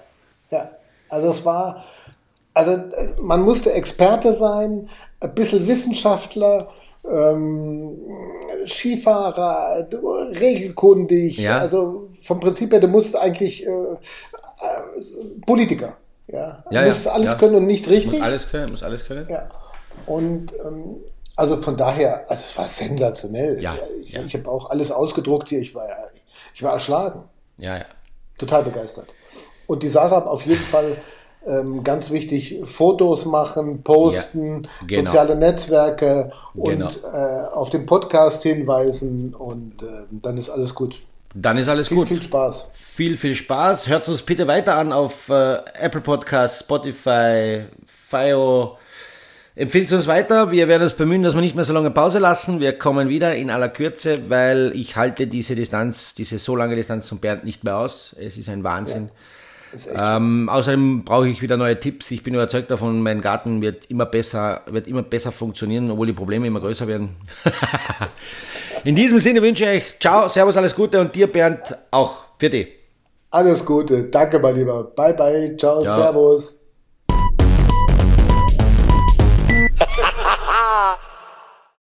ja. 0.51 0.71
Also 1.11 1.31
es 1.31 1.45
war, 1.45 1.85
also 2.59 2.73
äh, 2.73 3.15
man 3.21 3.43
musste 3.43 3.73
Experte 3.73 4.33
sein, 4.33 4.89
ein 5.21 5.35
bisschen 5.35 5.67
Wissenschaftler, 5.67 6.69
ähm, 7.09 7.97
Skifahrer, 8.67 9.83
d- 9.85 9.97
regelkundig. 10.39 11.39
Ja. 11.39 11.59
Also 11.59 12.09
vom 12.21 12.41
Prinzip 12.41 12.73
her, 12.73 12.81
du 12.81 12.89
musst 12.89 13.17
eigentlich 13.17 13.67
äh, 13.67 13.71
äh, 13.71 13.97
Politiker. 15.47 15.97
Ja, 16.27 16.39
Ja, 16.39 16.63
du 16.71 16.75
ja, 16.77 16.87
musst 16.87 17.09
alles 17.09 17.39
können 17.39 17.55
und 17.57 17.67
nichts 17.67 17.89
richtig. 17.89 18.13
Muss 18.13 18.23
alles 18.23 18.49
können, 18.51 18.71
muss 18.71 18.83
alles 18.83 19.05
können. 19.07 19.27
Ja. 19.31 19.49
Und 20.07 20.53
ähm, 20.65 20.97
also 21.37 21.57
von 21.63 21.77
daher, 21.77 22.29
also 22.31 22.43
es 22.45 22.59
war 22.59 22.69
sensationell. 22.69 23.63
Ja, 23.63 23.75
ich 24.05 24.15
ich 24.15 24.35
habe 24.35 24.49
auch 24.51 24.71
alles 24.71 24.91
ausgedruckt 24.91 25.49
hier. 25.49 25.61
Ich 25.61 25.75
war, 25.75 25.89
ich 26.55 26.63
war 26.63 26.73
erschlagen 26.73 27.23
Ja, 27.59 27.77
ja. 27.79 27.85
total 28.37 28.63
begeistert. 28.65 29.15
Und 29.67 29.83
die 29.83 29.89
Sarah 29.89 30.25
auf 30.27 30.45
jeden 30.47 30.65
Fall 30.65 30.97
ähm, 31.49 31.83
ganz 31.85 32.11
wichtig, 32.11 32.61
Fotos 32.65 33.25
machen, 33.25 33.83
posten, 33.83 34.63
Ja, 34.63 34.87
genau. 34.87 35.05
soziale 35.11 35.37
Netzwerke 35.37 36.33
und 36.55 36.71
Genau. 36.71 36.89
äh, 37.13 37.47
auf 37.55 37.71
den 37.71 37.87
Podcast 37.87 38.43
hinweisen 38.43 39.35
und 39.35 39.83
äh, 39.83 39.87
dann 40.11 40.37
ist 40.37 40.51
alles 40.51 40.75
gut. 40.75 41.01
Dann 41.35 41.59
ist 41.59 41.69
alles 41.69 41.89
Viel, 41.89 41.97
gut. 41.99 42.09
viel 42.09 42.23
Spaß. 42.23 42.71
Viel, 42.73 43.17
viel 43.17 43.35
Spaß. 43.35 43.87
Hört 43.89 44.09
uns 44.09 44.23
bitte 44.23 44.47
weiter 44.47 44.77
an 44.77 44.93
auf 44.93 45.29
äh, 45.29 45.57
Apple 45.81 46.01
Podcasts, 46.01 46.61
Spotify, 46.61 47.65
Fio. 47.85 48.77
Empfiehlt 49.55 49.93
uns 49.93 50.07
weiter. 50.07 50.51
Wir 50.53 50.69
werden 50.69 50.83
uns 50.85 50.93
bemühen, 50.93 51.23
dass 51.25 51.35
wir 51.35 51.41
nicht 51.41 51.57
mehr 51.57 51.65
so 51.65 51.73
lange 51.73 51.91
Pause 51.91 52.19
lassen. 52.21 52.61
Wir 52.61 52.79
kommen 52.79 53.09
wieder 53.09 53.35
in 53.35 53.51
aller 53.51 53.69
Kürze, 53.69 54.31
weil 54.31 54.73
ich 54.75 54.97
halte 54.97 55.27
diese 55.27 55.55
Distanz, 55.57 56.15
diese 56.15 56.39
so 56.39 56.55
lange 56.57 56.77
Distanz 56.77 57.07
zum 57.07 57.19
Bernd 57.19 57.45
nicht 57.45 57.65
mehr 57.65 57.77
aus. 57.77 58.15
Es 58.19 58.37
ist 58.39 58.49
ein 58.49 58.63
Wahnsinn. 58.63 59.05
Echt 59.05 59.15
Ähm, 59.95 60.49
außerdem 60.49 61.05
brauche 61.05 61.29
ich 61.29 61.43
wieder 61.43 61.57
neue 61.57 61.79
Tipps. 61.79 62.11
Ich 62.11 62.23
bin 62.23 62.35
überzeugt 62.35 62.71
davon, 62.71 63.03
mein 63.03 63.21
Garten 63.21 63.61
wird 63.61 63.87
immer 63.91 64.07
besser, 64.07 64.63
wird 64.67 64.87
immer 64.87 65.03
besser 65.03 65.33
funktionieren, 65.33 65.91
obwohl 65.91 66.07
die 66.07 66.13
Probleme 66.13 66.47
immer 66.47 66.61
größer 66.61 66.87
werden. 66.89 67.11
In 68.85 68.95
diesem 68.95 69.21
Sinne 69.21 69.43
wünsche 69.43 69.65
ich 69.65 69.71
euch 69.71 69.99
Ciao, 70.01 70.29
Servus, 70.29 70.57
alles 70.57 70.75
Gute 70.75 71.01
und 71.01 71.15
dir 71.15 71.27
Bernd 71.27 71.77
auch. 71.91 72.29
Für 72.39 72.49
dich. 72.51 72.69
alles 73.31 73.65
Gute. 73.65 74.05
Danke, 74.05 74.39
mein 74.39 74.55
Lieber. 74.55 74.85
Bye, 74.85 75.15
bye. 75.15 75.57
Ciao, 75.59 75.83
Ja. 75.85 75.95
Servus. 75.95 76.57